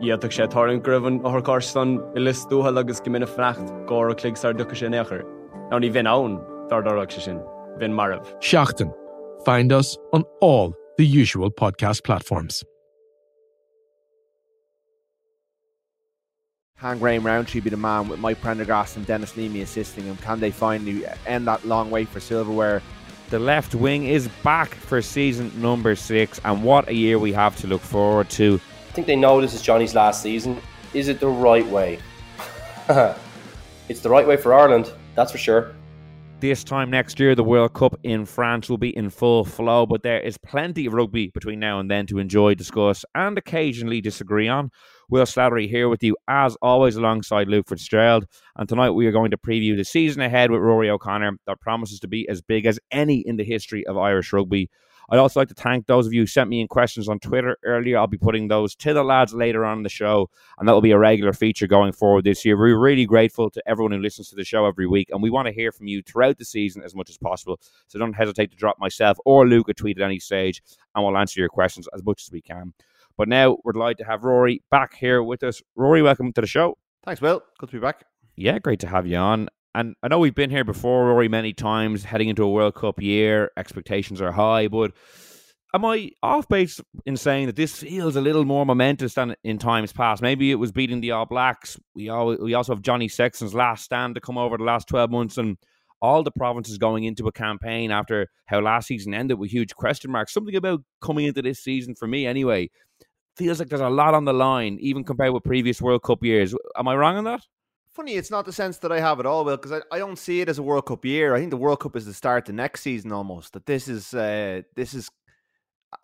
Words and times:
Iadach 0.00 0.32
sé 0.32 0.48
tarn 0.48 0.80
gribhann 0.80 1.20
áthcástan 1.28 1.98
i 2.16 2.20
listúthe 2.20 2.72
agus 2.78 3.00
go 3.00 3.10
mina 3.10 3.26
frecht 3.26 3.68
gá 3.86 3.98
a 4.10 4.14
cligsar 4.14 4.54
ducha 4.56 4.74
sin 4.74 4.92
éair. 4.92 5.24
Ná 5.70 5.76
ní 5.78 5.90
bhín 5.92 6.08
ann 6.08 6.38
dardarach 6.70 7.12
se 7.12 7.20
sin, 7.20 7.38
bhín 7.78 7.92
marmh. 7.92 8.24
Seachtain. 8.40 8.94
Find 9.44 9.72
us 9.72 9.98
on 10.14 10.24
all 10.40 10.74
the 10.96 11.04
usual 11.04 11.50
podcast 11.50 12.02
platforms. 12.02 12.64
Can 16.80 16.98
Graham 16.98 17.26
Rowntree 17.26 17.60
be 17.60 17.68
the 17.68 17.76
man 17.76 18.08
with 18.08 18.20
Mike 18.20 18.40
Prendergast 18.40 18.96
and 18.96 19.04
Denis 19.04 19.36
Leamy 19.36 19.60
assisting 19.60 20.04
him? 20.04 20.16
Can 20.16 20.40
they 20.40 20.50
finally 20.50 21.04
end 21.26 21.46
that 21.46 21.66
long 21.66 21.90
wait 21.90 22.08
for 22.08 22.20
silverware? 22.20 22.80
The 23.28 23.38
left 23.38 23.74
wing 23.74 24.06
is 24.06 24.28
back 24.42 24.74
for 24.74 25.02
season 25.02 25.52
number 25.60 25.94
six, 25.94 26.40
and 26.42 26.64
what 26.64 26.88
a 26.88 26.94
year 26.94 27.18
we 27.18 27.34
have 27.34 27.54
to 27.58 27.66
look 27.66 27.82
forward 27.82 28.30
to. 28.30 28.58
I 28.90 28.92
think 28.92 29.06
they 29.06 29.14
know 29.14 29.40
this 29.40 29.54
is 29.54 29.62
Johnny's 29.62 29.94
last 29.94 30.20
season. 30.20 30.60
Is 30.94 31.06
it 31.06 31.20
the 31.20 31.28
right 31.28 31.64
way? 31.68 32.00
it's 33.88 34.00
the 34.00 34.10
right 34.10 34.26
way 34.26 34.36
for 34.36 34.52
Ireland, 34.52 34.92
that's 35.14 35.30
for 35.30 35.38
sure. 35.38 35.76
This 36.40 36.64
time 36.64 36.90
next 36.90 37.20
year, 37.20 37.36
the 37.36 37.44
World 37.44 37.72
Cup 37.72 37.94
in 38.02 38.26
France 38.26 38.68
will 38.68 38.78
be 38.78 38.96
in 38.96 39.08
full 39.08 39.44
flow, 39.44 39.86
but 39.86 40.02
there 40.02 40.18
is 40.18 40.36
plenty 40.38 40.86
of 40.86 40.94
rugby 40.94 41.28
between 41.28 41.60
now 41.60 41.78
and 41.78 41.88
then 41.88 42.04
to 42.06 42.18
enjoy, 42.18 42.56
discuss, 42.56 43.04
and 43.14 43.38
occasionally 43.38 44.00
disagree 44.00 44.48
on. 44.48 44.72
Will 45.08 45.24
Slattery 45.24 45.68
here 45.68 45.88
with 45.88 46.02
you, 46.02 46.16
as 46.26 46.56
always, 46.60 46.96
alongside 46.96 47.46
Luke 47.46 47.68
Fitzgerald. 47.68 48.26
And 48.56 48.68
tonight 48.68 48.90
we 48.90 49.06
are 49.06 49.12
going 49.12 49.30
to 49.30 49.38
preview 49.38 49.76
the 49.76 49.84
season 49.84 50.20
ahead 50.20 50.50
with 50.50 50.62
Rory 50.62 50.90
O'Connor 50.90 51.38
that 51.46 51.60
promises 51.60 52.00
to 52.00 52.08
be 52.08 52.28
as 52.28 52.42
big 52.42 52.66
as 52.66 52.80
any 52.90 53.18
in 53.18 53.36
the 53.36 53.44
history 53.44 53.86
of 53.86 53.96
Irish 53.96 54.32
rugby. 54.32 54.68
I'd 55.10 55.18
also 55.18 55.40
like 55.40 55.48
to 55.48 55.54
thank 55.54 55.86
those 55.86 56.06
of 56.06 56.12
you 56.12 56.22
who 56.22 56.26
sent 56.26 56.48
me 56.48 56.60
in 56.60 56.68
questions 56.68 57.08
on 57.08 57.18
Twitter 57.18 57.56
earlier. 57.64 57.98
I'll 57.98 58.06
be 58.06 58.16
putting 58.16 58.48
those 58.48 58.74
to 58.76 58.94
the 58.94 59.02
lads 59.02 59.34
later 59.34 59.64
on 59.64 59.78
in 59.78 59.82
the 59.82 59.88
show, 59.88 60.30
and 60.58 60.68
that 60.68 60.72
will 60.72 60.80
be 60.80 60.92
a 60.92 60.98
regular 60.98 61.32
feature 61.32 61.66
going 61.66 61.92
forward 61.92 62.24
this 62.24 62.44
year. 62.44 62.56
We're 62.56 62.78
really 62.78 63.06
grateful 63.06 63.50
to 63.50 63.62
everyone 63.66 63.92
who 63.92 63.98
listens 63.98 64.28
to 64.30 64.36
the 64.36 64.44
show 64.44 64.66
every 64.66 64.86
week, 64.86 65.08
and 65.10 65.22
we 65.22 65.30
want 65.30 65.46
to 65.46 65.52
hear 65.52 65.72
from 65.72 65.88
you 65.88 66.02
throughout 66.02 66.38
the 66.38 66.44
season 66.44 66.82
as 66.84 66.94
much 66.94 67.10
as 67.10 67.18
possible. 67.18 67.60
So 67.88 67.98
don't 67.98 68.12
hesitate 68.12 68.50
to 68.52 68.56
drop 68.56 68.78
myself 68.78 69.18
or 69.24 69.48
Luke 69.48 69.68
a 69.68 69.74
tweet 69.74 69.98
at 69.98 70.04
any 70.04 70.20
stage, 70.20 70.62
and 70.94 71.04
we'll 71.04 71.18
answer 71.18 71.40
your 71.40 71.48
questions 71.48 71.88
as 71.92 72.04
much 72.04 72.22
as 72.22 72.30
we 72.30 72.40
can. 72.40 72.72
But 73.16 73.28
now 73.28 73.58
we're 73.64 73.72
delighted 73.72 73.98
to 73.98 74.04
have 74.04 74.24
Rory 74.24 74.62
back 74.70 74.94
here 74.94 75.22
with 75.22 75.42
us. 75.42 75.60
Rory, 75.74 76.02
welcome 76.02 76.32
to 76.32 76.40
the 76.40 76.46
show. 76.46 76.78
Thanks, 77.04 77.20
Will. 77.20 77.42
Good 77.58 77.70
to 77.70 77.76
be 77.76 77.80
back. 77.80 78.04
Yeah, 78.36 78.58
great 78.58 78.80
to 78.80 78.86
have 78.86 79.06
you 79.06 79.16
on. 79.16 79.48
And 79.74 79.94
I 80.02 80.08
know 80.08 80.18
we've 80.18 80.34
been 80.34 80.50
here 80.50 80.64
before, 80.64 81.06
Rory, 81.06 81.28
many 81.28 81.52
times, 81.52 82.02
heading 82.02 82.28
into 82.28 82.42
a 82.42 82.50
World 82.50 82.74
Cup 82.74 83.00
year. 83.00 83.50
Expectations 83.56 84.20
are 84.20 84.32
high, 84.32 84.66
but 84.66 84.92
am 85.72 85.84
I 85.84 86.10
off 86.24 86.48
base 86.48 86.80
in 87.06 87.16
saying 87.16 87.46
that 87.46 87.54
this 87.54 87.76
feels 87.76 88.16
a 88.16 88.20
little 88.20 88.44
more 88.44 88.66
momentous 88.66 89.14
than 89.14 89.36
in 89.44 89.58
times 89.58 89.92
past? 89.92 90.22
Maybe 90.22 90.50
it 90.50 90.56
was 90.56 90.72
beating 90.72 91.00
the 91.00 91.12
All 91.12 91.24
Blacks. 91.24 91.78
We 91.94 92.08
all, 92.08 92.36
we 92.36 92.54
also 92.54 92.74
have 92.74 92.82
Johnny 92.82 93.06
Sexton's 93.06 93.54
last 93.54 93.84
stand 93.84 94.16
to 94.16 94.20
come 94.20 94.36
over 94.36 94.58
the 94.58 94.64
last 94.64 94.88
twelve 94.88 95.10
months, 95.10 95.38
and 95.38 95.56
all 96.02 96.24
the 96.24 96.32
provinces 96.32 96.76
going 96.76 97.04
into 97.04 97.28
a 97.28 97.32
campaign 97.32 97.92
after 97.92 98.26
how 98.46 98.58
last 98.58 98.88
season 98.88 99.14
ended 99.14 99.38
with 99.38 99.52
huge 99.52 99.74
question 99.76 100.10
marks. 100.10 100.32
Something 100.32 100.56
about 100.56 100.82
coming 101.00 101.26
into 101.26 101.42
this 101.42 101.62
season 101.62 101.94
for 101.94 102.08
me, 102.08 102.26
anyway, 102.26 102.70
feels 103.36 103.60
like 103.60 103.68
there's 103.68 103.80
a 103.80 103.88
lot 103.88 104.14
on 104.14 104.24
the 104.24 104.32
line, 104.32 104.78
even 104.80 105.04
compared 105.04 105.32
with 105.32 105.44
previous 105.44 105.80
World 105.80 106.02
Cup 106.02 106.24
years. 106.24 106.56
Am 106.76 106.88
I 106.88 106.96
wrong 106.96 107.16
on 107.18 107.24
that? 107.24 107.42
Funny, 107.92 108.14
it's 108.14 108.30
not 108.30 108.44
the 108.46 108.52
sense 108.52 108.78
that 108.78 108.92
I 108.92 109.00
have 109.00 109.18
at 109.18 109.26
all, 109.26 109.44
Will, 109.44 109.56
because 109.56 109.72
I, 109.72 109.96
I 109.96 109.98
don't 109.98 110.18
see 110.18 110.40
it 110.40 110.48
as 110.48 110.58
a 110.58 110.62
World 110.62 110.86
Cup 110.86 111.04
year. 111.04 111.34
I 111.34 111.40
think 111.40 111.50
the 111.50 111.56
World 111.56 111.80
Cup 111.80 111.96
is 111.96 112.06
the 112.06 112.14
start 112.14 112.46
the 112.46 112.52
next 112.52 112.82
season 112.82 113.10
almost. 113.10 113.52
That 113.52 113.66
this 113.66 113.88
is 113.88 114.14
uh, 114.14 114.62
this 114.76 114.94
is 114.94 115.10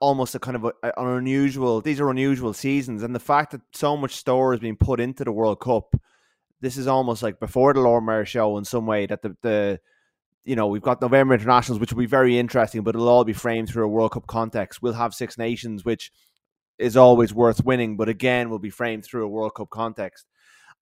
almost 0.00 0.34
a 0.34 0.40
kind 0.40 0.56
of 0.56 0.64
a, 0.64 0.72
an 0.82 1.06
unusual. 1.06 1.80
These 1.80 2.00
are 2.00 2.10
unusual 2.10 2.52
seasons, 2.52 3.04
and 3.04 3.14
the 3.14 3.20
fact 3.20 3.52
that 3.52 3.60
so 3.72 3.96
much 3.96 4.16
store 4.16 4.52
is 4.52 4.58
being 4.58 4.76
put 4.76 4.98
into 4.98 5.22
the 5.22 5.30
World 5.30 5.60
Cup, 5.60 5.94
this 6.60 6.76
is 6.76 6.88
almost 6.88 7.22
like 7.22 7.38
before 7.38 7.72
the 7.72 7.80
Lord 7.80 8.04
Mayor 8.04 8.24
show 8.24 8.58
in 8.58 8.64
some 8.64 8.86
way. 8.86 9.06
That 9.06 9.22
the 9.22 9.36
the 9.42 9.80
you 10.44 10.56
know 10.56 10.66
we've 10.66 10.82
got 10.82 11.00
November 11.00 11.34
internationals, 11.34 11.78
which 11.78 11.92
will 11.92 12.00
be 12.00 12.06
very 12.06 12.36
interesting, 12.36 12.82
but 12.82 12.96
it'll 12.96 13.08
all 13.08 13.24
be 13.24 13.32
framed 13.32 13.68
through 13.68 13.84
a 13.84 13.88
World 13.88 14.10
Cup 14.10 14.26
context. 14.26 14.82
We'll 14.82 14.94
have 14.94 15.14
Six 15.14 15.38
Nations, 15.38 15.84
which 15.84 16.10
is 16.78 16.96
always 16.96 17.32
worth 17.32 17.64
winning, 17.64 17.96
but 17.96 18.08
again 18.08 18.50
will 18.50 18.58
be 18.58 18.70
framed 18.70 19.04
through 19.04 19.24
a 19.24 19.28
World 19.28 19.54
Cup 19.54 19.70
context. 19.70 20.26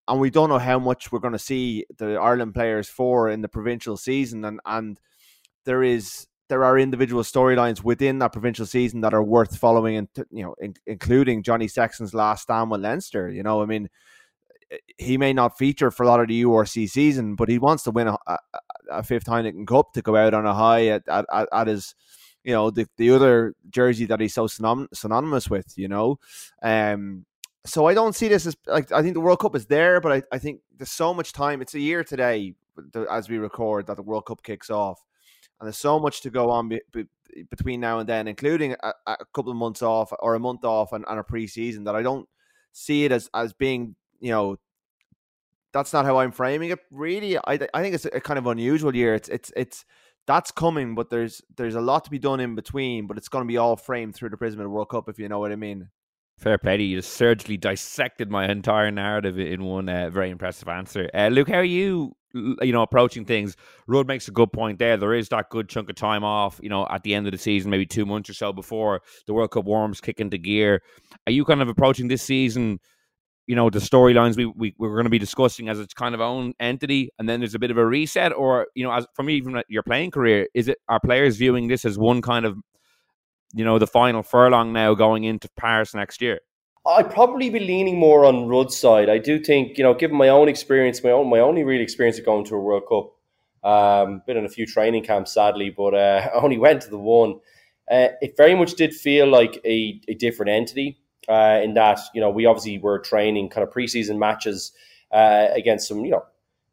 And 0.07 0.21
we 0.21 0.31
don't 0.31 0.51
know 0.51 0.59
how 0.59 0.79
much 0.79 1.11
we're 1.11 1.19
going 1.19 1.33
to 1.33 1.39
see 1.39 1.87
the 1.97 2.17
Ireland 2.17 2.55
players 2.55 2.89
for 2.89 3.31
in 3.31 3.41
the 3.41 3.49
provincial 3.49 3.97
season, 3.97 4.45
and 4.45 4.61
and 4.67 5.01
there 5.65 5.83
is 5.83 6.27
there 6.49 6.65
are 6.65 6.79
individual 6.79 7.23
storylines 7.23 7.83
within 7.83 8.19
that 8.19 8.33
provincial 8.33 8.67
season 8.67 9.01
that 9.01 9.15
are 9.15 9.25
worth 9.25 9.57
following, 9.57 9.97
and 9.97 10.09
you 10.31 10.45
know, 10.45 10.55
in, 10.61 10.75
including 10.87 11.43
Johnny 11.43 11.69
Sexton's 11.69 12.15
last 12.15 12.43
stand 12.43 12.71
with 12.71 12.83
Leinster. 12.83 13.31
You 13.31 13.43
know, 13.43 13.63
I 13.63 13.67
mean, 13.67 13.89
he 14.99 15.17
may 15.17 15.33
not 15.33 15.59
feature 15.59 15.91
for 15.91 16.03
a 16.03 16.07
lot 16.07 16.21
of 16.21 16.29
the 16.29 16.43
URC 16.43 16.89
season, 16.89 17.35
but 17.35 17.49
he 17.49 17.59
wants 17.59 17.83
to 17.85 17.91
win 17.91 18.09
a, 18.09 18.19
a, 18.27 18.39
a 18.91 19.03
fifth 19.03 19.27
Heineken 19.27 19.67
Cup 19.67 19.93
to 19.95 20.03
go 20.03 20.17
out 20.17 20.35
on 20.35 20.47
a 20.47 20.55
high 20.55 20.89
at, 20.89 21.03
at, 21.09 21.27
at 21.53 21.67
his, 21.67 21.95
you 22.43 22.53
know, 22.53 22.71
the, 22.71 22.87
the 22.99 23.11
other 23.11 23.55
jersey 23.71 24.05
that 24.07 24.21
he's 24.21 24.35
so 24.35 24.47
synonym, 24.47 24.89
synonymous 24.93 25.49
with. 25.49 25.73
You 25.77 25.89
know, 25.89 26.19
um, 26.63 27.25
so 27.67 27.87
I 27.87 27.95
don't 27.95 28.15
see 28.15 28.29
this 28.29 28.47
as 28.47 28.57
like 28.67 28.93
I 28.93 29.03
think 29.03 29.15
the 29.15 29.21
World 29.21 29.41
Cup 29.41 29.57
is 29.57 29.67
there, 29.67 30.01
but 30.01 30.13
I, 30.13 30.23
I 30.33 30.39
think 30.39 30.61
there's 30.77 30.91
so 30.91 31.15
much 31.15 31.33
time. 31.33 31.63
It's 31.63 31.75
a 31.75 31.81
year 31.81 32.05
today 32.05 32.55
as 33.11 33.29
we 33.29 33.39
record 33.39 33.87
that 33.87 33.97
the 33.97 34.03
World 34.03 34.27
Cup 34.27 34.43
kicks 34.43 34.71
off 34.71 35.03
and 35.61 35.67
there's 35.67 35.79
so 35.79 35.99
much 35.99 36.21
to 36.23 36.31
go 36.31 36.51
on 36.51 36.69
be, 36.69 36.81
be, 36.93 37.07
between 37.51 37.81
now 37.81 38.01
and 38.01 38.09
then, 38.09 38.29
including 38.29 38.75
a, 38.83 38.93
a, 39.07 39.17
couple 39.33 39.51
of 39.51 39.57
months 39.57 39.83
off 39.83 40.13
or 40.19 40.35
a 40.35 40.41
month 40.41 40.65
off 40.65 40.93
and, 40.93 41.05
and 41.09 41.19
a 41.19 41.23
preseason 41.23 41.85
that 41.85 41.97
I 41.97 42.03
don't 42.03 42.29
see 42.73 43.05
it 43.05 43.13
as 43.13 43.31
as 43.35 43.53
being 43.53 43.95
you 44.21 44.31
know 44.31 44.57
that's 45.73 45.93
not 45.93 46.05
how 46.05 46.19
I'm 46.19 46.33
framing 46.33 46.71
it. 46.71 46.81
Really, 46.91 47.39
I 47.39 47.59
I 47.73 47.83
think 47.83 47.95
it's 47.95 48.05
a 48.05 48.21
kind 48.21 48.39
of 48.39 48.47
unusual 48.47 48.95
year. 48.95 49.15
It's 49.15 49.29
it's 49.29 49.53
it's 49.57 49.85
that's 50.27 50.51
coming, 50.51 50.95
but 50.95 51.11
there's 51.11 51.43
there's 51.57 51.75
a 51.75 51.81
lot 51.81 52.05
to 52.05 52.11
be 52.11 52.19
done 52.19 52.41
in 52.41 52.55
between. 52.55 53.07
But 53.07 53.19
it's 53.19 53.29
going 53.29 53.45
to 53.45 53.49
be 53.49 53.57
all 53.57 53.77
framed 53.77 54.15
through 54.15 54.31
the 54.31 54.37
prism 54.37 54.61
of 54.61 54.65
the 54.65 54.71
World 54.71 54.91
Cup, 54.91 55.09
if 55.09 55.19
you 55.19 55.29
know 55.29 55.39
what 55.39 55.53
I 55.53 55.57
mean. 55.57 55.89
Fair 56.39 56.59
play 56.59 56.83
you. 56.83 56.99
Just 56.99 57.12
surgically 57.12 57.56
dissected 57.56 58.31
my 58.31 58.49
entire 58.50 58.91
narrative 58.91 59.39
in 59.39 59.65
one 59.65 59.89
uh, 59.89 60.11
very 60.11 60.31
impressive 60.31 60.69
answer. 60.69 61.09
Uh, 61.15 61.28
Luke, 61.28 61.49
how 61.49 61.59
are 61.59 61.65
you 61.65 62.15
you 62.35 62.73
know, 62.73 62.82
approaching 62.82 63.25
things. 63.25 63.56
Rud 63.87 64.06
makes 64.06 64.29
a 64.29 64.32
good 64.32 64.53
point 64.53 64.79
there. 64.79 64.97
There 64.97 65.14
is 65.14 65.29
that 65.29 65.50
good 65.50 65.69
chunk 65.69 65.88
of 65.88 65.97
time 65.97 66.25
off, 66.25 66.59
you 66.62 66.69
know, 66.69 66.87
at 66.91 67.03
the 67.03 67.14
end 67.14 67.26
of 67.26 67.32
the 67.32 67.38
season, 67.38 67.70
maybe 67.70 67.87
two 67.87 68.05
months 68.05 68.29
or 68.29 68.35
so 68.35 68.53
before 68.53 69.03
the 69.26 69.35
World 69.35 69.53
Cup 69.53 69.64
warms 69.64 70.00
kick 70.00 70.20
into 70.20 70.38
gear. 70.38 70.82
Are 71.26 71.32
you 71.32 71.44
kind 71.44 71.62
of 71.62 71.69
approaching 71.69 72.09
this 72.09 72.23
season? 72.23 72.81
You 73.47 73.55
know 73.55 73.69
the 73.69 73.79
storylines 73.79 74.38
we, 74.38 74.47
we 74.47 74.75
we're 74.79 74.94
going 74.94 75.05
to 75.05 75.11
be 75.11 75.19
discussing 75.19 75.69
as 75.69 75.79
its 75.79 75.93
kind 75.93 76.14
of 76.14 76.23
own 76.23 76.55
entity, 76.61 77.11
and 77.19 77.29
then 77.29 77.41
there's 77.41 77.55
a 77.55 77.59
bit 77.59 77.70
of 77.70 77.76
a 77.76 77.85
reset, 77.85 78.32
or 78.32 78.69
you 78.75 78.82
know, 78.82 78.91
as 78.91 79.06
for 79.14 79.23
me, 79.23 79.35
even 79.35 79.62
your 79.69 79.82
playing 79.82 80.12
career, 80.12 80.49
is 80.55 80.67
it 80.67 80.79
are 80.88 80.99
players 80.99 81.37
viewing 81.37 81.69
this 81.69 81.85
as 81.85 81.99
one 81.99 82.23
kind 82.23 82.47
of, 82.47 82.56
you 83.55 83.65
know, 83.65 83.79
the 83.79 83.87
final 83.87 84.23
furlong 84.23 84.73
now 84.73 84.95
going 84.95 85.25
into 85.25 85.49
Paris 85.56 85.95
next 85.95 86.21
year? 86.21 86.41
I'd 86.87 87.11
probably 87.11 87.49
be 87.49 87.61
leaning 87.61 87.99
more 87.99 88.27
on 88.27 88.47
Rud's 88.47 88.77
side. 88.77 89.09
I 89.09 89.17
do 89.19 89.39
think, 89.39 89.79
you 89.79 89.85
know, 89.85 89.95
given 89.95 90.17
my 90.17 90.29
own 90.29 90.49
experience, 90.49 91.03
my 91.03 91.11
own 91.11 91.31
my 91.31 91.39
only 91.41 91.65
real 91.65 91.81
experience 91.81 92.19
of 92.19 92.27
going 92.27 92.45
to 92.47 92.56
a 92.56 92.61
World 92.61 92.83
Cup, 92.89 93.12
um, 93.65 94.23
been 94.27 94.37
in 94.37 94.45
a 94.45 94.51
few 94.51 94.67
training 94.67 95.05
camps, 95.05 95.33
sadly, 95.33 95.71
but 95.71 95.95
uh, 95.95 96.29
I 96.35 96.41
only 96.41 96.59
went 96.59 96.83
to 96.83 96.91
the 96.91 96.99
one. 96.99 97.41
Uh, 97.91 98.09
it 98.21 98.37
very 98.37 98.55
much 98.55 98.75
did 98.75 98.95
feel 98.95 99.27
like 99.27 99.61
a, 99.65 100.00
a 100.09 100.15
different 100.15 100.50
entity 100.50 100.99
uh, 101.29 101.61
in 101.62 101.75
that, 101.75 102.00
you 102.15 102.21
know, 102.21 102.31
we 102.31 102.47
obviously 102.47 102.79
were 102.79 102.99
training 102.99 103.49
kind 103.49 103.67
of 103.67 103.73
preseason 103.73 104.19
matches 104.19 104.73
uh, 105.11 105.49
against 105.55 105.89
some, 105.89 106.05
you 106.05 106.11
know, 106.11 106.25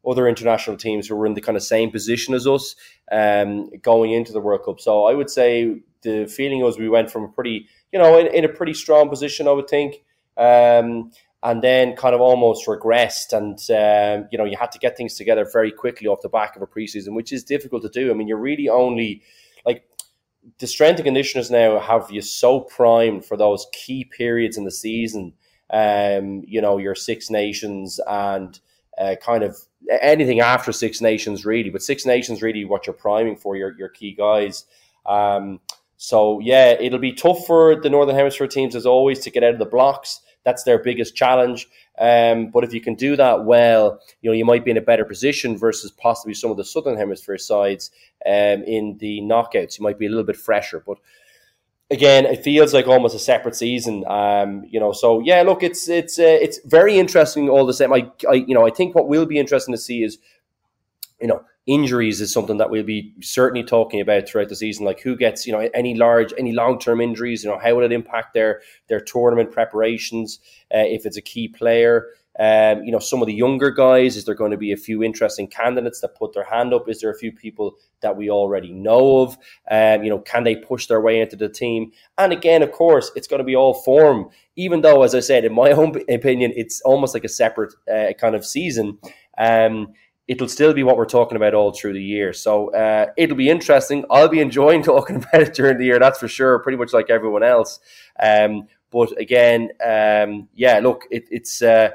other 0.06 0.26
international 0.26 0.76
teams 0.76 1.06
who 1.06 1.14
were 1.14 1.26
in 1.26 1.34
the 1.34 1.40
kind 1.40 1.56
of 1.56 1.62
same 1.62 1.90
position 1.90 2.34
as 2.34 2.46
us 2.46 2.74
um, 3.10 3.70
going 3.82 4.12
into 4.12 4.32
the 4.32 4.40
World 4.40 4.64
Cup. 4.64 4.80
So 4.80 5.04
I 5.04 5.14
would 5.14 5.30
say 5.30 5.80
the 6.02 6.26
feeling 6.26 6.60
was 6.60 6.78
we 6.78 6.88
went 6.88 7.10
from 7.10 7.24
a 7.24 7.28
pretty, 7.28 7.68
you 7.92 7.98
know, 7.98 8.18
in, 8.18 8.26
in 8.28 8.44
a 8.44 8.48
pretty 8.48 8.74
strong 8.74 9.08
position, 9.08 9.48
I 9.48 9.52
would 9.52 9.68
think. 9.68 10.02
Um, 10.36 11.10
and 11.42 11.62
then 11.62 11.96
kind 11.96 12.14
of 12.14 12.20
almost 12.20 12.66
regressed. 12.66 13.32
And, 13.32 13.58
um, 13.70 14.28
you 14.30 14.38
know, 14.38 14.44
you 14.44 14.56
had 14.56 14.70
to 14.72 14.78
get 14.78 14.96
things 14.96 15.16
together 15.16 15.44
very 15.50 15.72
quickly 15.72 16.06
off 16.06 16.20
the 16.22 16.28
back 16.28 16.54
of 16.54 16.62
a 16.62 16.66
preseason, 16.66 17.14
which 17.14 17.32
is 17.32 17.42
difficult 17.42 17.82
to 17.82 17.88
do. 17.88 18.10
I 18.10 18.14
mean, 18.14 18.28
you're 18.28 18.38
really 18.38 18.68
only 18.68 19.22
like 19.66 19.84
the 20.58 20.66
strength 20.66 20.98
and 20.98 21.04
conditioners 21.04 21.50
now 21.50 21.78
have 21.80 22.10
you 22.10 22.22
so 22.22 22.60
primed 22.60 23.24
for 23.24 23.36
those 23.36 23.66
key 23.72 24.04
periods 24.04 24.56
in 24.56 24.64
the 24.64 24.70
season. 24.70 25.34
Um, 25.70 26.42
you 26.46 26.60
know, 26.60 26.78
your 26.78 26.94
Six 26.94 27.30
Nations 27.30 27.98
and 28.06 28.58
uh, 28.98 29.16
kind 29.20 29.42
of 29.42 29.56
anything 30.00 30.40
after 30.40 30.70
Six 30.70 31.00
Nations, 31.00 31.44
really. 31.44 31.70
But 31.70 31.82
Six 31.82 32.06
Nations, 32.06 32.42
really, 32.42 32.64
what 32.64 32.86
you're 32.86 32.94
priming 32.94 33.36
for 33.36 33.56
your 33.56 33.76
your 33.78 33.88
key 33.88 34.14
guys. 34.14 34.64
Um, 35.06 35.60
so 36.02 36.40
yeah, 36.40 36.72
it'll 36.80 36.98
be 36.98 37.12
tough 37.12 37.46
for 37.46 37.76
the 37.76 37.88
Northern 37.88 38.16
Hemisphere 38.16 38.48
teams 38.48 38.74
as 38.74 38.86
always 38.86 39.20
to 39.20 39.30
get 39.30 39.44
out 39.44 39.52
of 39.52 39.60
the 39.60 39.66
blocks. 39.66 40.20
That's 40.42 40.64
their 40.64 40.80
biggest 40.80 41.14
challenge. 41.14 41.68
Um, 41.96 42.50
but 42.50 42.64
if 42.64 42.74
you 42.74 42.80
can 42.80 42.96
do 42.96 43.14
that 43.14 43.44
well, 43.44 44.00
you 44.20 44.28
know 44.28 44.34
you 44.34 44.44
might 44.44 44.64
be 44.64 44.72
in 44.72 44.76
a 44.76 44.80
better 44.82 45.04
position 45.04 45.56
versus 45.56 45.92
possibly 45.92 46.34
some 46.34 46.50
of 46.50 46.56
the 46.56 46.64
Southern 46.64 46.96
Hemisphere 46.96 47.38
sides 47.38 47.92
um, 48.26 48.64
in 48.64 48.96
the 48.98 49.20
knockouts. 49.20 49.78
You 49.78 49.84
might 49.84 49.96
be 49.96 50.06
a 50.06 50.08
little 50.08 50.24
bit 50.24 50.36
fresher, 50.36 50.82
but 50.84 50.98
again, 51.88 52.26
it 52.26 52.42
feels 52.42 52.74
like 52.74 52.88
almost 52.88 53.14
a 53.14 53.20
separate 53.20 53.54
season. 53.54 54.04
Um, 54.08 54.64
you 54.68 54.80
know, 54.80 54.90
so 54.90 55.20
yeah, 55.20 55.42
look, 55.42 55.62
it's 55.62 55.88
it's 55.88 56.18
uh, 56.18 56.22
it's 56.42 56.58
very 56.64 56.98
interesting 56.98 57.48
all 57.48 57.64
the 57.64 57.74
same. 57.74 57.92
I, 57.92 58.10
I 58.28 58.34
you 58.34 58.56
know 58.56 58.66
I 58.66 58.70
think 58.70 58.96
what 58.96 59.06
will 59.06 59.24
be 59.24 59.38
interesting 59.38 59.72
to 59.72 59.80
see 59.80 60.02
is 60.02 60.18
you 61.20 61.28
know 61.28 61.44
injuries 61.66 62.20
is 62.20 62.32
something 62.32 62.56
that 62.56 62.70
we'll 62.70 62.82
be 62.82 63.14
certainly 63.20 63.62
talking 63.62 64.00
about 64.00 64.28
throughout 64.28 64.48
the 64.48 64.56
season. 64.56 64.84
Like 64.84 65.00
who 65.00 65.16
gets, 65.16 65.46
you 65.46 65.52
know, 65.52 65.68
any 65.74 65.94
large, 65.94 66.32
any 66.36 66.52
long 66.52 66.78
term 66.78 67.00
injuries. 67.00 67.44
You 67.44 67.50
know, 67.50 67.58
how 67.58 67.74
will 67.74 67.84
it 67.84 67.92
impact 67.92 68.34
their 68.34 68.62
their 68.88 69.00
tournament 69.00 69.52
preparations? 69.52 70.40
Uh, 70.74 70.78
if 70.78 71.06
it's 71.06 71.16
a 71.16 71.22
key 71.22 71.48
player, 71.48 72.08
um, 72.38 72.82
you 72.82 72.90
know, 72.90 72.98
some 72.98 73.20
of 73.20 73.26
the 73.26 73.34
younger 73.34 73.70
guys. 73.70 74.16
Is 74.16 74.24
there 74.24 74.34
going 74.34 74.52
to 74.52 74.56
be 74.56 74.72
a 74.72 74.76
few 74.76 75.02
interesting 75.02 75.46
candidates 75.46 76.00
that 76.00 76.16
put 76.16 76.32
their 76.32 76.44
hand 76.44 76.72
up? 76.72 76.88
Is 76.88 77.00
there 77.00 77.10
a 77.10 77.18
few 77.18 77.32
people 77.32 77.76
that 78.00 78.16
we 78.16 78.30
already 78.30 78.72
know 78.72 79.18
of? 79.18 79.36
Um, 79.70 80.02
you 80.02 80.10
know, 80.10 80.18
can 80.18 80.44
they 80.44 80.56
push 80.56 80.86
their 80.86 81.00
way 81.00 81.20
into 81.20 81.36
the 81.36 81.48
team? 81.48 81.92
And 82.16 82.32
again, 82.32 82.62
of 82.62 82.72
course, 82.72 83.10
it's 83.14 83.26
going 83.26 83.38
to 83.38 83.44
be 83.44 83.56
all 83.56 83.74
form. 83.74 84.30
Even 84.56 84.80
though, 84.80 85.02
as 85.02 85.14
I 85.14 85.20
said, 85.20 85.44
in 85.44 85.54
my 85.54 85.70
own 85.72 86.00
opinion, 86.08 86.52
it's 86.56 86.80
almost 86.82 87.14
like 87.14 87.24
a 87.24 87.28
separate 87.28 87.74
uh, 87.92 88.12
kind 88.18 88.34
of 88.34 88.46
season. 88.46 88.98
Um, 89.36 89.92
it'll 90.32 90.48
still 90.48 90.72
be 90.72 90.82
what 90.82 90.96
we're 90.96 91.04
talking 91.04 91.36
about 91.36 91.52
all 91.52 91.72
through 91.72 91.92
the 91.92 92.02
year. 92.02 92.32
So 92.32 92.72
uh, 92.74 93.06
it'll 93.18 93.36
be 93.36 93.50
interesting. 93.50 94.04
I'll 94.10 94.28
be 94.28 94.40
enjoying 94.40 94.82
talking 94.92 95.16
about 95.16 95.42
it 95.42 95.54
during 95.54 95.78
the 95.78 95.84
year, 95.84 95.98
that's 95.98 96.18
for 96.18 96.28
sure, 96.28 96.58
pretty 96.60 96.78
much 96.78 96.92
like 96.92 97.10
everyone 97.10 97.42
else. 97.42 97.80
Um, 98.18 98.66
but 98.90 99.18
again, 99.20 99.70
um, 99.84 100.48
yeah, 100.54 100.80
look, 100.80 101.04
it, 101.10 101.24
it's 101.30 101.60
uh, 101.60 101.90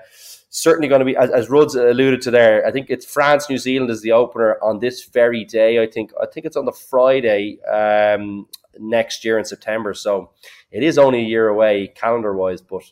certainly 0.50 0.88
going 0.88 1.00
to 1.00 1.06
be, 1.06 1.16
as, 1.16 1.32
as 1.32 1.50
Rud's 1.50 1.76
alluded 1.76 2.22
to 2.22 2.32
there, 2.32 2.66
I 2.66 2.72
think 2.72 2.90
it's 2.90 3.06
France, 3.06 3.50
New 3.50 3.58
Zealand 3.58 3.90
is 3.90 4.02
the 4.02 4.12
opener 4.12 4.58
on 4.62 4.80
this 4.80 5.06
very 5.06 5.44
day. 5.44 5.82
I 5.82 5.88
think 5.88 6.12
I 6.22 6.26
think 6.28 6.46
it's 6.46 6.58
on 6.58 6.66
the 6.66 6.72
Friday 6.72 7.60
um, 7.64 8.48
next 8.80 9.26
year 9.26 9.40
in 9.40 9.46
September. 9.46 9.94
So 9.94 10.32
it 10.72 10.84
is 10.84 10.98
only 10.98 11.20
a 11.20 11.28
year 11.28 11.48
away 11.48 11.88
calendar 11.88 12.36
wise, 12.36 12.62
but 12.62 12.84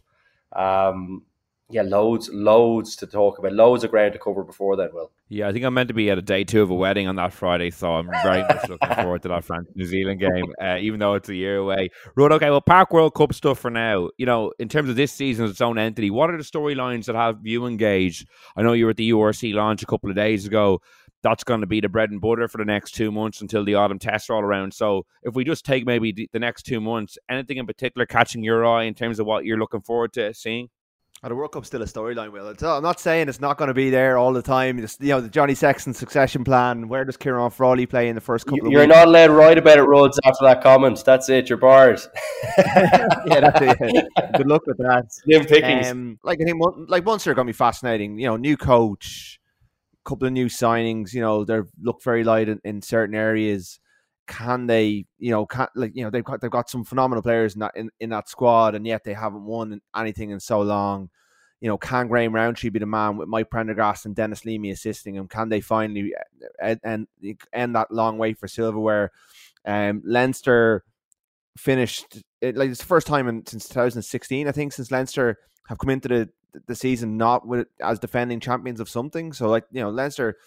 um, 0.53 1.23
yeah, 1.69 1.81
loads, 1.81 2.29
loads 2.31 2.95
to 2.97 3.07
talk 3.07 3.39
about, 3.39 3.53
loads 3.53 3.83
of 3.83 3.89
ground 3.89 4.13
to 4.13 4.19
cover 4.19 4.43
before 4.43 4.75
then. 4.75 4.89
Will. 4.93 5.11
Yeah, 5.29 5.47
I 5.47 5.51
think 5.51 5.65
I'm 5.65 5.73
meant 5.73 5.87
to 5.87 5.95
be 5.95 6.11
at 6.11 6.17
a 6.19 6.21
day 6.21 6.43
two 6.43 6.61
of 6.61 6.69
a 6.69 6.75
wedding 6.75 7.07
on 7.07 7.15
that 7.15 7.33
Friday, 7.33 7.71
so 7.71 7.95
I'm 7.95 8.07
very 8.21 8.43
much 8.43 8.69
looking 8.69 8.89
forward 8.95 9.23
to 9.23 9.29
that 9.29 9.43
France 9.43 9.67
New 9.73 9.85
Zealand 9.85 10.19
game, 10.19 10.53
uh, 10.61 10.77
even 10.79 10.99
though 10.99 11.15
it's 11.15 11.27
a 11.29 11.33
year 11.33 11.57
away. 11.57 11.89
Right, 12.15 12.31
okay, 12.33 12.51
well, 12.51 12.61
Park 12.61 12.93
World 12.93 13.15
Cup 13.15 13.33
stuff 13.33 13.57
for 13.57 13.71
now. 13.71 14.09
You 14.17 14.27
know, 14.27 14.53
in 14.59 14.69
terms 14.69 14.89
of 14.89 14.95
this 14.95 15.11
season 15.11 15.45
as 15.45 15.51
its 15.51 15.61
own 15.61 15.79
entity, 15.79 16.11
what 16.11 16.29
are 16.29 16.37
the 16.37 16.43
storylines 16.43 17.05
that 17.05 17.15
have 17.15 17.39
you 17.43 17.65
engaged? 17.65 18.27
I 18.55 18.61
know 18.61 18.73
you 18.73 18.85
were 18.85 18.91
at 18.91 18.97
the 18.97 19.09
URC 19.09 19.55
launch 19.55 19.81
a 19.81 19.87
couple 19.87 20.11
of 20.11 20.15
days 20.15 20.45
ago. 20.45 20.81
That's 21.23 21.43
going 21.43 21.61
to 21.61 21.67
be 21.67 21.81
the 21.81 21.89
bread 21.89 22.11
and 22.11 22.21
butter 22.21 22.47
for 22.47 22.59
the 22.59 22.65
next 22.65 22.91
two 22.91 23.11
months 23.11 23.41
until 23.41 23.65
the 23.65 23.73
autumn 23.73 23.97
tests 23.97 24.29
are 24.29 24.35
all 24.35 24.43
around. 24.43 24.75
So, 24.75 25.07
if 25.23 25.33
we 25.33 25.43
just 25.43 25.65
take 25.65 25.83
maybe 25.83 26.29
the 26.31 26.39
next 26.39 26.67
two 26.67 26.79
months, 26.79 27.17
anything 27.27 27.57
in 27.57 27.65
particular 27.65 28.05
catching 28.05 28.43
your 28.43 28.63
eye 28.63 28.83
in 28.83 28.93
terms 28.93 29.19
of 29.19 29.25
what 29.25 29.45
you're 29.45 29.57
looking 29.57 29.81
forward 29.81 30.13
to 30.13 30.31
seeing? 30.35 30.69
Oh, 31.25 31.29
the 31.29 31.33
World 31.33 31.53
Cup's 31.53 31.65
still 31.65 31.81
a 31.81 31.85
storyline, 31.85 32.31
Will. 32.31 32.49
It's, 32.49 32.61
I'm 32.61 32.83
not 32.83 32.99
saying 32.99 33.29
it's 33.29 33.39
not 33.39 33.57
going 33.57 33.69
to 33.69 33.73
be 33.73 33.89
there 33.89 34.15
all 34.15 34.31
the 34.31 34.43
time. 34.43 34.77
It's, 34.77 34.95
you 34.99 35.07
know, 35.07 35.21
the 35.21 35.27
Johnny 35.27 35.55
Sexton 35.55 35.91
succession 35.95 36.43
plan. 36.43 36.87
Where 36.87 37.03
does 37.03 37.17
Ciarán 37.17 37.51
Frawley 37.51 37.87
play 37.87 38.09
in 38.09 38.15
the 38.15 38.21
first 38.21 38.45
couple 38.45 38.67
of. 38.67 38.71
You're 38.71 38.85
not 38.85 39.07
allowed 39.07 39.27
to 39.27 39.33
write 39.33 39.57
about 39.57 39.79
it, 39.79 39.85
Rhodes, 39.85 40.19
after 40.23 40.45
that 40.45 40.61
comment. 40.61 41.01
That's 41.03 41.27
it. 41.29 41.49
You're 41.49 41.57
barred. 41.57 41.99
yeah, 42.57 43.39
that's 43.39 43.59
it. 43.59 44.07
Good 44.37 44.45
luck 44.45 44.67
with 44.67 44.77
that. 44.77 45.05
Slim 45.09 45.45
pickings. 45.45 45.89
Um, 45.89 46.19
like, 46.21 46.39
I 46.39 46.43
think, 46.43 46.61
like, 46.89 47.03
Munster 47.03 47.31
are 47.31 47.33
going 47.33 47.47
to 47.47 47.53
be 47.53 47.57
fascinating. 47.57 48.19
You 48.19 48.27
know, 48.27 48.37
new 48.37 48.55
coach, 48.55 49.39
couple 50.03 50.27
of 50.27 50.33
new 50.33 50.45
signings. 50.45 51.11
You 51.11 51.21
know, 51.21 51.43
they 51.43 51.59
look 51.81 52.03
very 52.03 52.23
light 52.23 52.49
in, 52.49 52.61
in 52.63 52.83
certain 52.83 53.15
areas 53.15 53.79
can 54.27 54.67
they, 54.67 55.05
you 55.17 55.31
know, 55.31 55.45
can 55.45 55.67
like 55.75 55.95
you 55.95 56.03
know 56.03 56.09
they've 56.09 56.23
got 56.23 56.41
they've 56.41 56.51
got 56.51 56.69
some 56.69 56.83
phenomenal 56.83 57.21
players 57.21 57.53
in 57.53 57.59
that 57.59 57.75
in, 57.75 57.89
in 57.99 58.09
that 58.09 58.29
squad, 58.29 58.75
and 58.75 58.85
yet 58.85 59.03
they 59.03 59.13
haven't 59.13 59.45
won 59.45 59.81
anything 59.95 60.31
in 60.31 60.39
so 60.39 60.61
long. 60.61 61.09
You 61.61 61.69
know, 61.69 61.77
can 61.77 62.07
Graham 62.07 62.35
Rowntree 62.35 62.69
be 62.69 62.79
the 62.79 62.85
man 62.85 63.17
with 63.17 63.27
Mike 63.27 63.49
Prendergast 63.49 64.05
and 64.05 64.15
Denis 64.15 64.45
Leamy 64.45 64.71
assisting 64.71 65.15
him? 65.15 65.27
Can 65.27 65.49
they 65.49 65.61
finally 65.61 66.13
end, 66.61 66.79
end, 66.83 67.07
end 67.53 67.75
that 67.75 67.91
long 67.91 68.17
wait 68.17 68.37
for 68.37 68.47
silverware? 68.47 69.11
Um, 69.65 70.03
Leinster 70.05 70.83
finished 71.57 72.23
it, 72.41 72.55
like 72.55 72.69
it's 72.69 72.81
the 72.81 72.85
first 72.85 73.07
time 73.07 73.27
in, 73.27 73.45
since 73.45 73.67
2016, 73.69 74.47
I 74.47 74.51
think, 74.51 74.73
since 74.73 74.91
Leinster 74.91 75.39
have 75.67 75.79
come 75.79 75.89
into 75.89 76.07
the 76.07 76.29
the 76.67 76.75
season 76.75 77.17
not 77.17 77.45
with 77.45 77.67
as 77.81 77.99
defending 77.99 78.39
champions 78.39 78.79
of 78.79 78.89
something. 78.89 79.33
So, 79.33 79.47
like 79.49 79.65
you 79.71 79.81
know, 79.81 79.89
Leinster 79.89 80.37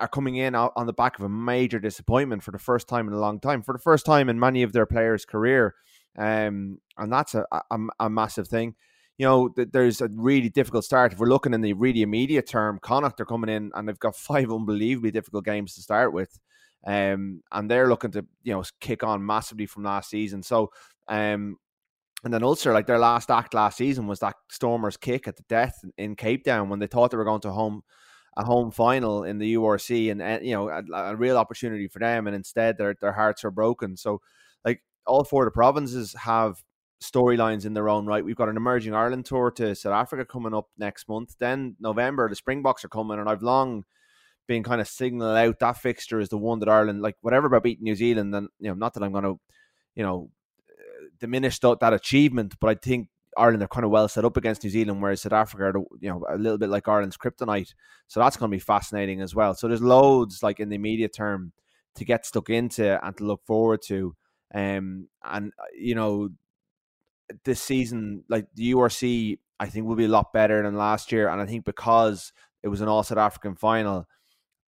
are 0.00 0.08
coming 0.08 0.36
in 0.36 0.54
on 0.54 0.86
the 0.86 0.92
back 0.92 1.18
of 1.18 1.24
a 1.24 1.28
major 1.28 1.78
disappointment 1.78 2.42
for 2.42 2.50
the 2.50 2.58
first 2.58 2.88
time 2.88 3.06
in 3.06 3.14
a 3.14 3.18
long 3.18 3.38
time, 3.38 3.62
for 3.62 3.74
the 3.74 3.78
first 3.78 4.06
time 4.06 4.28
in 4.28 4.40
many 4.40 4.62
of 4.62 4.72
their 4.72 4.86
players' 4.86 5.26
career, 5.26 5.74
um, 6.18 6.78
and 6.96 7.12
that's 7.12 7.34
a, 7.34 7.44
a, 7.52 7.78
a 8.00 8.10
massive 8.10 8.48
thing. 8.48 8.74
You 9.18 9.26
know, 9.26 9.54
there's 9.54 10.00
a 10.00 10.08
really 10.08 10.48
difficult 10.48 10.84
start. 10.84 11.12
If 11.12 11.18
we're 11.18 11.28
looking 11.28 11.52
in 11.52 11.60
the 11.60 11.74
really 11.74 12.00
immediate 12.00 12.48
term, 12.48 12.78
Connacht 12.80 13.20
are 13.20 13.26
coming 13.26 13.50
in 13.50 13.70
and 13.74 13.86
they've 13.86 13.98
got 13.98 14.16
five 14.30 14.50
unbelievably 14.50 15.10
difficult 15.10 15.44
games 15.44 15.74
to 15.74 15.82
start 15.82 16.14
with, 16.14 16.38
um, 16.86 17.42
and 17.52 17.70
they're 17.70 17.88
looking 17.88 18.10
to 18.12 18.24
you 18.42 18.54
know 18.54 18.64
kick 18.80 19.04
on 19.04 19.24
massively 19.24 19.66
from 19.66 19.84
last 19.84 20.08
season. 20.08 20.42
So, 20.42 20.72
um, 21.08 21.58
and 22.24 22.32
then 22.32 22.42
Ulster, 22.42 22.72
like 22.72 22.86
their 22.86 22.98
last 22.98 23.30
act 23.30 23.52
last 23.54 23.76
season 23.76 24.06
was 24.06 24.20
that 24.20 24.36
Stormers 24.50 24.96
kick 24.96 25.28
at 25.28 25.36
the 25.36 25.44
death 25.48 25.78
in 25.98 26.16
Cape 26.16 26.44
Town 26.44 26.70
when 26.70 26.78
they 26.78 26.86
thought 26.86 27.10
they 27.10 27.16
were 27.18 27.24
going 27.24 27.40
to 27.42 27.52
home 27.52 27.82
a 28.36 28.44
home 28.44 28.70
final 28.70 29.24
in 29.24 29.38
the 29.38 29.54
URC 29.54 30.10
and, 30.10 30.22
and 30.22 30.44
you 30.44 30.54
know 30.54 30.68
a, 30.68 30.82
a, 30.92 31.16
real 31.16 31.36
opportunity 31.36 31.88
for 31.88 31.98
them, 31.98 32.26
and 32.26 32.36
instead 32.36 32.78
their 32.78 32.94
their 33.00 33.12
hearts 33.12 33.44
are 33.44 33.50
broken. 33.50 33.96
So, 33.96 34.20
like 34.64 34.82
all 35.06 35.24
four 35.24 35.44
of 35.44 35.46
the 35.46 35.56
provinces 35.56 36.14
have 36.18 36.62
storylines 37.02 37.64
in 37.64 37.74
their 37.74 37.88
own 37.88 38.06
right. 38.06 38.24
We've 38.24 38.36
got 38.36 38.48
an 38.48 38.56
emerging 38.56 38.94
Ireland 38.94 39.24
tour 39.24 39.50
to 39.52 39.74
South 39.74 39.94
Africa 39.94 40.24
coming 40.24 40.54
up 40.54 40.68
next 40.78 41.08
month. 41.08 41.34
Then 41.38 41.76
November, 41.80 42.28
the 42.28 42.36
Springboks 42.36 42.84
are 42.84 42.88
coming, 42.88 43.18
and 43.18 43.28
I've 43.28 43.42
long 43.42 43.84
been 44.46 44.62
kind 44.62 44.80
of 44.80 44.88
signaling 44.88 45.36
out 45.36 45.60
that 45.60 45.78
fixture 45.78 46.18
is 46.18 46.28
the 46.28 46.36
one 46.36 46.58
that 46.58 46.68
Ireland 46.68 47.00
like 47.02 47.16
whatever 47.20 47.46
about 47.46 47.62
beating 47.62 47.84
New 47.84 47.94
Zealand. 47.94 48.34
And 48.34 48.48
you 48.58 48.68
know, 48.68 48.74
not 48.74 48.94
that 48.94 49.02
I'm 49.02 49.12
going 49.12 49.24
to, 49.24 49.40
you 49.94 50.02
know, 50.02 50.30
eh, 50.68 51.06
diminish 51.18 51.58
that, 51.60 51.80
that 51.80 51.92
achievement, 51.92 52.56
but 52.60 52.68
I 52.68 52.74
think 52.74 53.08
Ireland 53.36 53.62
are 53.62 53.68
kind 53.68 53.84
of 53.84 53.90
well 53.90 54.08
set 54.08 54.24
up 54.24 54.36
against 54.36 54.64
New 54.64 54.70
Zealand, 54.70 55.00
whereas 55.00 55.22
South 55.22 55.32
Africa 55.32 55.64
are, 55.64 55.84
you 56.00 56.10
know, 56.10 56.24
a 56.28 56.36
little 56.36 56.58
bit 56.58 56.68
like 56.68 56.88
Ireland's 56.88 57.16
kryptonite. 57.16 57.74
So 58.08 58.20
that's 58.20 58.36
going 58.36 58.50
to 58.50 58.54
be 58.54 58.60
fascinating 58.60 59.20
as 59.20 59.34
well. 59.34 59.54
So 59.54 59.68
there's 59.68 59.82
loads 59.82 60.42
like 60.42 60.60
in 60.60 60.68
the 60.68 60.76
immediate 60.76 61.14
term 61.14 61.52
to 61.94 62.04
get 62.04 62.26
stuck 62.26 62.50
into 62.50 63.04
and 63.04 63.16
to 63.16 63.24
look 63.24 63.44
forward 63.46 63.82
to. 63.86 64.16
Um, 64.52 65.08
and 65.22 65.52
uh, 65.58 65.64
you 65.78 65.94
know, 65.94 66.30
this 67.44 67.60
season, 67.60 68.24
like 68.28 68.46
the 68.54 68.72
URC, 68.72 69.38
I 69.60 69.66
think 69.66 69.86
will 69.86 69.96
be 69.96 70.06
a 70.06 70.08
lot 70.08 70.32
better 70.32 70.62
than 70.62 70.76
last 70.76 71.12
year. 71.12 71.28
And 71.28 71.40
I 71.40 71.46
think 71.46 71.64
because 71.64 72.32
it 72.62 72.68
was 72.68 72.80
an 72.80 72.88
all 72.88 73.02
South 73.02 73.18
African 73.18 73.54
final, 73.54 74.08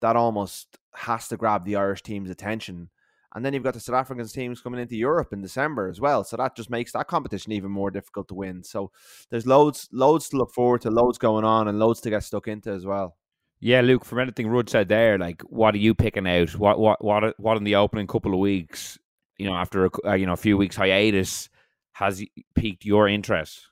that 0.02 0.16
almost 0.16 0.78
has 0.94 1.28
to 1.30 1.38
grab 1.38 1.66
the 1.66 1.78
Irish 1.78 2.04
team's 2.04 2.30
attention 2.30 2.90
and 3.34 3.46
then 3.46 3.54
you've 3.54 3.64
got 3.64 3.74
the 3.74 3.80
South 3.80 3.96
African 3.96 4.28
teams 4.28 4.62
coming 4.62 4.80
into 4.80 4.96
Europe 4.96 5.32
in 5.32 5.42
December 5.42 5.90
as 5.90 6.02
well. 6.02 6.24
So 6.24 6.38
that 6.38 6.56
just 6.56 6.70
makes 6.70 6.92
that 6.92 7.08
competition 7.08 7.52
even 7.54 7.72
more 7.72 7.92
difficult 7.92 8.28
to 8.30 8.36
win. 8.36 8.64
So 8.64 8.92
there's 9.30 9.48
loads, 9.48 9.88
loads 9.92 10.30
to 10.30 10.38
look 10.38 10.52
forward 10.52 10.82
to, 10.82 10.92
loads 10.92 11.18
going 11.18 11.46
on, 11.46 11.68
and 11.68 11.80
loads 11.80 12.02
to 12.02 12.10
get 12.10 12.24
stuck 12.24 12.48
into 12.48 12.72
as 12.72 12.86
well. 12.86 13.18
Yeah, 13.62 13.82
Luke. 13.82 14.04
From 14.04 14.20
anything 14.20 14.48
Rud 14.48 14.70
said 14.70 14.90
there, 14.90 15.18
like, 15.18 15.44
what 15.44 15.76
are 15.76 15.80
you 15.80 15.94
picking 15.94 16.28
out? 16.28 16.56
What, 16.56 16.80
what, 16.80 17.04
what, 17.04 17.40
what 17.40 17.58
in 17.58 17.64
the 17.64 17.76
opening 17.76 18.08
couple 18.08 18.34
of 18.34 18.40
weeks, 18.40 18.98
you 19.38 19.46
know, 19.46 19.56
after 19.56 19.86
a, 19.86 19.90
uh, 20.06 20.14
you 20.14 20.26
know 20.26 20.34
a 20.34 20.38
few 20.38 20.58
weeks 20.58 20.76
hiatus, 20.76 21.48
has 21.94 22.24
piqued 22.56 22.86
your 22.86 23.08
interest? 23.08 23.68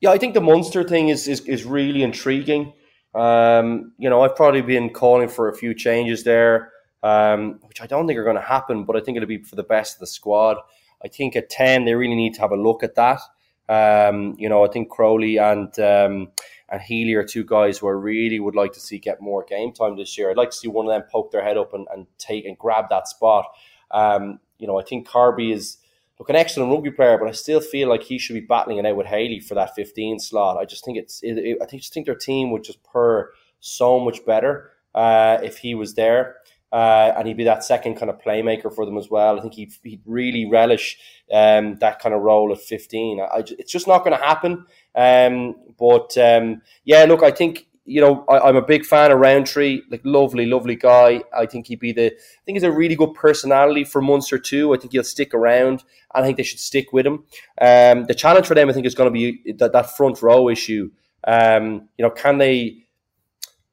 Yeah, 0.00 0.10
I 0.10 0.18
think 0.18 0.34
the 0.34 0.40
Munster 0.40 0.82
thing 0.82 1.10
is 1.10 1.28
is, 1.28 1.40
is 1.40 1.64
really 1.64 2.02
intriguing. 2.02 2.72
Um, 3.14 3.92
you 3.98 4.10
know, 4.10 4.22
I've 4.22 4.36
probably 4.36 4.62
been 4.62 4.90
calling 4.90 5.28
for 5.28 5.48
a 5.48 5.54
few 5.54 5.74
changes 5.74 6.24
there, 6.24 6.72
um, 7.02 7.60
which 7.66 7.80
I 7.80 7.86
don't 7.86 8.06
think 8.06 8.18
are 8.18 8.24
going 8.24 8.36
to 8.36 8.42
happen, 8.42 8.84
but 8.84 8.96
I 8.96 9.00
think 9.00 9.16
it'll 9.16 9.28
be 9.28 9.42
for 9.42 9.56
the 9.56 9.62
best 9.62 9.96
of 9.96 10.00
the 10.00 10.06
squad. 10.06 10.58
I 11.04 11.08
think 11.08 11.36
at 11.36 11.50
10, 11.50 11.84
they 11.84 11.94
really 11.94 12.14
need 12.14 12.34
to 12.34 12.40
have 12.40 12.52
a 12.52 12.56
look 12.56 12.82
at 12.82 12.94
that. 12.94 13.20
Um, 13.68 14.36
you 14.38 14.48
know, 14.48 14.64
I 14.64 14.68
think 14.68 14.90
Crowley 14.90 15.38
and 15.38 15.76
um, 15.80 16.28
and 16.68 16.80
Healy 16.80 17.14
are 17.14 17.24
two 17.24 17.44
guys 17.44 17.78
who 17.78 17.88
I 17.88 17.92
really 17.92 18.40
would 18.40 18.54
like 18.54 18.72
to 18.72 18.80
see 18.80 18.98
get 18.98 19.20
more 19.20 19.44
game 19.44 19.72
time 19.72 19.96
this 19.96 20.16
year. 20.16 20.30
I'd 20.30 20.36
like 20.36 20.50
to 20.50 20.56
see 20.56 20.68
one 20.68 20.86
of 20.86 20.92
them 20.92 21.08
poke 21.10 21.30
their 21.30 21.42
head 21.42 21.56
up 21.56 21.74
and, 21.74 21.86
and 21.92 22.06
take 22.18 22.44
and 22.44 22.58
grab 22.58 22.86
that 22.90 23.08
spot. 23.08 23.46
Um, 23.90 24.40
you 24.58 24.66
know, 24.66 24.78
I 24.78 24.82
think 24.82 25.08
Carbery 25.08 25.52
is 25.52 25.78
look 26.18 26.30
an 26.30 26.36
excellent 26.36 26.72
rugby 26.72 26.90
player, 26.90 27.18
but 27.18 27.28
I 27.28 27.32
still 27.32 27.60
feel 27.60 27.88
like 27.88 28.02
he 28.02 28.18
should 28.18 28.34
be 28.34 28.40
battling 28.40 28.78
it 28.78 28.86
out 28.86 28.96
with 28.96 29.06
Haley 29.06 29.40
for 29.40 29.54
that 29.54 29.74
15 29.74 30.18
slot. 30.18 30.56
I 30.56 30.64
just 30.64 30.84
think 30.84 30.98
it's 30.98 31.22
it, 31.22 31.38
it, 31.38 31.58
I 31.62 31.66
think 31.66 31.82
just 31.82 31.92
think 31.94 32.06
their 32.06 32.14
team 32.14 32.50
would 32.50 32.64
just 32.64 32.82
purr 32.82 33.32
so 33.60 34.00
much 34.00 34.24
better 34.24 34.70
uh, 34.94 35.38
if 35.42 35.58
he 35.58 35.74
was 35.74 35.94
there. 35.94 36.36
Uh, 36.72 37.12
and 37.16 37.28
he'd 37.28 37.36
be 37.36 37.44
that 37.44 37.64
second 37.64 37.94
kind 37.94 38.10
of 38.10 38.20
playmaker 38.20 38.74
for 38.74 38.84
them 38.84 38.98
as 38.98 39.08
well. 39.08 39.38
I 39.38 39.42
think 39.42 39.54
he'd, 39.54 39.72
he'd 39.84 40.02
really 40.04 40.48
relish 40.50 40.98
um, 41.32 41.76
that 41.76 42.00
kind 42.00 42.14
of 42.14 42.22
role 42.22 42.52
at 42.52 42.60
15. 42.60 43.20
I, 43.20 43.24
I, 43.24 43.38
it's 43.38 43.72
just 43.72 43.86
not 43.86 44.04
going 44.04 44.18
to 44.18 44.24
happen. 44.24 44.66
Um, 44.94 45.54
but 45.78 46.16
um, 46.18 46.62
yeah, 46.84 47.04
look, 47.04 47.22
I 47.22 47.30
think 47.30 47.66
you 47.86 48.00
know, 48.00 48.24
I, 48.28 48.48
am 48.48 48.56
a 48.56 48.62
big 48.62 48.84
fan 48.84 49.12
of 49.12 49.20
Rowntree. 49.20 49.82
like 49.90 50.00
lovely, 50.04 50.44
lovely 50.44 50.74
guy. 50.74 51.22
I 51.36 51.46
think 51.46 51.68
he'd 51.68 51.78
be 51.78 51.92
the. 51.92 52.06
I 52.06 52.42
think 52.44 52.56
he's 52.56 52.64
a 52.64 52.72
really 52.72 52.96
good 52.96 53.14
personality 53.14 53.84
for 53.84 54.02
Munster 54.02 54.38
too. 54.38 54.74
I 54.74 54.76
think 54.76 54.92
he'll 54.92 55.04
stick 55.04 55.32
around. 55.32 55.84
I 56.12 56.22
think 56.22 56.36
they 56.36 56.42
should 56.42 56.58
stick 56.58 56.92
with 56.92 57.06
him. 57.06 57.24
Um, 57.60 58.04
the 58.04 58.14
challenge 58.16 58.46
for 58.46 58.54
them, 58.54 58.68
I 58.68 58.72
think, 58.72 58.86
is 58.86 58.94
going 58.94 59.12
to 59.12 59.12
be 59.12 59.52
that, 59.52 59.72
that 59.72 59.96
front 59.96 60.20
row 60.20 60.48
issue. 60.48 60.90
Um, 61.26 61.88
you 61.96 62.02
know, 62.02 62.10
can 62.10 62.38
they? 62.38 62.85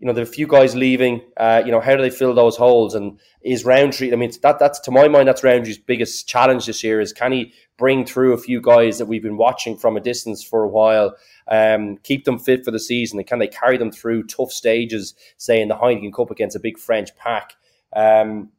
You 0.03 0.07
know, 0.07 0.13
there 0.13 0.25
are 0.25 0.27
a 0.27 0.31
few 0.31 0.47
guys 0.47 0.75
leaving. 0.75 1.21
Uh, 1.37 1.63
you 1.65 1.71
know, 1.71 1.79
how 1.79 1.95
do 1.95 2.01
they 2.01 2.09
fill 2.09 2.33
those 2.33 2.57
holes? 2.57 2.93
And 2.93 3.19
is 3.41 3.63
Rowntree? 3.63 4.11
I 4.11 4.17
mean, 4.17 4.31
that 4.41 4.59
that's 4.59 4.81
to 4.81 4.91
my 4.91 5.07
mind, 5.07 5.29
that's 5.29 5.43
Rowntree's 5.43 5.77
biggest 5.77 6.27
challenge 6.27 6.65
this 6.65 6.83
year. 6.83 6.99
Is 6.99 7.13
can 7.13 7.31
he 7.31 7.53
bring 7.77 8.05
through 8.05 8.33
a 8.33 8.37
few 8.37 8.59
guys 8.61 8.97
that 8.97 9.05
we've 9.05 9.23
been 9.23 9.37
watching 9.37 9.77
from 9.77 9.95
a 9.95 10.01
distance 10.01 10.43
for 10.43 10.63
a 10.63 10.67
while? 10.67 11.15
um, 11.47 11.97
keep 12.03 12.25
them 12.25 12.39
fit 12.39 12.63
for 12.63 12.71
the 12.71 12.79
season, 12.79 13.19
and 13.19 13.27
can 13.27 13.39
they 13.39 13.47
carry 13.47 13.77
them 13.77 13.91
through 13.91 14.23
tough 14.23 14.51
stages, 14.51 15.13
say 15.37 15.61
in 15.61 15.67
the 15.67 15.75
Heineken 15.75 16.13
Cup 16.13 16.31
against 16.31 16.55
a 16.55 16.59
big 16.59 16.77
French 16.77 17.15
pack? 17.15 17.53
Um, 17.95 18.51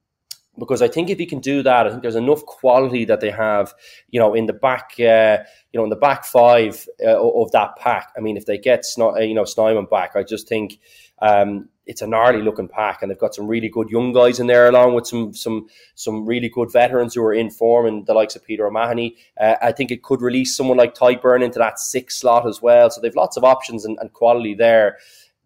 because 0.56 0.82
I 0.82 0.88
think 0.88 1.10
if 1.10 1.18
he 1.18 1.26
can 1.26 1.40
do 1.40 1.64
that, 1.64 1.86
I 1.86 1.90
think 1.90 2.02
there's 2.02 2.14
enough 2.14 2.46
quality 2.46 3.04
that 3.06 3.20
they 3.20 3.32
have, 3.32 3.74
you 4.10 4.20
know, 4.20 4.34
in 4.34 4.46
the 4.46 4.52
back, 4.52 4.92
uh, 5.00 5.38
you 5.72 5.80
know, 5.80 5.82
in 5.82 5.90
the 5.90 5.96
back 5.96 6.24
five 6.24 6.88
uh, 7.04 7.20
of 7.20 7.50
that 7.52 7.74
pack. 7.76 8.12
I 8.16 8.20
mean, 8.20 8.36
if 8.36 8.46
they 8.46 8.58
get, 8.58 8.84
uh, 8.96 9.18
you 9.18 9.34
know, 9.34 9.44
Snyman 9.44 9.86
back, 9.86 10.14
I 10.14 10.22
just 10.22 10.46
think 10.46 10.78
um, 11.20 11.68
it's 11.86 12.02
a 12.02 12.06
gnarly 12.06 12.42
looking 12.42 12.68
pack, 12.68 13.02
and 13.02 13.10
they've 13.10 13.18
got 13.18 13.34
some 13.34 13.46
really 13.46 13.68
good 13.68 13.90
young 13.90 14.12
guys 14.12 14.40
in 14.40 14.46
there, 14.46 14.68
along 14.68 14.94
with 14.94 15.06
some 15.06 15.34
some 15.34 15.68
some 15.94 16.24
really 16.24 16.48
good 16.48 16.72
veterans 16.72 17.14
who 17.14 17.22
are 17.22 17.34
in 17.34 17.50
form, 17.50 17.86
and 17.86 18.06
the 18.06 18.14
likes 18.14 18.36
of 18.36 18.44
Peter 18.44 18.66
O'Mahony. 18.66 19.16
Uh, 19.38 19.56
I 19.60 19.72
think 19.72 19.90
it 19.90 20.02
could 20.02 20.22
release 20.22 20.56
someone 20.56 20.78
like 20.78 20.94
Tadhg 20.94 21.20
Beirne 21.20 21.44
into 21.44 21.58
that 21.58 21.78
six 21.78 22.16
slot 22.16 22.46
as 22.46 22.62
well. 22.62 22.90
So 22.90 23.00
they've 23.00 23.14
lots 23.14 23.36
of 23.36 23.44
options 23.44 23.84
and, 23.84 23.98
and 24.00 24.12
quality 24.12 24.54
there. 24.54 24.98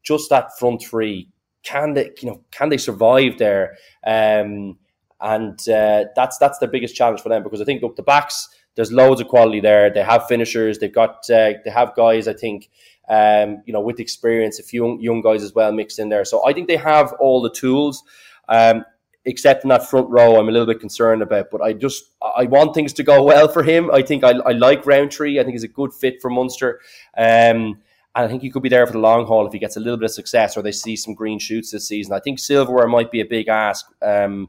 Just 0.03 0.31
that 0.31 0.57
front 0.59 0.83
three, 0.83 1.29
can 1.63 1.95
they 1.95 2.13
you 2.21 2.31
know 2.31 2.43
can 2.51 2.69
they 2.69 2.79
survive 2.79 3.39
there? 3.39 3.77
Um, 4.07 4.79
and 5.21 5.59
uh, 5.69 6.05
that's 6.15 6.39
that's 6.39 6.59
the 6.59 6.69
biggest 6.69 6.95
challenge 6.95 7.21
for 7.21 7.29
them 7.29 7.43
because 7.43 7.61
I 7.61 7.65
think 7.65 7.83
look 7.83 7.97
the 7.97 8.03
backs 8.03 8.49
there's 8.79 8.93
loads 8.93 9.21
of 9.21 9.27
quality 9.27 9.59
there. 9.59 9.91
They 9.93 10.05
have 10.05 10.29
finishers. 10.29 10.79
They've 10.79 10.95
got 10.95 11.29
uh, 11.29 11.55
they 11.65 11.71
have 11.75 11.97
guys. 11.97 12.29
I 12.29 12.33
think 12.33 12.71
um, 13.09 13.62
you 13.67 13.73
know, 13.73 13.81
with 13.81 14.00
experience, 14.00 14.59
a 14.59 14.62
few 14.62 14.99
young 15.00 15.21
guys 15.21 15.43
as 15.43 15.55
well 15.55 15.73
mixed 15.73 15.99
in 15.99 16.09
there. 16.09 16.25
So 16.25 16.47
I 16.47 16.53
think 16.53 16.69
they 16.69 16.77
have 16.77 17.12
all 17.15 17.43
the 17.43 17.50
tools. 17.50 18.03
Um, 18.49 18.85
except 19.25 19.62
in 19.62 19.69
that 19.69 19.88
front 19.88 20.09
row, 20.09 20.37
I'm 20.37 20.49
a 20.49 20.53
little 20.53 20.67
bit 20.67 20.81
concerned 20.81 21.23
about. 21.23 21.50
But 21.50 21.61
I 21.61 21.73
just 21.75 22.11
I 22.37 22.45
want 22.45 22.75
things 22.75 22.93
to 22.95 23.03
go 23.03 23.23
well 23.23 23.49
for 23.49 23.62
him. 23.62 23.91
I 23.91 24.03
think 24.03 24.25
I, 24.25 24.31
I 24.31 24.53
like 24.53 24.87
Rowntree. 24.87 25.38
I 25.38 25.43
think 25.43 25.53
he's 25.53 25.65
a 25.65 25.69
good 25.69 25.93
fit 25.93 26.21
for 26.23 26.31
Munster. 26.31 26.81
Um, 27.17 27.81
and 28.15 28.25
I 28.25 28.29
think 28.29 28.43
he 28.43 28.50
could 28.50 28.62
be 28.62 28.69
there 28.69 28.87
for 28.87 28.93
the 28.93 28.99
long 28.99 29.27
haul 29.27 29.47
if 29.47 29.53
he 29.53 29.59
gets 29.59 29.77
a 29.77 29.81
little 29.81 29.99
bit 29.99 30.07
of 30.07 30.11
success 30.11 30.57
or 30.57 30.62
they 30.62 30.73
see 30.73 30.97
some 30.97 31.15
green 31.15 31.38
shoots 31.38 31.71
this 31.71 31.87
season. 31.87 32.15
I 32.15 32.21
think 32.21 32.38
silverware 32.38 32.88
might 32.88 33.12
be 33.12 33.21
a 33.21 33.25
big 33.25 33.49
ask. 33.49 33.87
Um, 34.03 34.49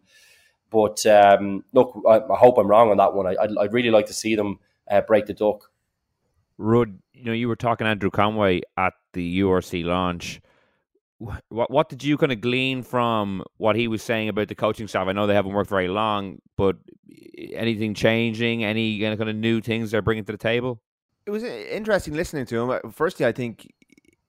but 0.71 1.05
um, 1.05 1.63
look, 1.73 2.01
I, 2.07 2.19
I, 2.19 2.37
hope 2.37 2.57
I'm 2.57 2.67
wrong 2.67 2.89
on 2.89 2.97
that 2.97 3.13
one. 3.13 3.27
I, 3.27 3.35
I'd, 3.39 3.57
I'd 3.59 3.73
really 3.73 3.91
like 3.91 4.05
to 4.07 4.13
see 4.13 4.35
them 4.35 4.59
uh, 4.89 5.01
break 5.01 5.25
the 5.25 5.33
duck. 5.33 5.69
Rud, 6.57 6.99
you 7.19 7.25
know, 7.25 7.33
you 7.33 7.47
were 7.47 7.55
talking 7.55 7.85
Andrew 7.85 8.09
Conway 8.09 8.61
at 8.77 8.93
the 9.13 9.41
URC 9.41 9.83
launch. 9.83 10.41
What 11.17 11.43
what 11.49 11.89
did 11.89 12.01
you 12.01 12.17
kind 12.17 12.31
of 12.31 12.39
glean 12.39 12.81
from 12.81 13.43
what 13.57 13.75
he 13.75 13.89
was 13.89 14.01
saying 14.01 14.29
about 14.29 14.47
the 14.47 14.55
coaching 14.55 14.87
staff? 14.87 15.07
I 15.07 15.11
know 15.11 15.27
they 15.27 15.33
haven't 15.33 15.51
worked 15.51 15.69
very 15.69 15.89
long, 15.89 16.39
but 16.55 16.77
eh, 17.11 17.47
anything 17.53 17.93
changing? 17.93 18.63
Any 18.63 19.01
kind 19.01 19.21
of 19.21 19.35
new 19.35 19.59
things 19.59 19.91
they're 19.91 20.01
bringing 20.01 20.23
to 20.25 20.31
the 20.31 20.37
table? 20.37 20.81
It 21.25 21.31
was 21.31 21.43
eh, 21.43 21.65
interesting 21.71 22.13
listening 22.13 22.45
to 22.45 22.71
him. 22.71 22.91
Firstly, 22.93 23.25
I 23.25 23.33
think 23.33 23.67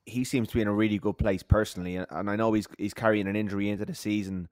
he 0.04 0.24
seems 0.24 0.48
to 0.48 0.54
be 0.54 0.62
in 0.62 0.68
a 0.68 0.72
really 0.72 0.98
good 0.98 1.16
place 1.16 1.44
personally, 1.44 1.94
and 1.96 2.28
I 2.28 2.34
know 2.34 2.52
he's 2.54 2.66
he's 2.76 2.94
carrying 2.94 3.28
an 3.28 3.36
injury 3.36 3.70
into 3.70 3.84
the 3.84 3.94
season 3.94 4.48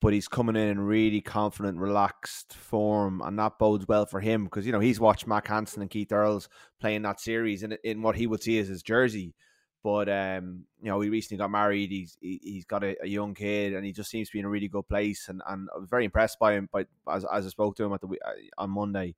but 0.00 0.12
he's 0.14 0.28
coming 0.28 0.56
in 0.56 0.68
in 0.68 0.80
really 0.80 1.20
confident, 1.20 1.78
relaxed 1.78 2.54
form, 2.54 3.20
and 3.22 3.38
that 3.38 3.58
bodes 3.58 3.86
well 3.86 4.06
for 4.06 4.20
him 4.20 4.44
because 4.44 4.64
you 4.64 4.72
know 4.72 4.80
he's 4.80 5.00
watched 5.00 5.26
Mack 5.26 5.46
Hansen 5.46 5.82
and 5.82 5.90
Keith 5.90 6.12
Earls 6.12 6.48
playing 6.80 7.02
that 7.02 7.20
series 7.20 7.62
in 7.62 7.76
in 7.84 8.02
what 8.02 8.16
he 8.16 8.26
would 8.26 8.42
see 8.42 8.58
as 8.58 8.68
his 8.68 8.82
jersey. 8.82 9.34
But 9.82 10.08
um, 10.08 10.64
you 10.82 10.90
know, 10.90 11.00
he 11.00 11.08
recently 11.08 11.38
got 11.38 11.50
married. 11.50 11.90
He's 11.90 12.16
he, 12.20 12.40
he's 12.42 12.64
got 12.64 12.84
a, 12.84 12.96
a, 13.02 13.06
young 13.06 13.34
kid, 13.34 13.74
and 13.74 13.84
he 13.84 13.92
just 13.92 14.10
seems 14.10 14.28
to 14.28 14.32
be 14.34 14.40
in 14.40 14.44
a 14.44 14.50
really 14.50 14.68
good 14.68 14.86
place. 14.88 15.28
And, 15.28 15.42
and 15.46 15.68
I 15.74 15.78
was 15.78 15.88
very 15.88 16.04
impressed 16.04 16.38
by 16.38 16.54
him. 16.54 16.68
But 16.70 16.86
as, 17.10 17.24
as 17.24 17.46
I 17.46 17.48
spoke 17.48 17.76
to 17.76 17.84
him 17.84 17.92
at 17.92 18.00
the 18.00 18.08
uh, 18.08 18.32
on 18.58 18.70
Monday, 18.70 19.14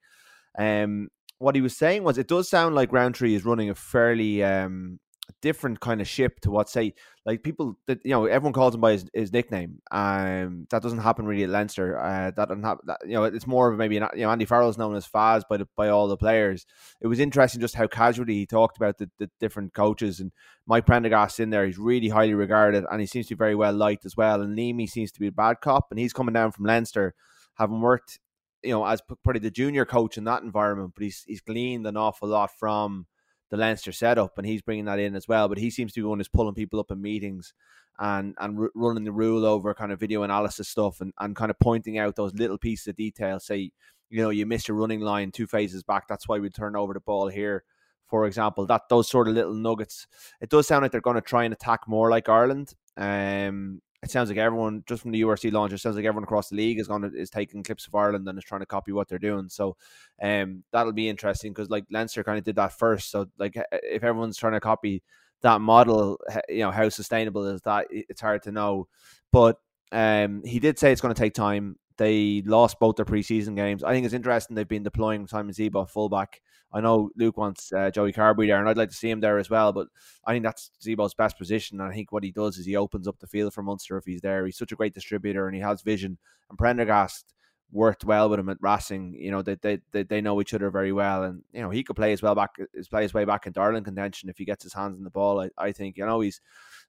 um, 0.56 1.08
what 1.38 1.56
he 1.56 1.60
was 1.60 1.76
saying 1.76 2.04
was 2.04 2.18
it 2.18 2.28
does 2.28 2.48
sound 2.48 2.74
like 2.74 2.92
Rowntree 2.92 3.34
is 3.34 3.44
running 3.44 3.70
a 3.70 3.74
fairly 3.74 4.44
um 4.44 5.00
different 5.42 5.80
kind 5.80 6.00
of 6.00 6.08
ship 6.08 6.40
to 6.40 6.50
what 6.50 6.68
say 6.70 6.94
like 7.26 7.42
people 7.42 7.76
that 7.86 7.98
you 8.04 8.12
know 8.12 8.26
everyone 8.26 8.52
calls 8.52 8.74
him 8.74 8.80
by 8.80 8.92
his, 8.92 9.04
his 9.12 9.32
nickname. 9.32 9.80
Um, 9.90 10.66
that 10.70 10.82
doesn't 10.82 11.00
happen 11.00 11.26
really 11.26 11.42
at 11.42 11.50
Leinster. 11.50 11.98
Uh, 11.98 12.30
that 12.30 12.48
doesn't 12.48 12.62
happen. 12.62 12.84
That, 12.86 13.00
you 13.04 13.14
know, 13.14 13.24
it's 13.24 13.46
more 13.46 13.70
of 13.70 13.78
maybe 13.78 13.96
you 13.96 14.00
know 14.00 14.30
Andy 14.30 14.44
Farrell's 14.44 14.78
known 14.78 14.94
as 14.94 15.06
Faz 15.06 15.42
by 15.48 15.58
the, 15.58 15.68
by 15.76 15.88
all 15.88 16.08
the 16.08 16.16
players. 16.16 16.64
It 17.00 17.08
was 17.08 17.20
interesting 17.20 17.60
just 17.60 17.74
how 17.74 17.86
casually 17.86 18.34
he 18.34 18.46
talked 18.46 18.76
about 18.76 18.98
the, 18.98 19.10
the 19.18 19.28
different 19.40 19.74
coaches 19.74 20.20
and 20.20 20.32
Mike 20.66 20.86
Prendergast 20.86 21.40
in 21.40 21.50
there. 21.50 21.66
He's 21.66 21.78
really 21.78 22.08
highly 22.08 22.34
regarded 22.34 22.84
and 22.90 23.00
he 23.00 23.06
seems 23.06 23.26
to 23.26 23.34
be 23.34 23.38
very 23.38 23.54
well 23.54 23.74
liked 23.74 24.06
as 24.06 24.16
well. 24.16 24.40
And 24.40 24.56
Leamy 24.56 24.86
seems 24.86 25.12
to 25.12 25.20
be 25.20 25.26
a 25.26 25.32
bad 25.32 25.56
cop 25.60 25.88
and 25.90 25.98
he's 25.98 26.12
coming 26.12 26.32
down 26.32 26.52
from 26.52 26.64
Leinster, 26.64 27.14
having 27.56 27.80
worked 27.80 28.18
you 28.62 28.70
know 28.70 28.84
as 28.86 29.00
probably 29.22 29.40
the 29.40 29.50
junior 29.50 29.84
coach 29.84 30.16
in 30.16 30.24
that 30.24 30.42
environment, 30.42 30.92
but 30.94 31.04
he's 31.04 31.24
he's 31.26 31.40
gleaned 31.40 31.86
an 31.86 31.96
awful 31.96 32.28
lot 32.28 32.50
from 32.58 33.06
the 33.52 33.58
Leinster 33.58 33.92
setup, 33.92 34.38
and 34.38 34.46
he's 34.46 34.62
bringing 34.62 34.86
that 34.86 34.98
in 34.98 35.14
as 35.14 35.28
well. 35.28 35.46
But 35.46 35.58
he 35.58 35.68
seems 35.68 35.92
to 35.92 36.00
be 36.00 36.04
one 36.04 36.18
who's 36.18 36.26
pulling 36.26 36.54
people 36.54 36.80
up 36.80 36.90
in 36.90 37.02
meetings 37.02 37.52
and 37.98 38.34
and 38.40 38.58
r- 38.58 38.70
running 38.74 39.04
the 39.04 39.12
rule 39.12 39.44
over 39.44 39.74
kind 39.74 39.92
of 39.92 40.00
video 40.00 40.22
analysis 40.22 40.68
stuff 40.68 41.02
and, 41.02 41.12
and 41.20 41.36
kind 41.36 41.50
of 41.50 41.58
pointing 41.60 41.98
out 41.98 42.16
those 42.16 42.32
little 42.32 42.56
pieces 42.56 42.88
of 42.88 42.96
detail. 42.96 43.38
Say, 43.38 43.70
you 44.08 44.22
know, 44.22 44.30
you 44.30 44.46
missed 44.46 44.68
your 44.68 44.78
running 44.78 45.00
line 45.00 45.30
two 45.30 45.46
phases 45.46 45.82
back. 45.82 46.08
That's 46.08 46.26
why 46.26 46.38
we 46.38 46.48
turn 46.48 46.74
over 46.74 46.94
the 46.94 47.00
ball 47.00 47.28
here. 47.28 47.62
For 48.08 48.26
example, 48.26 48.64
that 48.66 48.88
those 48.88 49.10
sort 49.10 49.28
of 49.28 49.34
little 49.34 49.54
nuggets. 49.54 50.06
It 50.40 50.48
does 50.48 50.66
sound 50.66 50.82
like 50.82 50.90
they're 50.90 51.02
going 51.02 51.16
to 51.16 51.20
try 51.20 51.44
and 51.44 51.52
attack 51.52 51.80
more 51.86 52.08
like 52.08 52.30
Ireland. 52.30 52.72
Um, 52.96 53.82
it 54.02 54.10
sounds 54.10 54.28
like 54.28 54.38
everyone 54.38 54.82
just 54.86 55.02
from 55.02 55.12
the 55.12 55.22
URC 55.22 55.52
launch, 55.52 55.72
it 55.72 55.78
sounds 55.78 55.94
like 55.94 56.04
everyone 56.04 56.24
across 56.24 56.48
the 56.48 56.56
league 56.56 56.80
is 56.80 56.88
going 56.88 57.02
to 57.02 57.16
is 57.16 57.30
taking 57.30 57.62
clips 57.62 57.86
of 57.86 57.94
Ireland 57.94 58.26
and 58.26 58.36
is 58.36 58.44
trying 58.44 58.60
to 58.60 58.66
copy 58.66 58.92
what 58.92 59.08
they're 59.08 59.18
doing. 59.18 59.48
So, 59.48 59.76
um, 60.20 60.64
that'll 60.72 60.92
be 60.92 61.08
interesting 61.08 61.52
because 61.52 61.70
like 61.70 61.84
Leinster 61.90 62.24
kind 62.24 62.38
of 62.38 62.44
did 62.44 62.56
that 62.56 62.72
first. 62.72 63.10
So 63.10 63.26
like 63.38 63.56
if 63.70 64.02
everyone's 64.02 64.36
trying 64.36 64.54
to 64.54 64.60
copy 64.60 65.02
that 65.42 65.60
model, 65.60 66.18
you 66.48 66.60
know 66.60 66.72
how 66.72 66.88
sustainable 66.88 67.46
is 67.46 67.60
that? 67.62 67.86
It's 67.90 68.20
hard 68.20 68.42
to 68.44 68.52
know. 68.52 68.88
But 69.30 69.58
um, 69.92 70.42
he 70.44 70.58
did 70.58 70.78
say 70.78 70.90
it's 70.90 71.00
going 71.00 71.14
to 71.14 71.20
take 71.20 71.34
time. 71.34 71.76
They 72.02 72.42
lost 72.44 72.80
both 72.80 72.96
their 72.96 73.04
preseason 73.04 73.54
games. 73.54 73.84
I 73.84 73.92
think 73.92 74.04
it's 74.04 74.12
interesting 74.12 74.56
they've 74.56 74.66
been 74.66 74.82
deploying 74.82 75.24
Simon 75.28 75.54
Zebo 75.54 75.88
fullback. 75.88 76.40
I 76.72 76.80
know 76.80 77.10
Luke 77.14 77.36
wants 77.36 77.72
uh, 77.72 77.92
Joey 77.92 78.12
Carbery 78.12 78.48
there, 78.48 78.58
and 78.58 78.68
I'd 78.68 78.76
like 78.76 78.88
to 78.88 78.96
see 78.96 79.08
him 79.08 79.20
there 79.20 79.38
as 79.38 79.48
well. 79.48 79.72
But 79.72 79.86
I 80.26 80.32
think 80.32 80.42
that's 80.44 80.72
Zebo's 80.84 81.14
best 81.14 81.38
position. 81.38 81.80
And 81.80 81.88
I 81.88 81.94
think 81.94 82.10
what 82.10 82.24
he 82.24 82.32
does 82.32 82.58
is 82.58 82.66
he 82.66 82.74
opens 82.74 83.06
up 83.06 83.20
the 83.20 83.28
field 83.28 83.54
for 83.54 83.62
Munster 83.62 83.96
if 83.98 84.04
he's 84.04 84.20
there. 84.20 84.44
He's 84.44 84.58
such 84.58 84.72
a 84.72 84.74
great 84.74 84.94
distributor 84.94 85.46
and 85.46 85.54
he 85.54 85.62
has 85.62 85.82
vision. 85.82 86.18
And 86.50 86.58
Prendergast 86.58 87.34
worked 87.72 88.04
well 88.04 88.28
with 88.28 88.38
him 88.38 88.50
at 88.50 88.58
Racing. 88.60 89.14
You 89.18 89.30
know, 89.30 89.42
they, 89.42 89.56
they 89.56 89.80
they 89.90 90.02
they 90.02 90.20
know 90.20 90.40
each 90.40 90.54
other 90.54 90.70
very 90.70 90.92
well, 90.92 91.24
and 91.24 91.42
you 91.52 91.62
know 91.62 91.70
he 91.70 91.82
could 91.82 91.96
play 91.96 92.12
as 92.12 92.22
well 92.22 92.34
back, 92.34 92.50
his 92.74 92.88
play 92.88 93.02
his 93.02 93.14
way 93.14 93.24
back 93.24 93.46
in 93.46 93.52
Darling 93.52 93.84
contention 93.84 94.28
if 94.28 94.38
he 94.38 94.44
gets 94.44 94.62
his 94.62 94.74
hands 94.74 94.96
on 94.96 95.04
the 95.04 95.10
ball. 95.10 95.40
I, 95.40 95.50
I 95.58 95.72
think 95.72 95.96
you 95.96 96.06
know 96.06 96.20
he's 96.20 96.40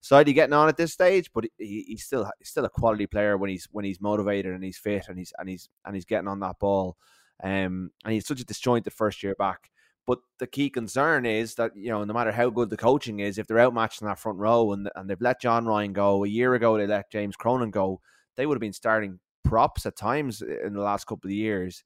slightly 0.01 0.33
getting 0.33 0.53
on 0.53 0.67
at 0.67 0.77
this 0.77 0.93
stage, 0.93 1.31
but 1.33 1.45
he, 1.57 1.85
he's 1.87 2.03
still 2.03 2.29
he's 2.37 2.49
still 2.49 2.65
a 2.65 2.69
quality 2.69 3.07
player 3.07 3.37
when 3.37 3.49
he's 3.49 3.67
when 3.71 3.85
he's 3.85 4.01
motivated 4.01 4.53
and 4.53 4.63
he's 4.63 4.77
fit 4.77 5.07
and 5.07 5.17
he's 5.17 5.33
and 5.39 5.49
he's 5.49 5.69
and 5.85 5.95
he's 5.95 6.05
getting 6.05 6.27
on 6.27 6.41
that 6.41 6.59
ball. 6.59 6.97
Um, 7.43 7.91
and 8.05 8.13
he's 8.13 8.27
such 8.27 8.41
a 8.41 8.45
disjointed 8.45 8.93
first 8.93 9.23
year 9.23 9.35
back. 9.35 9.69
But 10.05 10.19
the 10.37 10.47
key 10.47 10.69
concern 10.69 11.25
is 11.25 11.55
that 11.55 11.71
you 11.75 11.89
know 11.89 12.03
no 12.03 12.13
matter 12.13 12.31
how 12.31 12.49
good 12.49 12.69
the 12.69 12.77
coaching 12.77 13.19
is, 13.19 13.37
if 13.37 13.47
they're 13.47 13.59
outmatched 13.59 14.01
in 14.01 14.07
that 14.07 14.19
front 14.19 14.37
row 14.37 14.73
and 14.73 14.89
and 14.95 15.09
they've 15.09 15.21
let 15.21 15.41
John 15.41 15.65
Ryan 15.65 15.93
go 15.93 16.25
a 16.25 16.27
year 16.27 16.53
ago, 16.55 16.77
they 16.77 16.87
let 16.87 17.09
James 17.09 17.37
Cronin 17.37 17.71
go, 17.71 18.01
they 18.35 18.45
would 18.45 18.55
have 18.55 18.61
been 18.61 18.73
starting 18.73 19.19
props 19.53 19.85
at 19.85 19.95
times 19.95 20.41
in 20.41 20.73
the 20.73 20.81
last 20.81 21.05
couple 21.05 21.29
of 21.29 21.35
years. 21.35 21.83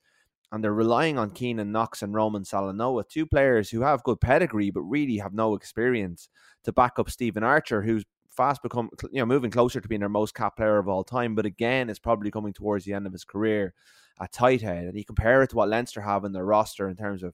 And 0.54 0.64
they're 0.64 0.74
relying 0.74 1.18
on 1.18 1.32
Keenan 1.32 1.74
Knox 1.74 2.02
and 2.02 2.14
Roman 2.14 2.44
Salanoa, 2.44 3.04
two 3.10 3.26
players 3.26 3.70
who 3.70 3.82
have 3.82 4.04
good 4.04 4.22
pedigree 4.22 4.72
but 4.72 4.84
really 4.84 5.18
have 5.18 5.34
no 5.34 5.54
experience 5.54 6.30
to 6.64 6.72
back 6.72 6.98
up 6.98 7.10
Stephen 7.10 7.44
Archer, 7.44 7.82
who's 7.82 8.06
fast 8.30 8.64
become 8.64 8.90
you 9.12 9.20
know 9.20 9.26
moving 9.26 9.52
closer 9.52 9.82
to 9.82 9.88
being 9.90 10.00
their 10.00 10.08
most 10.08 10.34
cap 10.34 10.56
player 10.56 10.78
of 10.78 10.88
all 10.88 11.04
time, 11.04 11.36
but 11.36 11.46
again 11.46 11.90
is 11.90 12.00
probably 12.00 12.32
coming 12.32 12.54
towards 12.54 12.86
the 12.86 12.94
end 12.94 13.06
of 13.06 13.12
his 13.12 13.26
career 13.26 13.74
at 14.22 14.32
tight 14.32 14.62
head. 14.62 14.86
And 14.86 14.98
you 14.98 15.04
compare 15.04 15.44
it 15.44 15.50
to 15.50 15.58
what 15.58 15.68
Leinster 15.68 16.00
have 16.00 16.24
in 16.24 16.32
their 16.32 16.46
roster 16.46 16.88
in 16.88 16.96
terms 16.96 17.22
of 17.22 17.34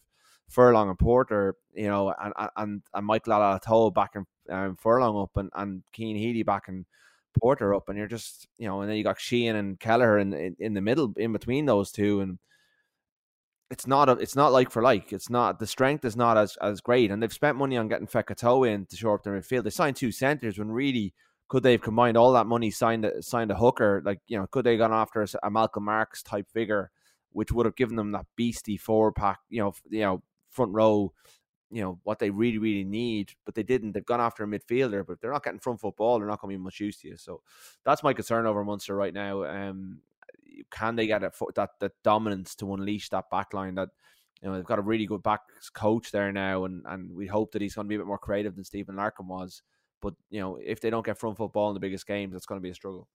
Furlong 0.49 0.89
and 0.89 0.97
Porter, 0.97 1.55
you 1.75 1.87
know, 1.87 2.11
and 2.19 2.33
and, 2.57 2.81
and 2.91 3.05
Michael 3.05 3.33
Ala'alatoa 3.33 3.93
back 3.93 4.15
in 4.15 4.25
um, 4.49 4.75
Furlong 4.77 5.21
up 5.21 5.37
and, 5.37 5.51
and 5.53 5.83
Cian 5.95 6.15
Healy 6.15 6.41
back 6.41 6.69
in 6.69 6.87
Porter 7.39 7.73
up, 7.73 7.89
and 7.89 7.97
you're 7.97 8.07
just 8.07 8.47
you 8.57 8.67
know, 8.67 8.81
and 8.81 8.89
then 8.89 8.97
you 8.97 9.03
got 9.03 9.19
Sheehan 9.19 9.55
and 9.55 9.79
Kelleher 9.79 10.17
in, 10.17 10.33
in, 10.33 10.55
in 10.59 10.73
the 10.73 10.81
middle 10.81 11.13
in 11.17 11.31
between 11.33 11.65
those 11.65 11.91
two, 11.91 12.21
and 12.21 12.39
it's 13.69 13.87
not 13.87 14.09
a, 14.09 14.13
it's 14.13 14.35
not 14.35 14.51
like 14.51 14.69
for 14.69 14.81
like. 14.81 15.11
It's 15.11 15.29
not 15.29 15.59
the 15.59 15.67
strength 15.67 16.05
is 16.05 16.15
not 16.15 16.37
as 16.37 16.55
as 16.61 16.81
great, 16.81 17.11
and 17.11 17.21
they've 17.21 17.33
spent 17.33 17.57
money 17.57 17.77
on 17.77 17.87
getting 17.87 18.07
Fekitoa 18.07 18.69
in 18.69 18.85
to 18.87 18.95
shore 18.95 19.15
up 19.15 19.23
their 19.23 19.39
midfield. 19.39 19.63
They 19.63 19.69
signed 19.69 19.95
two 19.95 20.11
centers 20.11 20.59
when 20.59 20.71
really 20.71 21.13
could 21.47 21.63
they 21.63 21.73
have 21.73 21.81
combined 21.81 22.17
all 22.17 22.33
that 22.33 22.47
money, 22.47 22.71
signed 22.71 23.05
a, 23.05 23.21
signed 23.21 23.51
a 23.51 23.55
hooker? 23.55 24.01
Like 24.05 24.19
you 24.27 24.37
know, 24.37 24.47
could 24.47 24.65
they 24.65 24.71
have 24.71 24.79
gone 24.79 24.93
after 24.93 25.21
a, 25.21 25.27
a 25.43 25.51
Malcolm 25.51 25.85
Marx 25.85 26.23
type 26.23 26.49
figure, 26.51 26.91
which 27.31 27.51
would 27.51 27.65
have 27.65 27.75
given 27.75 27.95
them 27.95 28.11
that 28.11 28.25
beastie 28.35 28.77
four 28.77 29.11
pack, 29.11 29.39
you 29.49 29.61
know, 29.61 29.73
you 29.89 30.01
know, 30.01 30.23
front 30.49 30.71
row, 30.71 31.13
you 31.73 31.81
know, 31.81 31.99
what 32.03 32.19
they 32.19 32.29
really 32.29 32.59
really 32.59 32.83
need, 32.83 33.31
but 33.45 33.55
they 33.55 33.63
didn't. 33.63 33.93
They've 33.93 34.05
gone 34.05 34.21
after 34.21 34.43
a 34.43 34.47
midfielder, 34.47 35.05
but 35.05 35.19
they're 35.19 35.31
not 35.31 35.43
getting 35.43 35.59
front 35.59 35.79
football. 35.79 36.19
They're 36.19 36.27
not 36.27 36.39
going 36.39 36.53
to 36.53 36.59
be 36.59 36.63
much 36.63 36.79
use 36.79 36.97
to 36.97 37.07
you. 37.07 37.17
So 37.17 37.41
that's 37.83 38.03
my 38.03 38.13
concern 38.13 38.45
over 38.45 38.63
Munster 38.63 38.95
right 38.95 39.13
now. 39.13 39.43
Um, 39.43 39.99
can 40.69 40.95
they 40.95 41.07
get 41.07 41.23
it 41.23 41.33
that 41.55 41.71
that 41.79 41.91
dominance 42.03 42.55
to 42.55 42.73
unleash 42.73 43.09
that 43.09 43.25
backline 43.31 43.75
that 43.75 43.89
you 44.41 44.49
know 44.49 44.55
they've 44.55 44.65
got 44.65 44.79
a 44.79 44.83
really 44.83 45.05
good 45.05 45.23
back 45.23 45.41
coach 45.73 46.11
there 46.11 46.31
now 46.31 46.65
and 46.65 46.83
and 46.87 47.11
we 47.11 47.25
hope 47.25 47.51
that 47.51 47.61
he's 47.61 47.75
going 47.75 47.85
to 47.85 47.89
be 47.89 47.95
a 47.95 47.99
bit 47.99 48.07
more 48.07 48.17
creative 48.17 48.55
than 48.55 48.63
Stephen 48.63 48.95
Larkham 48.95 49.27
was 49.27 49.61
but 50.01 50.13
you 50.29 50.39
know 50.39 50.59
if 50.63 50.79
they 50.79 50.89
don't 50.89 51.05
get 51.05 51.17
front 51.17 51.37
football 51.37 51.69
in 51.69 51.73
the 51.73 51.79
biggest 51.79 52.05
games 52.05 52.35
it's 52.35 52.45
going 52.45 52.59
to 52.59 52.63
be 52.63 52.69
a 52.69 52.75
struggle 52.75 53.07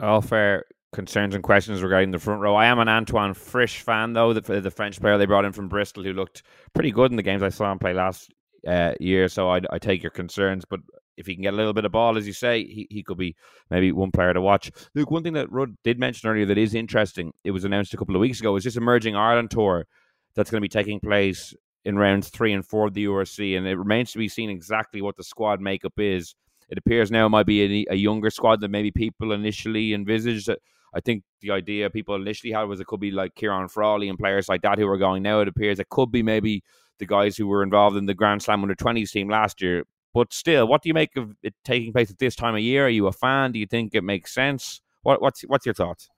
all 0.00 0.22
fair 0.22 0.64
concerns 0.96 1.34
and 1.34 1.44
questions 1.44 1.82
regarding 1.82 2.10
the 2.10 2.18
front 2.18 2.40
row. 2.40 2.56
I 2.56 2.66
am 2.66 2.80
an 2.80 2.88
Antoine 2.88 3.34
Frisch 3.34 3.82
fan, 3.82 4.14
though, 4.14 4.32
the, 4.32 4.60
the 4.60 4.70
French 4.70 4.98
player 4.98 5.18
they 5.18 5.26
brought 5.26 5.44
in 5.44 5.52
from 5.52 5.68
Bristol, 5.68 6.02
who 6.02 6.14
looked 6.14 6.42
pretty 6.72 6.90
good 6.90 7.12
in 7.12 7.16
the 7.16 7.22
games 7.22 7.42
I 7.42 7.50
saw 7.50 7.70
him 7.70 7.78
play 7.78 7.92
last 7.92 8.32
uh, 8.66 8.94
year. 8.98 9.28
So 9.28 9.48
I, 9.48 9.60
I, 9.70 9.78
take 9.78 10.02
your 10.02 10.10
concerns, 10.10 10.64
but 10.64 10.80
if 11.18 11.26
he 11.26 11.34
can 11.34 11.42
get 11.42 11.52
a 11.52 11.56
little 11.56 11.74
bit 11.74 11.84
of 11.84 11.92
ball, 11.92 12.16
as 12.16 12.26
you 12.26 12.32
say, 12.32 12.64
he, 12.64 12.86
he 12.90 13.02
could 13.02 13.18
be 13.18 13.36
maybe 13.70 13.92
one 13.92 14.10
player 14.10 14.32
to 14.32 14.40
watch. 14.40 14.72
Luke, 14.94 15.10
one 15.10 15.22
thing 15.22 15.34
that 15.34 15.52
Rud 15.52 15.76
did 15.84 16.00
mention 16.00 16.28
earlier 16.28 16.46
that 16.46 16.58
is 16.58 16.74
interesting, 16.74 17.32
it 17.44 17.50
was 17.50 17.64
announced 17.64 17.94
a 17.94 17.98
couple 17.98 18.16
of 18.16 18.20
weeks 18.20 18.40
ago, 18.40 18.56
is 18.56 18.64
this 18.64 18.76
emerging 18.76 19.14
Ireland 19.14 19.50
tour 19.50 19.86
that's 20.34 20.50
going 20.50 20.60
to 20.60 20.64
be 20.64 20.68
taking 20.68 20.98
place 20.98 21.54
in 21.84 21.98
rounds 21.98 22.30
three 22.30 22.54
and 22.54 22.66
four 22.66 22.86
of 22.86 22.94
the 22.94 23.04
URC, 23.04 23.56
and 23.56 23.66
it 23.66 23.76
remains 23.76 24.12
to 24.12 24.18
be 24.18 24.28
seen 24.28 24.48
exactly 24.48 25.02
what 25.02 25.16
the 25.16 25.24
squad 25.24 25.60
makeup 25.60 25.94
is. 25.98 26.34
It 26.68 26.78
appears 26.78 27.10
now 27.10 27.26
it 27.26 27.30
might 27.30 27.46
be 27.46 27.84
a, 27.86 27.92
a 27.92 27.96
younger 27.96 28.30
squad 28.30 28.60
than 28.60 28.70
maybe 28.70 28.90
people 28.90 29.32
initially 29.32 29.92
envisaged. 29.92 30.48
I 30.94 31.00
think 31.00 31.24
the 31.40 31.50
idea 31.50 31.90
people 31.90 32.14
initially 32.14 32.52
had 32.52 32.64
was 32.64 32.80
it 32.80 32.86
could 32.86 33.00
be 33.00 33.10
like 33.10 33.34
Ciarán 33.34 33.70
Frawley 33.70 34.08
and 34.08 34.18
players 34.18 34.48
like 34.48 34.62
that 34.62 34.78
who 34.78 34.88
are 34.88 34.98
going 34.98 35.22
now. 35.22 35.40
It 35.40 35.48
appears 35.48 35.78
it 35.78 35.88
could 35.88 36.10
be 36.10 36.22
maybe 36.22 36.62
the 36.98 37.06
guys 37.06 37.36
who 37.36 37.46
were 37.46 37.62
involved 37.62 37.96
in 37.96 38.06
the 38.06 38.14
Grand 38.14 38.42
Slam 38.42 38.62
under 38.62 38.74
20s 38.74 39.10
team 39.10 39.28
last 39.28 39.60
year. 39.60 39.84
But 40.14 40.32
still, 40.32 40.66
what 40.66 40.82
do 40.82 40.88
you 40.88 40.94
make 40.94 41.16
of 41.16 41.34
it 41.42 41.54
taking 41.64 41.92
place 41.92 42.10
at 42.10 42.18
this 42.18 42.34
time 42.34 42.54
of 42.54 42.60
year? 42.60 42.86
Are 42.86 42.90
you 42.90 43.06
a 43.06 43.12
fan? 43.12 43.52
Do 43.52 43.58
you 43.58 43.66
think 43.66 43.94
it 43.94 44.02
makes 44.02 44.32
sense? 44.32 44.80
What, 45.02 45.20
what's 45.20 45.42
what's 45.42 45.66
your 45.66 45.74
thoughts? 45.74 46.08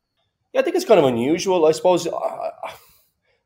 Yeah, 0.52 0.60
I 0.60 0.64
think 0.64 0.76
it's 0.76 0.84
kind 0.84 1.00
of 1.00 1.06
unusual. 1.06 1.66
I 1.66 1.72
suppose 1.72 2.06
uh, 2.06 2.50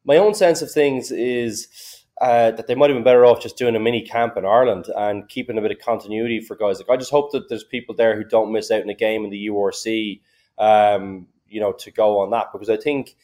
my 0.04 0.18
own 0.18 0.34
sense 0.34 0.60
of 0.60 0.70
things 0.70 1.10
is 1.10 2.02
uh, 2.20 2.52
that 2.52 2.66
they 2.66 2.74
might 2.74 2.90
have 2.90 2.96
been 2.96 3.04
better 3.04 3.24
off 3.24 3.42
just 3.42 3.56
doing 3.56 3.74
a 3.74 3.80
mini 3.80 4.02
camp 4.02 4.36
in 4.36 4.44
Ireland 4.44 4.86
and 4.94 5.28
keeping 5.28 5.58
a 5.58 5.62
bit 5.62 5.72
of 5.72 5.78
continuity 5.78 6.40
for 6.40 6.54
guys. 6.54 6.78
Like 6.78 6.90
I 6.90 6.96
just 6.96 7.10
hope 7.10 7.32
that 7.32 7.48
there's 7.48 7.64
people 7.64 7.94
there 7.94 8.16
who 8.16 8.24
don't 8.24 8.52
miss 8.52 8.70
out 8.70 8.82
in 8.82 8.90
a 8.90 8.94
game 8.94 9.24
in 9.24 9.30
the 9.30 9.46
URC, 9.48 10.20
um, 10.58 11.26
you 11.48 11.60
know, 11.60 11.72
to 11.72 11.90
go 11.90 12.20
on 12.20 12.30
that. 12.30 12.48
Because 12.52 12.70
I 12.70 12.76
think 12.76 13.16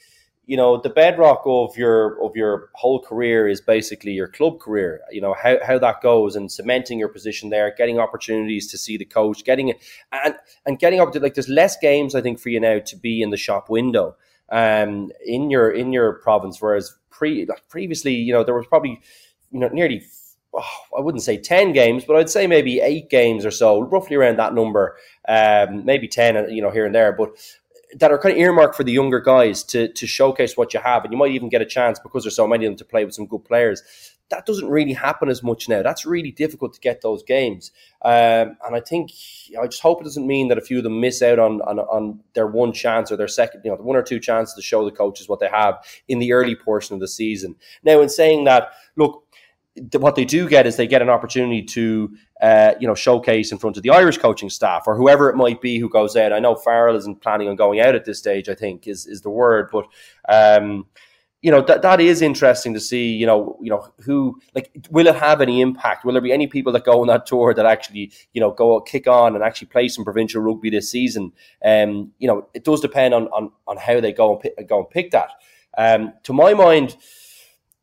you 0.47 0.57
know 0.57 0.81
the 0.81 0.89
bedrock 0.89 1.43
of 1.45 1.77
your 1.77 2.23
of 2.25 2.35
your 2.35 2.71
whole 2.75 3.01
career 3.03 3.47
is 3.47 3.61
basically 3.61 4.13
your 4.13 4.29
club 4.29 4.61
career. 4.61 5.03
You 5.11 5.21
know 5.21 5.35
how, 5.35 5.59
how 5.65 5.79
that 5.79 6.01
goes 6.01 6.37
and 6.37 6.51
cementing 6.51 6.99
your 6.99 7.09
position 7.09 7.51
there 7.51 7.75
getting 7.77 7.99
opportunities 7.99 8.67
to 8.71 8.79
see 8.79 8.97
the 8.97 9.05
coach 9.05 9.45
getting 9.45 9.69
it 9.69 9.77
and 10.11 10.35
and 10.65 10.79
getting 10.79 11.01
up 11.01 11.13
to 11.13 11.21
like 11.21 11.35
there's 11.35 11.51
less 11.51 11.77
games 11.77 12.15
i 12.15 12.23
think 12.23 12.39
for 12.41 12.49
you 12.49 12.61
now 12.61 12.79
to 12.79 12.97
be 12.97 13.21
in 13.21 13.29
the 13.29 13.37
shop 13.37 13.69
window 13.69 14.17
um 14.51 15.11
in 15.25 15.51
your 15.51 15.71
in 15.71 15.93
your 15.93 16.15
province. 16.15 16.61
Whereas 16.61 16.97
pre 17.11 17.45
like 17.47 17.69
previously 17.69 18.15
you 18.15 18.33
know 18.33 18.45
there 18.45 18.55
was 18.55 18.67
probably 18.67 19.01
you 19.51 19.61
know 19.61 19.69
nearly 19.69 20.03
oh, 20.55 20.65
I 20.99 21.01
wouldn't 21.01 21.23
say 21.23 21.37
10 21.37 21.73
games, 21.73 22.05
but 22.05 22.17
I'd 22.17 22.31
say 22.31 22.47
maybe 22.47 22.81
eight 22.81 23.11
games 23.11 23.45
or 23.45 23.51
so, 23.51 23.81
roughly 23.81 24.17
around 24.17 24.39
that 24.39 24.55
number, 24.55 24.97
um, 25.29 25.85
maybe 25.85 26.09
10, 26.09 26.51
you 26.51 26.63
know, 26.63 26.71
here 26.71 26.87
and 26.87 26.95
there. 26.95 27.13
But 27.13 27.37
that 27.97 28.11
are 28.11 28.19
kind 28.19 28.33
of 28.33 28.39
earmarked 28.39 28.75
for 28.75 28.85
the 28.85 28.93
younger 28.93 29.21
guys 29.21 29.63
to 29.65 29.89
to 29.93 30.07
showcase 30.07 30.57
what 30.57 30.75
you 30.75 30.81
have, 30.81 31.05
and 31.05 31.13
you 31.13 31.19
might 31.19 31.33
even 31.33 31.49
get 31.49 31.63
a 31.63 31.67
chance 31.67 31.99
because 31.99 32.25
there's 32.25 32.37
so 32.37 32.47
many 32.47 32.67
of 32.67 32.71
them 32.71 32.77
to 32.79 32.85
play 32.85 33.05
with 33.05 33.15
some 33.15 33.27
good 33.27 33.45
players. 33.45 33.83
That 34.31 34.45
doesn't 34.45 34.69
really 34.69 34.93
happen 34.93 35.31
as 35.31 35.43
much 35.43 35.71
now. 35.71 35.83
That's 35.83 36.05
really 36.05 36.33
difficult 36.33 36.75
to 36.75 36.81
get 36.81 37.01
those 37.01 37.23
games, 37.23 37.73
um, 38.05 38.57
and 38.65 38.75
I 38.75 38.81
think 38.81 39.11
I 39.59 39.67
just 39.67 39.83
hope 39.83 40.01
it 40.01 40.05
doesn't 40.05 40.27
mean 40.27 40.49
that 40.49 40.59
a 40.59 40.63
few 40.63 40.79
of 40.79 40.85
them 40.85 41.01
miss 41.01 41.23
out 41.23 41.39
on, 41.39 41.63
on 41.63 41.79
on 41.79 42.21
their 42.35 42.47
one 42.47 42.73
chance 42.73 43.11
or 43.11 43.17
their 43.17 43.29
second, 43.29 43.63
you 43.65 43.71
know, 43.71 43.77
one 43.77 43.97
or 43.97 44.03
two 44.03 44.21
chances 44.21 44.55
to 44.55 44.63
show 44.63 44.85
the 44.85 44.95
coaches 44.95 45.29
what 45.29 45.41
they 45.41 45.49
have 45.49 45.77
in 46.09 46.19
the 46.19 46.33
early 46.33 46.57
portion 46.57 46.95
of 46.95 47.01
the 47.01 47.09
season. 47.09 47.57
Now, 47.83 48.03
in 48.03 48.11
saying 48.11 48.45
that, 48.45 48.69
look, 48.97 49.25
what 49.95 50.15
they 50.15 50.25
do 50.25 50.49
get 50.49 50.67
is 50.67 50.77
they 50.77 50.87
get 50.87 51.03
an 51.03 51.09
opportunity 51.09 51.63
to 51.63 52.15
uh, 52.41 52.75
you 52.81 52.87
know 52.87 52.95
showcase 52.95 53.53
in 53.53 53.59
front 53.59 53.77
of 53.77 53.83
the 53.83 53.91
Irish 53.91 54.19
coaching 54.19 54.51
staff 54.51 54.85
or 54.87 54.97
whoever 54.97 55.29
it 55.29 55.37
might 55.37 55.61
be 55.61 55.79
who 55.79 55.89
goes 55.89 56.17
out. 56.17 56.33
I 56.33 56.39
know 56.39 56.55
Farrell 56.55 56.97
isn't 56.97 57.21
planning 57.21 57.49
on 57.49 57.57
going 57.57 57.81
out 57.81 57.95
at 57.95 58.05
this 58.05 58.19
stage. 58.19 58.49
I 58.49 58.55
think 58.55 58.87
is 58.87 59.07
is 59.07 59.23
the 59.23 59.31
word, 59.31 59.71
but 59.73 59.87
um, 60.29 60.87
you 61.41 61.51
know 61.51 61.61
that 61.63 61.83
that 61.83 62.01
is 62.01 62.23
interesting 62.23 62.75
to 62.75 62.81
see. 62.81 63.13
You 63.13 63.27
know, 63.27 63.59
you 63.63 63.71
know 63.71 63.93
who 64.01 64.41
like 64.55 64.71
will 64.91 65.07
it 65.07 65.17
have 65.17 65.41
any 65.41 65.61
impact? 65.61 66.05
Will 66.05 66.13
there 66.13 66.23
be 66.23 66.33
any 66.33 66.47
people 66.47 66.73
that 66.73 66.85
go 66.85 67.01
on 67.01 67.07
that 67.09 67.27
tour 67.27 67.55
that 67.55 67.67
actually 67.67 68.13
you 68.33 68.41
know 68.41 68.51
go 68.51 68.81
kick 68.81 69.07
on 69.07 69.35
and 69.35 69.45
actually 69.45 69.69
play 69.69 69.89
some 69.89 70.05
provincial 70.05 70.43
rugby 70.43 70.71
this 70.71 70.91
season? 70.91 71.33
Um, 71.65 72.13
you 72.19 72.29
know, 72.29 72.49
it 72.55 72.65
does 72.65 72.81
depend 72.81 73.15
on 73.15 73.29
on 73.29 73.53
on 73.67 73.77
how 73.77 74.01
they 74.01 74.13
go 74.13 74.33
and 74.33 74.41
pick, 74.41 74.69
go 74.69 74.79
and 74.79 74.91
pick 74.91 75.11
that. 75.13 75.31
Um, 75.77 76.15
to 76.25 76.33
my 76.33 76.55
mind 76.55 76.97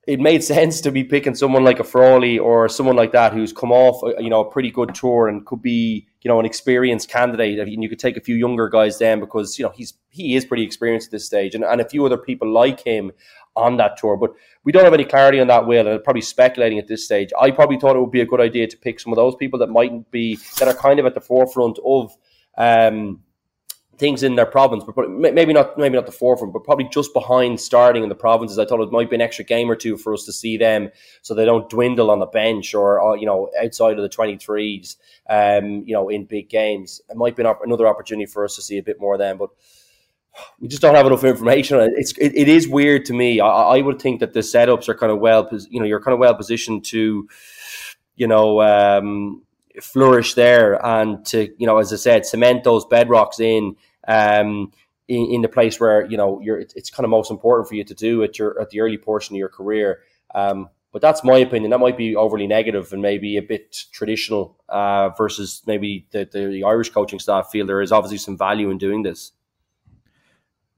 it 0.07 0.19
made 0.19 0.43
sense 0.43 0.81
to 0.81 0.91
be 0.91 1.03
picking 1.03 1.33
someone 1.33 1.63
like 1.63 1.79
a 1.79 1.83
Frawley 1.83 2.37
or 2.37 2.69
someone 2.69 2.95
like 2.95 3.11
that 3.13 3.33
who's 3.33 3.51
come 3.51 3.71
off, 3.71 4.03
uh, 4.03 4.17
you 4.19 4.29
know, 4.29 4.41
a 4.41 4.51
pretty 4.51 4.69
good 4.69 4.93
tour 4.93 5.27
and 5.27 5.45
could 5.45 5.63
be, 5.63 6.07
you 6.21 6.29
know, 6.29 6.39
an 6.39 6.45
experienced 6.45 7.09
candidate. 7.09 7.57
And 7.59 7.81
you 7.81 7.89
could 7.89 7.99
take 7.99 8.15
a 8.15 8.21
few 8.21 8.35
younger 8.35 8.69
guys 8.69 8.99
then 8.99 9.19
because 9.19 9.57
you 9.57 9.65
know 9.65 9.71
he's 9.75 9.93
he 10.09 10.35
is 10.35 10.45
pretty 10.45 10.63
experienced 10.63 11.07
at 11.07 11.11
this 11.11 11.25
stage, 11.25 11.55
and, 11.55 11.63
and 11.63 11.81
a 11.81 11.89
few 11.89 12.05
other 12.05 12.17
people 12.17 12.51
like 12.51 12.81
him 12.81 13.11
on 13.55 13.77
that 13.77 13.97
tour. 13.97 14.15
But 14.15 14.33
we 14.63 14.71
don't 14.71 14.83
have 14.83 14.93
any 14.93 15.05
clarity 15.05 15.39
on 15.39 15.47
that. 15.47 15.65
Will 15.65 15.87
and 15.87 16.03
probably 16.03 16.21
speculating 16.21 16.77
at 16.77 16.87
this 16.87 17.03
stage. 17.03 17.31
I 17.39 17.49
probably 17.49 17.79
thought 17.79 17.95
it 17.95 17.99
would 17.99 18.11
be 18.11 18.21
a 18.21 18.25
good 18.27 18.41
idea 18.41 18.67
to 18.67 18.77
pick 18.77 18.99
some 18.99 19.11
of 19.11 19.17
those 19.17 19.35
people 19.35 19.57
that 19.59 19.67
mightn't 19.67 20.11
be 20.11 20.37
that 20.59 20.67
are 20.67 20.75
kind 20.75 20.99
of 20.99 21.05
at 21.05 21.15
the 21.15 21.21
forefront 21.21 21.79
of. 21.83 22.15
Um, 22.57 23.21
things 23.97 24.23
in 24.23 24.35
their 24.35 24.45
province, 24.45 24.83
but 24.83 25.09
maybe 25.09 25.53
not 25.53 25.77
maybe 25.77 25.95
not 25.95 26.05
the 26.05 26.11
forefront, 26.11 26.53
but 26.53 26.63
probably 26.63 26.87
just 26.89 27.13
behind 27.13 27.59
starting 27.59 28.03
in 28.03 28.09
the 28.09 28.15
provinces. 28.15 28.59
I 28.59 28.65
thought 28.65 28.81
it 28.81 28.91
might 28.91 29.09
be 29.09 29.15
an 29.15 29.21
extra 29.21 29.45
game 29.45 29.69
or 29.69 29.75
two 29.75 29.97
for 29.97 30.13
us 30.13 30.25
to 30.25 30.33
see 30.33 30.57
them, 30.57 30.89
so 31.21 31.33
they 31.33 31.45
don't 31.45 31.69
dwindle 31.69 32.11
on 32.11 32.19
the 32.19 32.25
bench 32.25 32.73
or 32.73 33.01
uh, 33.01 33.13
you 33.15 33.25
know 33.25 33.49
outside 33.61 33.97
of 33.97 34.03
the 34.03 34.09
twenty 34.09 34.37
threes. 34.37 34.97
Um, 35.29 35.83
you 35.85 35.93
know, 35.93 36.09
in 36.09 36.25
big 36.25 36.49
games, 36.49 37.01
it 37.09 37.17
might 37.17 37.35
be 37.35 37.43
another 37.43 37.87
opportunity 37.87 38.25
for 38.25 38.45
us 38.45 38.55
to 38.55 38.61
see 38.61 38.77
a 38.77 38.83
bit 38.83 38.99
more 38.99 39.13
of 39.15 39.19
them, 39.19 39.37
but. 39.37 39.49
We 40.59 40.67
just 40.67 40.81
don't 40.81 40.95
have 40.95 41.05
enough 41.05 41.23
information. 41.23 41.79
It's 41.95 42.11
it, 42.17 42.35
it 42.35 42.49
is 42.49 42.67
weird 42.67 43.05
to 43.05 43.13
me. 43.13 43.39
I, 43.39 43.47
I 43.47 43.81
would 43.81 44.01
think 44.01 44.19
that 44.19 44.33
the 44.33 44.41
setups 44.41 44.89
are 44.89 44.93
kind 44.93 45.09
of 45.09 45.19
well, 45.19 45.47
you 45.69 45.79
know, 45.79 45.85
you're 45.85 46.01
kind 46.01 46.11
of 46.11 46.19
well 46.19 46.35
positioned 46.35 46.83
to, 46.87 47.29
you 48.17 48.27
know, 48.27 48.61
um, 48.61 49.44
flourish 49.81 50.33
there 50.33 50.83
and 50.85 51.25
to 51.25 51.53
you 51.57 51.67
know 51.67 51.77
as 51.77 51.91
I 51.91 51.97
said 51.97 52.25
cement 52.25 52.63
those 52.63 52.85
bedrocks 52.85 53.39
in 53.39 53.75
um, 54.07 54.71
in, 55.07 55.25
in 55.25 55.41
the 55.41 55.49
place 55.49 55.79
where 55.79 56.05
you 56.05 56.17
know 56.17 56.39
you're 56.41 56.59
it's 56.59 56.89
kind 56.89 57.05
of 57.05 57.09
most 57.09 57.31
important 57.31 57.67
for 57.67 57.75
you 57.75 57.83
to 57.83 57.93
do 57.93 58.23
at 58.23 58.39
your 58.39 58.59
at 58.59 58.69
the 58.69 58.81
early 58.81 58.97
portion 58.97 59.35
of 59.35 59.39
your 59.39 59.49
career. 59.49 59.99
Um, 60.33 60.69
but 60.91 61.01
that's 61.01 61.25
my 61.25 61.39
opinion. 61.39 61.71
That 61.71 61.79
might 61.79 61.97
be 61.97 62.15
overly 62.15 62.47
negative 62.47 62.93
and 62.93 63.01
maybe 63.01 63.35
a 63.35 63.41
bit 63.41 63.83
traditional 63.91 64.57
uh, 64.69 65.09
versus 65.09 65.61
maybe 65.65 66.07
the, 66.11 66.23
the, 66.31 66.47
the 66.47 66.63
Irish 66.63 66.89
coaching 66.89 67.19
staff 67.19 67.49
feel 67.51 67.65
there 67.65 67.81
is 67.81 67.91
obviously 67.91 68.17
some 68.17 68.37
value 68.37 68.69
in 68.69 68.77
doing 68.77 69.03
this. 69.03 69.33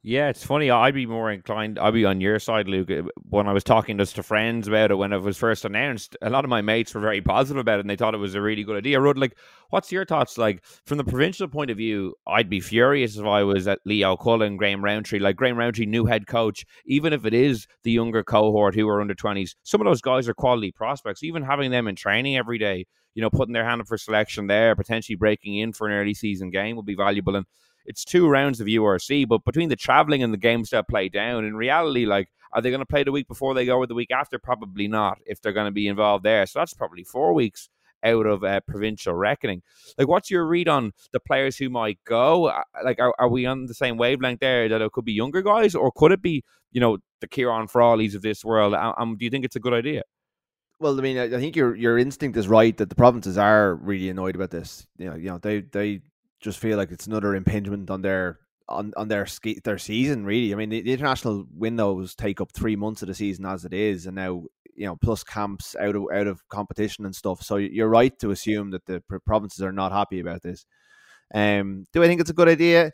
Yeah, 0.10 0.30
it's 0.30 0.46
funny. 0.46 0.72
I'd 0.72 0.94
be 0.94 1.06
more 1.06 1.30
inclined. 1.30 1.78
I'd 1.78 1.94
be 1.94 2.06
on 2.06 2.22
your 2.22 2.40
side, 2.40 2.70
Luke. 2.70 2.90
Uh, 2.90 3.02
when 3.28 3.46
I 3.46 3.52
was 3.52 3.66
talking 3.66 3.98
just 3.98 4.16
to 4.16 4.24
friends 4.24 4.66
about 4.66 4.90
it 4.90 4.96
when 4.96 5.12
it 5.12 5.18
was 5.22 5.38
first 5.38 5.66
announced, 5.66 6.16
a 6.22 6.30
lot 6.30 6.46
of 6.46 6.50
my 6.50 6.62
mates 6.62 6.96
were 6.96 7.02
very 7.02 7.20
positive 7.20 7.60
about 7.60 7.80
it, 7.80 7.82
and 7.82 7.90
they 7.90 7.98
thought 7.98 8.14
it 8.14 8.20
was 8.20 8.34
a 8.34 8.42
really 8.42 8.64
good 8.64 8.78
idea. 8.78 9.02
Rud, 9.02 9.18
like, 9.18 9.38
what's 9.70 9.92
your 9.92 10.06
thoughts? 10.06 10.38
Like, 10.38 10.64
from 10.86 10.98
the 10.98 11.04
provincial 11.04 11.50
point 11.50 11.72
of 11.72 11.76
view, 11.76 12.16
I'd 12.26 12.50
be 12.50 12.62
furious 12.62 13.18
if 13.18 13.26
I 13.26 13.44
was 13.44 13.68
at 13.68 13.80
Leo 13.84 14.16
Cullen, 14.16 14.56
Graham 14.56 14.82
Rowntree. 14.82 15.20
Like, 15.20 15.36
Graham 15.36 15.58
Rowntree, 15.58 15.86
new 15.88 16.06
head 16.06 16.26
coach, 16.26 16.66
even 16.86 17.12
if 17.12 17.26
it 17.26 17.34
is 17.34 17.68
the 17.84 17.92
younger 17.92 18.24
cohort 18.24 18.76
who 18.76 18.88
are 18.88 19.02
under 19.02 19.14
twenties, 19.14 19.58
some 19.64 19.82
of 19.82 19.86
those 19.86 20.00
guys 20.02 20.30
are 20.30 20.34
quality 20.34 20.72
prospects. 20.72 21.22
Even 21.22 21.44
having 21.44 21.70
them 21.70 21.86
in 21.86 21.98
training 21.98 22.38
every 22.38 22.58
day, 22.58 22.86
you 23.14 23.22
know, 23.22 23.30
putting 23.30 23.52
their 23.52 23.66
hand 23.66 23.82
up 23.82 23.88
for 23.90 23.98
selection 23.98 24.48
there, 24.48 24.74
potentially 24.74 25.18
breaking 25.18 25.58
in 25.58 25.74
for 25.74 25.86
an 25.86 25.94
early 25.94 26.14
season 26.14 26.50
game 26.50 26.78
would 26.78 26.86
be 26.86 26.96
valuable. 26.96 27.36
And 27.36 27.46
it's 27.88 28.04
two 28.04 28.28
rounds 28.28 28.60
of 28.60 28.68
URC, 28.68 29.28
but 29.28 29.46
between 29.46 29.70
the 29.70 29.76
traveling 29.76 30.22
and 30.22 30.34
the 30.34 30.38
games 30.38 30.70
that 30.70 30.88
play 30.88 31.10
down, 31.10 31.46
in 31.46 31.56
reality, 31.56 32.06
like, 32.06 32.28
are 32.54 32.62
they 32.62 32.70
going 32.70 32.80
to 32.80 32.86
play 32.86 33.04
the 33.04 33.12
week 33.12 33.28
before 33.28 33.54
they 33.54 33.66
go 33.66 33.78
or 33.78 33.88
the 33.88 33.96
week 33.96 34.12
after? 34.12 34.38
Probably 34.38 34.88
not 34.88 35.18
if 35.26 35.42
they're 35.42 35.54
going 35.54 35.68
to 35.68 35.72
be 35.72 35.88
involved 35.88 36.24
there. 36.24 36.46
So 36.46 36.60
that's 36.60 36.74
probably 36.74 37.04
four 37.04 37.34
weeks 37.34 37.70
out 38.04 38.26
of 38.26 38.44
uh, 38.44 38.60
provincial 38.68 39.14
reckoning. 39.14 39.64
Like, 39.98 40.08
what's 40.08 40.30
your 40.30 40.46
read 40.46 40.68
on 40.68 40.92
the 41.14 41.20
players 41.20 41.58
who 41.58 41.70
might 41.70 42.00
go? 42.06 42.48
Uh, 42.48 42.64
like, 42.84 43.00
are, 43.00 43.14
are 43.20 43.30
we 43.30 43.46
on 43.46 43.66
the 43.66 43.74
same 43.74 43.98
wavelength 43.98 44.40
there 44.40 44.70
that 44.70 44.82
it 44.82 44.92
could 44.92 45.06
be 45.06 45.14
younger 45.14 45.42
guys, 45.42 45.74
or 45.76 45.92
could 45.92 46.12
it 46.12 46.22
be, 46.22 46.44
you 46.72 46.82
know, 46.82 46.98
the 47.22 47.28
Ciarán 47.28 47.70
Frawleys 47.72 48.16
of 48.16 48.22
this 48.22 48.46
world? 48.46 48.74
Um, 48.74 49.18
do 49.18 49.26
you 49.26 49.32
think 49.32 49.46
it's 49.46 49.56
a 49.56 49.62
good 49.62 49.74
idea? 49.74 50.04
Well, 50.80 50.98
I 50.98 51.02
mean, 51.02 51.18
I 51.18 51.30
think 51.30 51.56
your 51.56 51.76
your 51.76 51.98
instinct 51.98 52.38
is 52.38 52.48
right 52.48 52.78
that 52.78 52.90
the 52.90 52.96
provinces 52.96 53.36
are 53.36 53.76
really 53.76 54.10
annoyed 54.10 54.36
about 54.36 54.52
this. 54.52 54.86
You 55.00 55.10
know, 55.10 55.16
you 55.16 55.30
know, 55.30 55.40
they 55.40 55.62
they 55.62 56.02
just 56.42 56.60
feel 56.60 56.78
like 56.78 56.92
it's 56.92 57.08
another 57.08 57.36
impingement 57.36 57.90
on 57.90 58.02
their 58.02 58.40
on, 58.70 58.94
on 58.98 59.08
their 59.08 59.26
ski, 59.26 59.60
their 59.64 59.78
season. 59.78 60.26
Really, 60.26 60.54
I 60.54 60.58
mean, 60.58 60.70
the, 60.70 60.82
the, 60.82 60.94
international 60.94 61.46
windows 61.56 62.16
take 62.16 62.42
up 62.42 62.52
three 62.52 62.76
months 62.76 63.02
of 63.02 63.08
the 63.08 63.14
season 63.14 63.46
as 63.46 63.66
it 63.66 63.74
is, 63.74 64.06
and 64.06 64.16
now 64.16 64.44
you 64.76 64.86
know 64.86 64.96
plus 64.96 65.24
camps 65.24 65.76
out 65.80 65.96
of 65.96 66.06
out 66.14 66.28
of 66.28 66.48
competition 66.50 67.06
and 67.06 67.16
stuff. 67.16 67.42
So 67.42 67.58
you're 67.58 67.90
right 67.90 68.18
to 68.20 68.32
assume 68.32 68.72
that 68.72 68.86
the 68.86 69.02
provinces 69.26 69.62
are 69.62 69.72
not 69.72 69.92
happy 69.92 70.20
about 70.20 70.44
this. 70.44 70.66
Um, 71.34 71.86
do 71.94 72.04
I 72.04 72.08
think 72.08 72.22
it's 72.22 72.30
a 72.30 72.34
good 72.34 72.50
idea? 72.50 72.92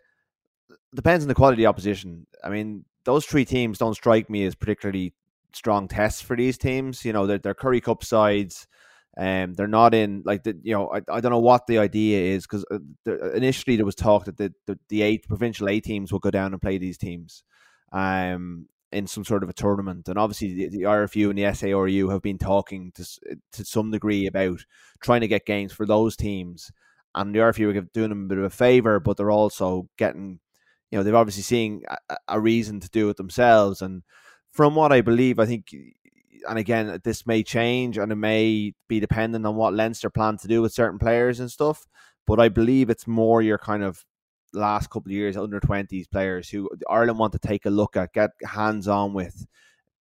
Depends 0.95 1.23
on 1.23 1.27
the 1.27 1.35
quality 1.35 1.55
of 1.55 1.65
the 1.65 1.69
opposition. 1.69 2.27
I 2.43 2.49
mean, 2.49 2.85
those 3.05 3.25
three 3.25 3.45
teams 3.45 3.77
don't 3.77 3.95
strike 3.95 4.29
me 4.29 4.45
as 4.45 4.55
particularly 4.55 5.13
strong 5.53 5.87
tests 5.87 6.21
for 6.21 6.35
these 6.35 6.57
teams. 6.57 7.05
You 7.05 7.13
know, 7.13 7.27
they're, 7.27 7.37
they're 7.37 7.53
Currie 7.53 7.81
Cup 7.81 8.03
sides. 8.03 8.67
Um, 9.15 9.53
they're 9.53 9.67
not 9.67 9.93
in 9.93 10.23
like 10.25 10.43
the 10.43 10.57
you 10.63 10.73
know 10.73 10.91
I, 10.91 11.01
I 11.07 11.21
don't 11.21 11.31
know 11.31 11.39
what 11.39 11.67
the 11.67 11.77
idea 11.77 12.33
is 12.33 12.47
because 12.47 12.65
uh, 12.71 13.31
initially 13.31 13.75
there 13.75 13.85
was 13.85 13.95
talk 13.95 14.25
that 14.25 14.37
the, 14.37 14.51
the 14.65 14.79
the 14.89 15.03
eight 15.03 15.27
provincial 15.27 15.69
A 15.69 15.79
teams 15.79 16.11
will 16.11 16.19
go 16.19 16.31
down 16.31 16.51
and 16.51 16.61
play 16.61 16.79
these 16.79 16.97
teams, 16.97 17.43
um, 17.91 18.67
in 18.91 19.05
some 19.05 19.23
sort 19.23 19.43
of 19.43 19.49
a 19.49 19.53
tournament, 19.53 20.07
and 20.07 20.17
obviously 20.17 20.53
the, 20.53 20.69
the 20.69 20.81
RFU 20.83 21.29
and 21.29 21.37
the 21.37 21.43
SARU 21.43 22.11
have 22.11 22.23
been 22.23 22.39
talking 22.39 22.91
to 22.95 23.05
to 23.51 23.63
some 23.63 23.91
degree 23.91 24.25
about 24.25 24.65
trying 24.99 25.21
to 25.21 25.27
get 25.27 25.45
games 25.45 25.71
for 25.73 25.85
those 25.85 26.15
teams, 26.15 26.71
and 27.13 27.35
the 27.35 27.39
RFU 27.39 27.75
are 27.75 27.81
doing 27.93 28.09
them 28.09 28.25
a 28.25 28.27
bit 28.27 28.39
of 28.39 28.45
a 28.45 28.49
favor, 28.49 28.99
but 28.99 29.17
they're 29.17 29.29
also 29.29 29.89
getting, 29.97 30.39
you 30.89 30.97
know, 30.97 31.03
they're 31.03 31.15
obviously 31.15 31.43
seeing 31.43 31.83
a, 32.09 32.17
a 32.29 32.39
reason 32.39 32.79
to 32.79 32.89
do 32.89 33.09
it 33.09 33.17
themselves, 33.17 33.83
and 33.83 34.01
from 34.51 34.73
what 34.73 34.91
I 34.91 35.01
believe, 35.01 35.37
I 35.39 35.45
think 35.45 35.67
and 36.47 36.57
again, 36.57 36.99
this 37.03 37.25
may 37.25 37.43
change 37.43 37.97
and 37.97 38.11
it 38.11 38.15
may 38.15 38.73
be 38.87 38.99
dependent 38.99 39.45
on 39.45 39.55
what 39.55 39.73
Leinster 39.73 40.09
plan 40.09 40.37
to 40.37 40.47
do 40.47 40.61
with 40.61 40.73
certain 40.73 40.99
players 40.99 41.39
and 41.39 41.51
stuff. 41.51 41.85
But 42.25 42.39
I 42.39 42.49
believe 42.49 42.89
it's 42.89 43.07
more 43.07 43.41
your 43.41 43.57
kind 43.57 43.83
of 43.83 44.03
last 44.53 44.89
couple 44.89 45.09
of 45.09 45.15
years 45.15 45.35
under 45.35 45.59
20s 45.59 46.09
players 46.09 46.49
who 46.49 46.69
Ireland 46.89 47.19
want 47.19 47.33
to 47.33 47.39
take 47.39 47.65
a 47.65 47.69
look 47.69 47.97
at, 47.97 48.13
get 48.13 48.31
hands 48.45 48.87
on 48.87 49.13
with, 49.13 49.45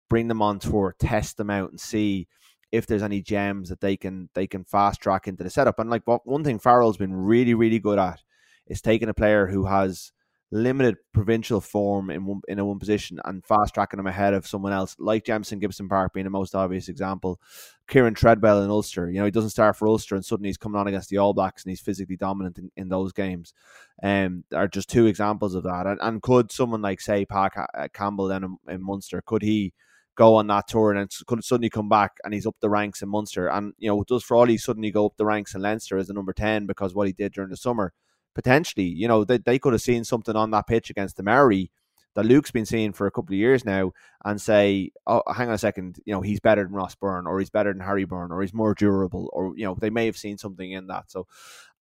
bring 0.08 0.28
them 0.28 0.42
on 0.42 0.58
tour, 0.58 0.94
test 0.98 1.36
them 1.36 1.50
out, 1.50 1.70
and 1.70 1.80
see 1.80 2.28
if 2.70 2.86
there's 2.86 3.02
any 3.02 3.20
gems 3.20 3.68
that 3.68 3.80
they 3.80 3.96
can 3.96 4.30
they 4.34 4.46
can 4.46 4.64
fast 4.64 5.00
track 5.00 5.28
into 5.28 5.44
the 5.44 5.50
setup. 5.50 5.78
And 5.78 5.90
like 5.90 6.02
one 6.06 6.44
thing 6.44 6.58
Farrell's 6.58 6.96
been 6.96 7.14
really 7.14 7.54
really 7.54 7.78
good 7.78 7.98
at 7.98 8.20
is 8.66 8.80
taking 8.80 9.08
a 9.08 9.14
player 9.14 9.46
who 9.46 9.66
has 9.66 10.12
limited 10.52 10.96
provincial 11.14 11.62
form 11.62 12.10
in 12.10 12.26
one 12.26 12.42
in 12.46 12.58
a 12.58 12.64
one 12.64 12.78
position 12.78 13.18
and 13.24 13.44
fast 13.44 13.72
tracking 13.72 13.96
them 13.96 14.06
ahead 14.06 14.34
of 14.34 14.46
someone 14.46 14.72
else, 14.72 14.94
like 14.98 15.24
Jamison 15.24 15.58
Gibson 15.58 15.88
Park 15.88 16.12
being 16.12 16.24
the 16.24 16.30
most 16.30 16.54
obvious 16.54 16.88
example. 16.88 17.40
Kieran 17.88 18.14
Treadwell 18.14 18.62
in 18.62 18.70
Ulster, 18.70 19.10
you 19.10 19.18
know, 19.18 19.24
he 19.24 19.30
doesn't 19.30 19.50
start 19.50 19.76
for 19.76 19.88
Ulster 19.88 20.14
and 20.14 20.24
suddenly 20.24 20.50
he's 20.50 20.58
coming 20.58 20.78
on 20.78 20.86
against 20.86 21.08
the 21.08 21.16
All 21.16 21.32
Blacks 21.32 21.64
and 21.64 21.70
he's 21.70 21.80
physically 21.80 22.16
dominant 22.16 22.58
in, 22.58 22.70
in 22.76 22.88
those 22.90 23.12
games. 23.12 23.54
Um, 24.02 24.44
are 24.54 24.68
just 24.68 24.90
two 24.90 25.06
examples 25.06 25.54
of 25.54 25.64
that. 25.64 25.86
And, 25.86 25.98
and 26.02 26.22
could 26.22 26.52
someone 26.52 26.82
like 26.82 27.00
say 27.00 27.24
Park 27.24 27.54
uh, 27.56 27.88
Campbell 27.92 28.28
then 28.28 28.44
in, 28.44 28.58
in 28.68 28.84
Munster, 28.84 29.22
could 29.24 29.42
he 29.42 29.72
go 30.14 30.34
on 30.34 30.46
that 30.48 30.68
tour 30.68 30.92
and 30.92 31.10
could 31.26 31.42
suddenly 31.42 31.70
come 31.70 31.88
back 31.88 32.12
and 32.24 32.34
he's 32.34 32.46
up 32.46 32.56
the 32.60 32.68
ranks 32.68 33.00
in 33.00 33.08
Munster 33.08 33.48
and 33.48 33.72
you 33.78 33.88
know 33.88 34.04
does 34.06 34.22
Frawley 34.22 34.58
suddenly 34.58 34.90
go 34.90 35.06
up 35.06 35.16
the 35.16 35.24
ranks 35.24 35.54
in 35.54 35.62
Leinster 35.62 35.96
as 35.96 36.10
a 36.10 36.12
number 36.12 36.34
ten 36.34 36.66
because 36.66 36.94
what 36.94 37.06
he 37.06 37.14
did 37.14 37.32
during 37.32 37.48
the 37.48 37.56
summer 37.56 37.94
potentially, 38.34 38.86
you 38.86 39.08
know, 39.08 39.24
they, 39.24 39.38
they 39.38 39.58
could 39.58 39.72
have 39.72 39.82
seen 39.82 40.04
something 40.04 40.36
on 40.36 40.50
that 40.50 40.66
pitch 40.66 40.90
against 40.90 41.16
the 41.16 41.22
Maori 41.22 41.70
that 42.14 42.26
Luke's 42.26 42.50
been 42.50 42.66
seeing 42.66 42.92
for 42.92 43.06
a 43.06 43.10
couple 43.10 43.32
of 43.32 43.38
years 43.38 43.64
now 43.64 43.92
and 44.24 44.40
say, 44.40 44.90
oh, 45.06 45.22
hang 45.34 45.48
on 45.48 45.54
a 45.54 45.58
second, 45.58 45.98
you 46.04 46.12
know, 46.12 46.20
he's 46.20 46.40
better 46.40 46.62
than 46.62 46.72
Ross 46.72 46.94
Byrne 46.94 47.26
or 47.26 47.38
he's 47.38 47.50
better 47.50 47.72
than 47.72 47.80
Harry 47.80 48.04
Byrne 48.04 48.32
or 48.32 48.42
he's 48.42 48.52
more 48.52 48.74
durable 48.74 49.30
or, 49.32 49.56
you 49.56 49.64
know, 49.64 49.76
they 49.80 49.90
may 49.90 50.06
have 50.06 50.16
seen 50.16 50.36
something 50.36 50.70
in 50.70 50.88
that. 50.88 51.10
So 51.10 51.26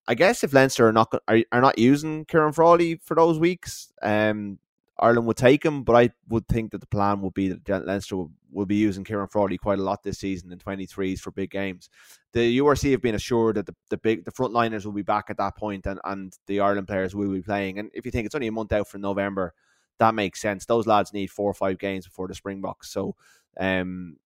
I 0.08 0.16
guess 0.16 0.44
if 0.44 0.54
Leinster 0.54 0.88
are 0.88 0.94
not 0.94 1.14
are, 1.28 1.44
are 1.52 1.62
not 1.62 1.78
using 1.78 2.26
Ciarán 2.26 2.56
Frawley 2.56 2.96
for 3.04 3.16
those 3.16 3.40
weeks, 3.40 3.92
um, 4.02 4.58
Ireland 5.02 5.26
would 5.26 5.38
take 5.38 5.66
him, 5.66 5.84
but 5.84 5.96
I 5.96 6.10
would 6.30 6.48
think 6.48 6.72
that 6.72 6.80
the 6.80 6.88
plan 6.88 7.22
would 7.22 7.34
be 7.34 7.50
that 7.50 7.88
Leinster 7.88 8.18
will, 8.52 8.66
be 8.68 8.76
using 8.76 9.04
Ciarán 9.04 9.32
Frawley 9.32 9.58
quite 9.58 9.80
a 9.80 9.84
lot 9.84 10.04
this 10.04 10.20
season 10.20 10.52
in 10.52 10.60
23s 10.60 11.20
for 11.20 11.32
big 11.32 11.50
games. 11.50 11.90
The 12.34 12.60
URC 12.60 12.92
have 12.92 13.02
been 13.02 13.16
assured 13.16 13.56
that 13.56 13.66
the, 13.66 13.76
the 13.90 13.98
big 13.98 14.26
the 14.26 14.32
frontliners 14.32 14.86
will 14.86 14.92
be 14.92 15.02
back 15.02 15.30
at 15.30 15.38
that 15.38 15.58
point 15.58 15.88
and, 15.88 16.00
and 16.04 16.38
the 16.46 16.60
Ireland 16.60 16.88
players 16.88 17.16
will 17.16 17.32
be 17.32 17.42
playing. 17.42 17.80
And 17.80 17.90
if 17.94 18.06
you 18.06 18.12
think 18.12 18.28
it's 18.28 18.36
only 18.36 18.48
a 18.48 18.52
month 18.52 18.74
out 18.74 18.88
from 18.88 19.02
November, 19.02 19.56
that 19.98 20.14
makes 20.14 20.40
sense. 20.40 20.66
Those 20.66 20.86
lads 20.86 21.14
need 21.14 21.32
four 21.32 21.50
or 21.50 21.56
five 21.56 21.80
games 21.80 22.06
before 22.06 22.28
the 22.28 22.36
Springboks. 22.36 22.92
So, 22.92 23.16
um, 23.60 24.18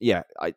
yeah, 0.00 0.22
I, 0.40 0.54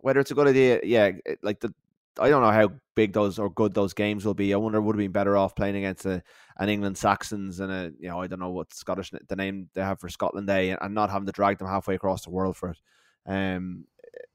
whether 0.00 0.18
it's 0.18 0.32
a 0.32 0.34
good 0.34 0.48
idea, 0.48 0.80
yeah, 0.82 1.12
like 1.42 1.60
the 1.60 1.72
I 2.18 2.28
don't 2.28 2.42
know 2.42 2.50
how 2.50 2.72
big 2.94 3.12
those 3.12 3.38
or 3.38 3.50
good 3.50 3.74
those 3.74 3.94
games 3.94 4.24
will 4.24 4.34
be. 4.34 4.52
I 4.52 4.56
wonder 4.56 4.80
would 4.80 4.96
have 4.96 4.98
been 4.98 5.12
better 5.12 5.36
off 5.36 5.56
playing 5.56 5.76
against 5.76 6.04
a, 6.04 6.22
an 6.58 6.68
England 6.68 6.98
Saxons 6.98 7.60
and 7.60 7.72
a 7.72 7.90
you 7.98 8.08
know 8.08 8.20
I 8.20 8.26
don't 8.26 8.40
know 8.40 8.50
what 8.50 8.74
Scottish 8.74 9.10
the 9.10 9.36
name 9.36 9.68
they 9.74 9.82
have 9.82 10.00
for 10.00 10.08
Scotland 10.08 10.46
Day 10.46 10.70
and, 10.70 10.78
and 10.82 10.94
not 10.94 11.10
having 11.10 11.26
to 11.26 11.32
drag 11.32 11.58
them 11.58 11.68
halfway 11.68 11.94
across 11.94 12.24
the 12.24 12.30
world 12.30 12.56
for 12.56 12.70
it. 12.70 12.78
Um, 13.26 13.84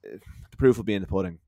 eh, 0.06 0.18
the 0.52 0.58
proof 0.58 0.78
will 0.78 0.84
be 0.84 0.96
in 0.96 1.02
the 1.02 1.08
pudding. 1.08 1.40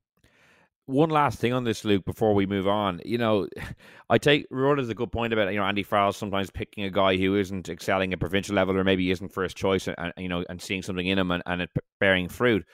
One 0.86 1.10
last 1.10 1.38
thing 1.38 1.52
on 1.52 1.62
this, 1.62 1.84
Luke, 1.84 2.04
before 2.04 2.34
we 2.34 2.46
move 2.46 2.66
on. 2.66 3.00
You 3.04 3.18
know, 3.18 3.46
I 4.10 4.18
take 4.18 4.46
Rod 4.50 4.80
as 4.80 4.88
a 4.88 4.94
good 4.94 5.12
point 5.12 5.32
about 5.32 5.52
you 5.52 5.58
know 5.58 5.64
Andy 5.64 5.82
Farrell 5.82 6.12
sometimes 6.12 6.50
picking 6.50 6.84
a 6.84 6.90
guy 6.90 7.16
who 7.16 7.36
isn't 7.36 7.68
excelling 7.68 8.12
at 8.12 8.20
provincial 8.20 8.54
level 8.54 8.76
or 8.76 8.84
maybe 8.84 9.10
isn't 9.10 9.32
first 9.32 9.56
choice, 9.56 9.88
and 9.88 10.12
you 10.16 10.28
know, 10.28 10.44
and 10.48 10.62
seeing 10.62 10.82
something 10.82 11.06
in 11.06 11.18
him 11.18 11.30
and, 11.32 11.42
and 11.46 11.62
it 11.62 11.70
bearing 11.98 12.28
fruit. 12.28 12.64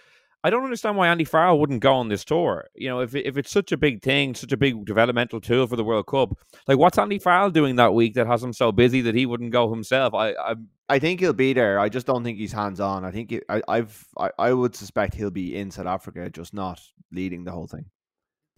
I 0.46 0.50
don't 0.50 0.62
understand 0.62 0.96
why 0.96 1.08
Andy 1.08 1.24
Farrell 1.24 1.58
wouldn't 1.58 1.80
go 1.80 1.92
on 1.94 2.08
this 2.08 2.24
tour. 2.24 2.68
You 2.76 2.88
know, 2.88 3.00
if 3.00 3.16
if 3.16 3.36
it's 3.36 3.50
such 3.50 3.72
a 3.72 3.76
big 3.76 4.00
thing, 4.00 4.32
such 4.32 4.52
a 4.52 4.56
big 4.56 4.84
developmental 4.84 5.40
tool 5.40 5.66
for 5.66 5.74
the 5.74 5.82
World 5.82 6.06
Cup, 6.06 6.38
like 6.68 6.78
what's 6.78 6.98
Andy 6.98 7.18
Farrell 7.18 7.50
doing 7.50 7.74
that 7.76 7.94
week 7.94 8.14
that 8.14 8.28
has 8.28 8.44
him 8.44 8.52
so 8.52 8.70
busy 8.70 9.00
that 9.00 9.16
he 9.16 9.26
wouldn't 9.26 9.50
go 9.50 9.68
himself? 9.68 10.14
I 10.14 10.34
I, 10.34 10.54
I 10.88 10.98
think 11.00 11.18
he'll 11.18 11.32
be 11.32 11.52
there. 11.52 11.80
I 11.80 11.88
just 11.88 12.06
don't 12.06 12.22
think 12.22 12.38
he's 12.38 12.52
hands 12.52 12.78
on. 12.78 13.04
I 13.04 13.10
think 13.10 13.36
I, 13.48 13.60
I've 13.66 14.06
I, 14.16 14.30
I 14.38 14.52
would 14.52 14.76
suspect 14.76 15.16
he'll 15.16 15.32
be 15.32 15.56
in 15.56 15.72
South 15.72 15.86
Africa, 15.86 16.30
just 16.30 16.54
not 16.54 16.80
leading 17.10 17.42
the 17.42 17.50
whole 17.50 17.66
thing. 17.66 17.86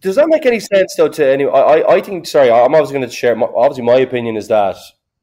Does 0.03 0.16
that 0.16 0.29
make 0.29 0.44
any 0.44 0.61
sense 0.61 0.94
though? 0.94 1.09
To 1.09 1.27
anyone, 1.27 1.55
I 1.55 1.85
I 1.88 2.01
think. 2.03 2.27
Sorry, 2.27 2.51
I'm 2.51 2.74
obviously 2.74 2.98
going 2.98 3.09
to 3.09 3.16
share. 3.16 3.42
Obviously, 3.42 3.85
my 3.85 3.96
opinion 3.96 4.37
is 4.37 4.48
that 4.48 4.77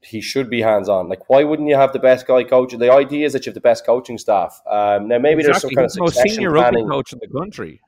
he 0.06 0.22
should 0.22 0.50
be 0.50 0.62
hands 0.62 0.88
on. 0.90 1.10
Like, 1.10 1.30
why 1.30 1.44
wouldn't 1.44 1.68
you 1.68 1.76
have 1.76 1.94
the 1.94 2.00
best 2.00 2.28
guy 2.28 2.44
coaching? 2.44 2.80
The 2.80 2.92
idea 2.92 3.26
is 3.26 3.34
that 3.34 3.46
you 3.46 3.50
have 3.50 3.56
the 3.56 3.62
best 3.62 3.86
coaching 3.86 4.18
staff. 4.18 4.62
Um, 4.70 5.08
now, 5.08 5.18
maybe 5.18 5.42
exactly. 5.42 5.46
there's 5.46 5.62
some 5.62 5.70
kind 5.72 5.86
He's 5.86 5.96
of 5.96 6.26
most 6.26 6.36
senior 6.36 6.52
planning. 6.52 6.86
rugby 6.86 6.96
coach 6.96 7.14
in 7.14 7.20
the 7.20 7.40
country. 7.40 7.82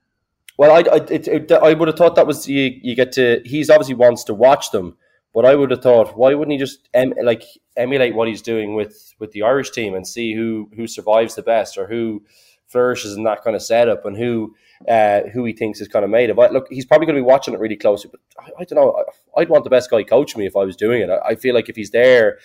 Well, 0.58 0.72
I, 0.72 0.80
I, 0.92 0.96
it, 1.10 1.28
it, 1.28 1.52
I 1.52 1.74
would 1.74 1.88
have 1.88 1.98
thought 1.98 2.16
that 2.16 2.26
was 2.26 2.48
you. 2.48 2.80
You 2.82 2.96
get 2.96 3.12
to. 3.14 3.42
He's 3.46 3.70
obviously 3.70 3.94
wants 3.96 4.24
to 4.26 4.34
watch 4.34 4.72
them, 4.72 4.98
but 5.34 5.46
I 5.46 5.56
would 5.56 5.70
have 5.70 5.84
thought, 5.84 6.18
why 6.18 6.34
wouldn't 6.34 6.52
he 6.52 6.58
just 6.58 6.90
em, 6.94 7.14
like 7.24 7.44
emulate 7.76 8.16
what 8.16 8.28
he's 8.28 8.42
doing 8.42 8.74
with 8.74 9.14
with 9.20 9.32
the 9.34 9.44
Irish 9.44 9.70
team 9.70 9.94
and 9.94 10.08
see 10.08 10.34
who 10.34 10.70
who 10.76 10.88
survives 10.88 11.36
the 11.36 11.44
best 11.44 11.78
or 11.78 11.88
who 11.88 12.24
flourishes 12.68 13.16
in 13.16 13.24
that 13.24 13.44
kind 13.44 13.56
of 13.56 13.62
setup 13.62 14.06
and 14.06 14.18
who 14.18 14.56
uh, 14.88 15.22
who 15.34 15.44
he 15.46 15.54
thinks 15.54 15.82
is 15.82 15.88
kind 15.88 16.06
of 16.06 16.12
made 16.12 16.30
of. 16.30 16.38
I, 16.38 16.50
look, 16.50 16.68
he's 16.70 16.86
probably 16.86 17.08
going 17.08 17.16
to 17.16 17.22
be 17.22 17.26
watching 17.26 17.54
it 17.54 17.60
really 17.60 17.76
closely, 17.76 18.12
but 18.12 18.20
I, 18.40 18.62
I 18.62 18.64
don't 18.64 18.76
know. 18.76 19.04
I, 19.36 19.40
would 19.40 19.50
want 19.50 19.64
the 19.64 19.70
best 19.70 19.90
guy 19.90 20.04
coach 20.04 20.36
me 20.36 20.46
if 20.46 20.56
I 20.56 20.64
was 20.64 20.76
doing 20.76 21.02
it. 21.02 21.10
I, 21.10 21.30
I 21.30 21.36
feel 21.36 21.56
like 21.56 21.70
if 21.70 21.76
he's 21.76 21.92
there 21.92 22.38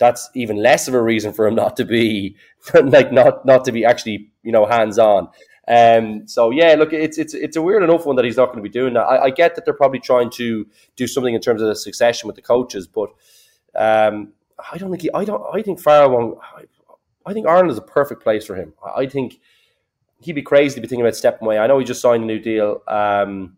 that's 0.00 0.30
even 0.34 0.56
less 0.56 0.88
of 0.88 0.94
a 0.94 1.02
reason 1.02 1.32
for 1.32 1.46
him 1.46 1.54
not 1.54 1.76
to 1.76 1.84
be 1.84 2.34
like 2.82 3.12
not 3.12 3.46
not 3.46 3.64
to 3.66 3.70
be 3.70 3.84
actually 3.84 4.32
you 4.42 4.50
know 4.50 4.66
hands 4.66 4.98
on. 4.98 5.28
Um, 5.68 6.26
so 6.26 6.50
yeah, 6.50 6.74
look, 6.74 6.92
it's 6.92 7.16
it's 7.16 7.34
it's 7.34 7.56
a 7.56 7.62
weird 7.62 7.84
enough 7.84 8.06
one 8.06 8.16
that 8.16 8.24
he's 8.24 8.36
not 8.36 8.46
going 8.46 8.58
to 8.58 8.62
be 8.62 8.68
doing 8.68 8.94
that. 8.94 9.02
I, 9.02 9.24
I, 9.24 9.30
get 9.30 9.54
that 9.54 9.64
they're 9.64 9.74
probably 9.74 10.00
trying 10.00 10.30
to 10.30 10.66
do 10.96 11.06
something 11.06 11.32
in 11.32 11.40
terms 11.40 11.62
of 11.62 11.68
the 11.68 11.76
succession 11.76 12.26
with 12.26 12.34
the 12.34 12.42
coaches, 12.42 12.88
but 12.88 13.10
um, 13.76 14.32
I 14.72 14.78
don't 14.78 14.90
think 14.90 15.02
he, 15.02 15.10
I 15.14 15.24
don't 15.24 15.42
I 15.54 15.62
think 15.62 15.78
Farrell 15.78 16.10
won't. 16.10 16.38
I, 16.42 16.64
I 17.26 17.32
think 17.32 17.46
Ireland 17.46 17.70
is 17.70 17.78
a 17.78 17.82
perfect 17.82 18.22
place 18.22 18.46
for 18.46 18.54
him. 18.54 18.72
I 18.96 19.06
think 19.06 19.40
he'd 20.20 20.32
be 20.32 20.42
crazy 20.42 20.74
to 20.74 20.80
be 20.80 20.88
thinking 20.88 21.04
about 21.04 21.16
stepping 21.16 21.46
away. 21.46 21.58
I 21.58 21.66
know 21.66 21.78
he 21.78 21.84
just 21.84 22.00
signed 22.00 22.22
a 22.22 22.26
new 22.26 22.38
deal, 22.38 22.82
um, 22.88 23.56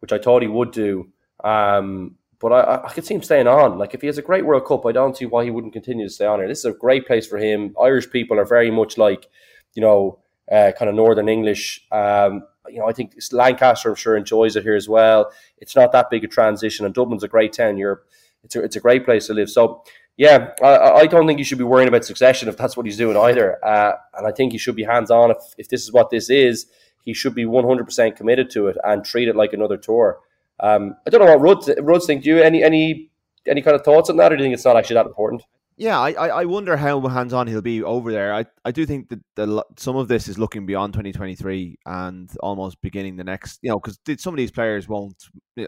which 0.00 0.12
I 0.12 0.18
thought 0.18 0.42
he 0.42 0.48
would 0.48 0.70
do. 0.70 1.08
Um, 1.42 2.16
but 2.40 2.52
I, 2.52 2.86
I 2.86 2.92
could 2.92 3.04
see 3.04 3.14
him 3.14 3.22
staying 3.22 3.46
on. 3.46 3.78
Like 3.78 3.94
if 3.94 4.00
he 4.00 4.06
has 4.06 4.18
a 4.18 4.22
great 4.22 4.44
World 4.44 4.66
Cup, 4.66 4.84
I 4.86 4.92
don't 4.92 5.16
see 5.16 5.26
why 5.26 5.44
he 5.44 5.50
wouldn't 5.50 5.72
continue 5.72 6.06
to 6.06 6.12
stay 6.12 6.26
on 6.26 6.40
here. 6.40 6.48
This 6.48 6.58
is 6.58 6.64
a 6.66 6.72
great 6.72 7.06
place 7.06 7.26
for 7.26 7.38
him. 7.38 7.74
Irish 7.80 8.10
people 8.10 8.38
are 8.38 8.44
very 8.44 8.70
much 8.70 8.98
like, 8.98 9.28
you 9.74 9.82
know, 9.82 10.18
uh, 10.50 10.72
kind 10.78 10.88
of 10.88 10.94
Northern 10.94 11.28
English. 11.28 11.86
Um, 11.90 12.42
you 12.68 12.80
know, 12.80 12.88
I 12.88 12.92
think 12.92 13.14
Lancaster, 13.32 13.90
I'm 13.90 13.94
sure, 13.94 14.16
enjoys 14.16 14.56
it 14.56 14.62
here 14.62 14.74
as 14.74 14.88
well. 14.88 15.30
It's 15.58 15.76
not 15.76 15.92
that 15.92 16.10
big 16.10 16.24
a 16.24 16.28
transition, 16.28 16.86
and 16.86 16.94
Dublin's 16.94 17.24
a 17.24 17.28
great 17.28 17.52
town. 17.52 17.76
You're, 17.78 18.02
it's 18.42 18.56
a, 18.56 18.62
it's 18.62 18.76
a 18.76 18.80
great 18.80 19.04
place 19.04 19.26
to 19.26 19.34
live. 19.34 19.50
So, 19.50 19.84
yeah, 20.16 20.52
I, 20.62 20.90
I 20.92 21.06
don't 21.06 21.26
think 21.26 21.38
you 21.38 21.44
should 21.44 21.58
be 21.58 21.64
worrying 21.64 21.88
about 21.88 22.04
succession 22.04 22.48
if 22.48 22.56
that's 22.56 22.76
what 22.76 22.86
he's 22.86 22.96
doing 22.96 23.16
either. 23.16 23.64
Uh, 23.64 23.92
and 24.16 24.26
I 24.26 24.32
think 24.32 24.52
he 24.52 24.58
should 24.58 24.76
be 24.76 24.84
hands 24.84 25.10
on. 25.10 25.30
If, 25.30 25.38
if 25.58 25.68
this 25.68 25.82
is 25.82 25.92
what 25.92 26.10
this 26.10 26.30
is, 26.30 26.66
he 27.02 27.12
should 27.12 27.34
be 27.34 27.44
100% 27.44 28.16
committed 28.16 28.50
to 28.50 28.68
it 28.68 28.76
and 28.84 29.04
treat 29.04 29.28
it 29.28 29.36
like 29.36 29.52
another 29.52 29.76
tour. 29.76 30.20
Um, 30.60 30.96
I 31.06 31.10
don't 31.10 31.20
know 31.20 31.36
what 31.36 31.66
Rud, 31.66 31.84
Rud's 31.84 32.06
think. 32.06 32.22
Do 32.22 32.30
you 32.30 32.42
any 32.42 32.62
any 32.62 33.10
any 33.46 33.60
kind 33.60 33.74
of 33.74 33.82
thoughts 33.82 34.08
on 34.08 34.16
that, 34.18 34.32
or 34.32 34.36
do 34.36 34.42
you 34.42 34.46
think 34.46 34.54
it's 34.54 34.64
not 34.64 34.76
actually 34.76 34.94
that 34.94 35.06
important? 35.06 35.42
Yeah, 35.76 35.98
I, 35.98 36.12
I 36.12 36.44
wonder 36.44 36.76
how 36.76 37.00
hands 37.00 37.32
on 37.32 37.48
he'll 37.48 37.60
be 37.60 37.82
over 37.82 38.12
there. 38.12 38.32
I, 38.32 38.44
I 38.64 38.70
do 38.70 38.86
think 38.86 39.08
that 39.08 39.20
the, 39.34 39.64
some 39.76 39.96
of 39.96 40.06
this 40.06 40.28
is 40.28 40.38
looking 40.38 40.66
beyond 40.66 40.92
2023 40.92 41.78
and 41.84 42.30
almost 42.40 42.80
beginning 42.80 43.16
the 43.16 43.24
next, 43.24 43.58
you 43.60 43.70
know, 43.70 43.80
because 43.80 43.98
some 44.22 44.32
of 44.32 44.38
these 44.38 44.52
players 44.52 44.88
won't, 44.88 45.20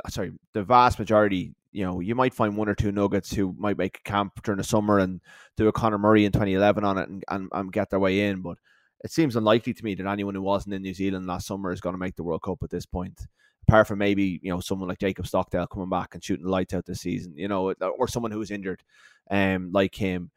sorry, 0.08 0.32
the 0.52 0.62
vast 0.62 1.00
majority, 1.00 1.54
you 1.76 1.84
know, 1.84 2.00
you 2.00 2.14
might 2.14 2.32
find 2.32 2.56
one 2.56 2.68
or 2.68 2.74
two 2.74 2.90
nuggets 2.90 3.34
who 3.34 3.54
might 3.58 3.76
make 3.76 3.98
a 3.98 4.08
camp 4.08 4.42
during 4.42 4.56
the 4.56 4.64
summer 4.64 4.98
and 4.98 5.20
do 5.56 5.68
a 5.68 5.72
Conor 5.72 5.98
Murray 5.98 6.24
in 6.24 6.32
2011 6.32 6.84
on 6.84 6.96
it 6.96 7.08
and, 7.08 7.24
and, 7.28 7.48
and 7.52 7.72
get 7.72 7.90
their 7.90 8.00
way 8.00 8.28
in. 8.28 8.40
But 8.40 8.56
it 9.04 9.12
seems 9.12 9.36
unlikely 9.36 9.74
to 9.74 9.84
me 9.84 9.94
that 9.94 10.06
anyone 10.06 10.34
who 10.34 10.40
wasn't 10.40 10.74
in 10.74 10.82
New 10.82 10.94
Zealand 10.94 11.26
last 11.26 11.46
summer 11.46 11.70
is 11.72 11.82
going 11.82 11.92
to 11.92 11.98
make 11.98 12.16
the 12.16 12.24
World 12.24 12.42
Cup 12.42 12.62
at 12.62 12.70
this 12.70 12.86
point 12.86 13.20
apart 13.68 13.88
from 13.88 13.98
maybe 13.98 14.38
you 14.42 14.50
know 14.50 14.60
someone 14.60 14.88
like 14.88 14.98
Jacob 14.98 15.26
Stockdale 15.26 15.66
coming 15.66 15.88
back 15.88 16.14
and 16.14 16.22
shooting 16.22 16.44
the 16.44 16.50
lights 16.50 16.72
out 16.72 16.86
this 16.86 17.00
season, 17.00 17.34
you 17.36 17.48
know, 17.48 17.72
or 17.98 18.08
someone 18.08 18.30
who's 18.30 18.50
injured, 18.50 18.82
um, 19.30 19.70
like 19.72 19.94
him. 19.94 20.30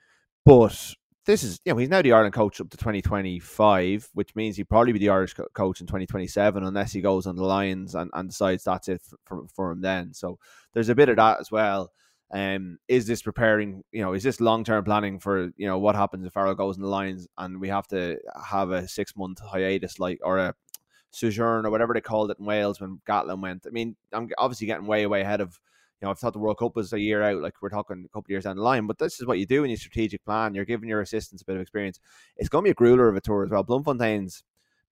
But 0.45 0.95
this 1.25 1.43
is, 1.43 1.60
you 1.65 1.73
know, 1.73 1.77
he's 1.77 1.89
now 1.89 2.01
the 2.01 2.13
Ireland 2.13 2.34
coach 2.34 2.60
up 2.60 2.69
to 2.69 2.77
2025, 2.77 4.10
which 4.13 4.36
means 4.36 4.58
he'd 4.58 4.69
probably 4.69 4.93
be 4.93 4.99
the 4.99 5.10
Irish 5.10 5.34
co- 5.34 5.47
coach 5.53 5.82
in 5.82 5.88
2027 5.88 6.63
unless 6.63 6.91
he 6.91 7.01
goes 7.01 7.27
on 7.27 7.36
the 7.36 7.43
Lions 7.43 7.95
and, 7.95 8.10
and 8.13 8.29
decides 8.29 8.63
that's 8.63 8.88
it 8.88 9.01
for, 9.01 9.17
for, 9.25 9.47
for 9.53 9.71
him 9.71 9.82
then. 9.82 10.13
So 10.13 10.39
there's 10.73 10.89
a 10.89 10.95
bit 10.95 11.10
of 11.10 11.17
that 11.17 11.39
as 11.39 11.51
well. 11.51 11.91
Um, 12.32 12.77
is 12.88 13.08
this 13.08 13.21
preparing, 13.21 13.84
you 13.91 14.01
know, 14.01 14.13
is 14.13 14.23
this 14.23 14.39
long 14.39 14.63
term 14.63 14.84
planning 14.84 15.19
for, 15.19 15.51
you 15.58 15.67
know, 15.67 15.79
what 15.79 15.95
happens 15.95 16.25
if 16.25 16.34
Farrell 16.34 16.55
goes 16.55 16.77
in 16.77 16.84
the 16.84 16.89
Lions 16.89 17.27
and 17.38 17.60
we 17.60 17.69
have 17.69 17.88
to 17.88 18.17
have 18.43 18.71
a 18.71 18.88
six 18.88 19.15
month 19.15 19.39
hiatus, 19.39 19.99
like, 19.99 20.19
or 20.23 20.38
a 20.38 20.55
sojourn 21.12 21.65
or 21.65 21.71
whatever 21.71 21.93
they 21.93 22.01
called 22.01 22.32
it 22.32 22.39
in 22.39 22.45
Wales 22.45 22.79
when 22.79 23.01
Gatland 23.08 23.41
went. 23.41 23.65
I 23.65 23.71
mean, 23.71 23.95
I'm 24.13 24.29
obviously 24.38 24.67
getting 24.67 24.86
way, 24.86 25.05
way 25.08 25.21
ahead 25.21 25.41
of, 25.41 25.60
you 26.01 26.05
know, 26.05 26.12
I 26.12 26.13
thought 26.13 26.33
the 26.33 26.39
World 26.39 26.57
Cup 26.57 26.75
was 26.75 26.93
a 26.93 26.99
year 26.99 27.21
out, 27.21 27.41
like 27.41 27.55
we're 27.62 27.69
talking 27.69 28.03
a 28.05 28.09
couple 28.09 28.27
of 28.27 28.29
years 28.29 28.45
down 28.45 28.55
the 28.55 28.62
line, 28.62 28.88
but 28.88 28.97
this 28.97 29.19
is 29.19 29.27
what 29.27 29.38
you 29.38 29.45
do 29.45 29.63
in 29.63 29.69
your 29.69 29.77
strategic 29.77 30.23
plan. 30.23 30.53
You're 30.53 30.65
giving 30.65 30.88
your 30.88 31.01
assistants 31.01 31.41
a 31.41 31.45
bit 31.45 31.57
of 31.57 31.62
experience. 31.62 31.99
It's 32.38 32.47
going 32.47 32.63
to 32.63 32.67
be 32.67 32.71
a 32.71 32.75
grueler 32.75 33.09
of 33.09 33.15
a 33.15 33.21
tour 33.21 33.43
as 33.43 33.49
well. 33.49 33.65
Bloemfontein's, 33.65 34.43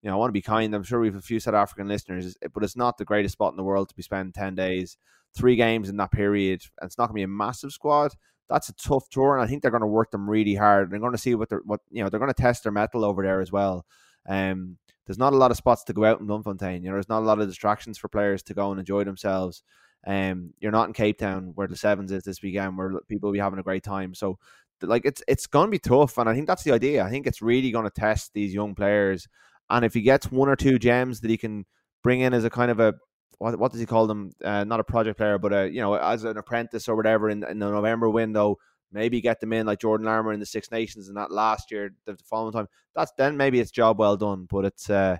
you 0.02 0.10
know, 0.10 0.16
I 0.16 0.18
want 0.18 0.28
to 0.28 0.34
be 0.34 0.42
kind. 0.42 0.74
I'm 0.74 0.82
sure 0.82 1.00
we 1.00 1.08
have 1.08 1.16
a 1.16 1.22
few 1.22 1.40
South 1.40 1.54
African 1.54 1.88
listeners, 1.88 2.36
but 2.52 2.62
it's 2.62 2.76
not 2.76 2.98
the 2.98 3.06
greatest 3.06 3.32
spot 3.32 3.52
in 3.52 3.56
the 3.56 3.64
world 3.64 3.88
to 3.88 3.94
be 3.94 4.02
spending 4.02 4.32
10 4.32 4.54
days, 4.54 4.98
three 5.34 5.56
games 5.56 5.88
in 5.88 5.96
that 5.96 6.12
period. 6.12 6.62
And 6.80 6.88
it's 6.88 6.98
not 6.98 7.06
going 7.06 7.14
to 7.14 7.20
be 7.20 7.22
a 7.22 7.28
massive 7.28 7.72
squad. 7.72 8.12
That's 8.50 8.68
a 8.68 8.74
tough 8.74 9.08
tour, 9.10 9.34
and 9.34 9.44
I 9.44 9.46
think 9.46 9.60
they're 9.60 9.70
going 9.70 9.82
to 9.82 9.86
work 9.86 10.10
them 10.10 10.28
really 10.28 10.54
hard. 10.54 10.90
They're 10.90 10.98
going 10.98 11.12
to 11.12 11.18
see 11.18 11.34
what 11.34 11.50
they're, 11.50 11.62
what, 11.64 11.80
you 11.90 12.02
know, 12.02 12.08
they're 12.08 12.20
going 12.20 12.32
to 12.32 12.42
test 12.42 12.62
their 12.62 12.72
metal 12.72 13.04
over 13.04 13.22
there 13.22 13.40
as 13.40 13.52
well. 13.52 13.84
Um, 14.26 14.78
there's 15.06 15.18
not 15.18 15.32
a 15.32 15.36
lot 15.36 15.50
of 15.50 15.56
spots 15.56 15.84
to 15.84 15.92
go 15.92 16.04
out 16.04 16.20
in 16.20 16.26
Bloemfontein. 16.26 16.82
You 16.82 16.90
know, 16.90 16.94
there's 16.94 17.08
not 17.08 17.22
a 17.22 17.26
lot 17.26 17.40
of 17.40 17.48
distractions 17.48 17.96
for 17.96 18.08
players 18.08 18.42
to 18.44 18.54
go 18.54 18.70
and 18.70 18.78
enjoy 18.78 19.04
themselves. 19.04 19.62
Um, 20.06 20.54
you're 20.60 20.72
not 20.72 20.88
in 20.88 20.94
Cape 20.94 21.18
Town 21.18 21.52
where 21.54 21.66
the 21.66 21.76
sevens 21.76 22.12
is 22.12 22.24
this 22.24 22.42
weekend, 22.42 22.78
where 22.78 23.00
people 23.08 23.28
will 23.28 23.34
be 23.34 23.38
having 23.38 23.58
a 23.58 23.64
great 23.64 23.82
time. 23.82 24.14
So, 24.14 24.38
like, 24.82 25.04
it's 25.04 25.22
it's 25.28 25.46
going 25.46 25.66
to 25.66 25.70
be 25.70 25.78
tough, 25.78 26.18
and 26.18 26.28
I 26.28 26.34
think 26.34 26.46
that's 26.46 26.62
the 26.62 26.72
idea. 26.72 27.04
I 27.04 27.10
think 27.10 27.26
it's 27.26 27.42
really 27.42 27.70
going 27.70 27.84
to 27.84 27.90
test 27.90 28.32
these 28.32 28.54
young 28.54 28.74
players, 28.74 29.28
and 29.70 29.84
if 29.84 29.94
he 29.94 30.00
gets 30.00 30.30
one 30.30 30.48
or 30.48 30.56
two 30.56 30.78
gems 30.78 31.20
that 31.20 31.30
he 31.30 31.36
can 31.36 31.66
bring 32.02 32.20
in 32.20 32.32
as 32.32 32.44
a 32.44 32.50
kind 32.50 32.70
of 32.70 32.80
a 32.80 32.94
what, 33.38 33.58
what 33.58 33.72
does 33.72 33.80
he 33.80 33.86
call 33.86 34.06
them? 34.06 34.32
Uh, 34.42 34.64
not 34.64 34.80
a 34.80 34.84
project 34.84 35.18
player, 35.18 35.38
but 35.38 35.52
a 35.52 35.68
you 35.68 35.80
know 35.80 35.94
as 35.94 36.24
an 36.24 36.36
apprentice 36.36 36.88
or 36.88 36.96
whatever 36.96 37.28
in, 37.28 37.42
in 37.44 37.58
the 37.58 37.70
November 37.70 38.08
window 38.08 38.58
maybe 38.92 39.20
get 39.20 39.40
them 39.40 39.52
in 39.52 39.66
like 39.66 39.80
Jordan 39.80 40.06
Larmour 40.06 40.32
in 40.32 40.40
the 40.40 40.46
Six 40.46 40.70
Nations 40.70 41.08
and 41.08 41.16
that 41.16 41.30
last 41.30 41.70
year, 41.70 41.90
the, 42.04 42.16
following 42.24 42.52
time. 42.52 42.68
That's 42.94 43.12
then 43.16 43.36
maybe 43.36 43.60
it's 43.60 43.70
job 43.70 43.98
well 43.98 44.16
done. 44.16 44.46
But 44.50 44.64
it's 44.64 44.90
uh, 44.90 45.18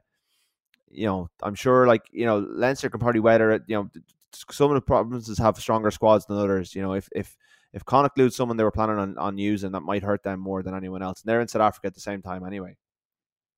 you 0.91 1.07
know, 1.07 1.31
I'm 1.43 1.55
sure 1.55 1.87
like 1.87 2.03
you 2.11 2.27
know 2.27 2.39
Leinster 2.39 2.91
can 2.91 3.01
probably 3.01 3.21
weather 3.21 3.53
it. 3.53 3.63
You 3.67 3.77
know, 3.77 3.91
some 4.33 4.71
of 4.71 4.75
the 4.75 4.81
provinces 4.81 5.39
have 5.39 5.57
stronger 5.59 5.91
squads 5.91 6.27
than 6.27 6.39
others. 6.39 6.75
You 6.75 6.83
know, 6.83 6.95
if 6.95 7.09
if 7.15 7.37
if 7.73 7.85
Connacht 7.85 8.19
lose 8.19 8.37
someone 8.37 8.57
they 8.57 8.65
were 8.65 8.71
planning 8.71 8.99
on, 8.99 9.19
on 9.19 9.39
using, 9.39 9.73
that 9.73 9.81
might 9.81 10.03
hurt 10.03 10.23
them 10.23 10.41
more 10.41 10.63
than 10.63 10.75
anyone 10.75 11.03
else. 11.03 11.21
And 11.23 11.29
they're 11.29 11.41
in 11.41 11.49
South 11.49 11.63
Africa 11.63 11.89
at 11.89 11.95
the 11.95 12.01
same 12.01 12.23
time 12.23 12.47
anyway 12.47 12.77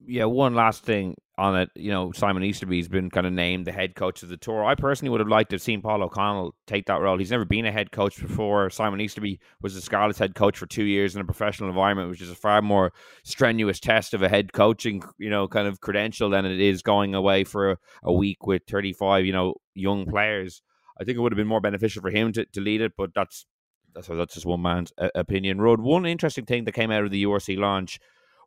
yeah, 0.07 0.25
one 0.25 0.55
last 0.55 0.85
thing 0.85 1.15
on 1.37 1.59
it. 1.59 1.71
You 1.75 1.91
know, 1.91 2.13
Simon 2.13 2.43
Easterby's 2.43 2.89
been 2.89 3.11
kind 3.11 3.27
of 3.27 3.33
named 3.33 3.67
the 3.67 3.73
head 3.73 3.95
coach 3.95 4.23
of 4.23 4.29
the 4.29 4.37
tour. 4.37 4.65
I 4.65 4.75
personally 4.75 5.11
would 5.11 5.21
have 5.21 5.29
liked 5.29 5.51
to 5.51 5.55
have 5.55 5.63
seen 5.63 5.83
Paul 5.83 6.03
O'Connell 6.03 6.55
take 6.67 6.87
that 6.87 7.01
role. 7.01 7.19
He's 7.19 7.31
never 7.31 7.45
been 7.45 7.67
a 7.67 7.73
head 7.73 7.93
coach 7.93 8.21
before. 8.21 8.71
Simon 8.71 9.01
Easterby 9.01 9.39
was 9.61 9.75
the 9.75 9.81
Scarlets 9.81 10.19
head 10.19 10.35
coach 10.35 10.57
for 10.57 10.67
two 10.67 10.85
years 10.85 11.15
in 11.15 11.21
a 11.21 11.25
professional 11.25 11.69
environment, 11.69 12.11
which 12.11 12.23
is 12.23 12.31
a 12.31 12.35
far 12.35 12.63
more 12.63 12.93
strenuous 13.25 13.81
test 13.81 14.15
of 14.15 14.23
a 14.23 14.29
head 14.29 14.53
coaching, 14.53 15.03
you 15.19 15.31
know, 15.31 15.49
kind 15.49 15.67
of 15.69 15.81
credential 15.81 16.31
than 16.31 16.45
it 16.47 16.61
is 16.61 16.83
going 16.83 17.15
away 17.15 17.45
for 17.45 17.79
a, 18.03 18.13
week 18.13 18.47
with 18.47 18.63
35, 18.69 19.25
you 19.25 19.33
know, 19.33 19.55
young 19.75 20.05
players. 20.05 20.63
I 21.01 21.05
think 21.05 21.17
it 21.17 21.21
would 21.21 21.33
have 21.33 21.39
been 21.39 21.47
more 21.47 21.61
beneficial 21.61 22.03
for 22.03 22.11
him 22.11 22.33
to, 22.33 22.45
to 22.45 22.61
lead 22.61 22.81
it, 22.81 22.93
but 22.97 23.11
that's 23.15 23.47
that's 23.95 24.09
that's 24.09 24.35
just 24.35 24.47
one 24.47 24.63
man's 24.63 24.93
uh, 24.99 25.09
opinion. 25.15 25.61
Road. 25.61 25.81
One 25.81 26.07
interesting 26.07 26.45
thing 26.45 26.65
that 26.65 26.73
came 26.73 26.91
out 26.91 27.05
of 27.05 27.11
the 27.11 27.25
URC 27.25 27.59
launch 27.59 27.99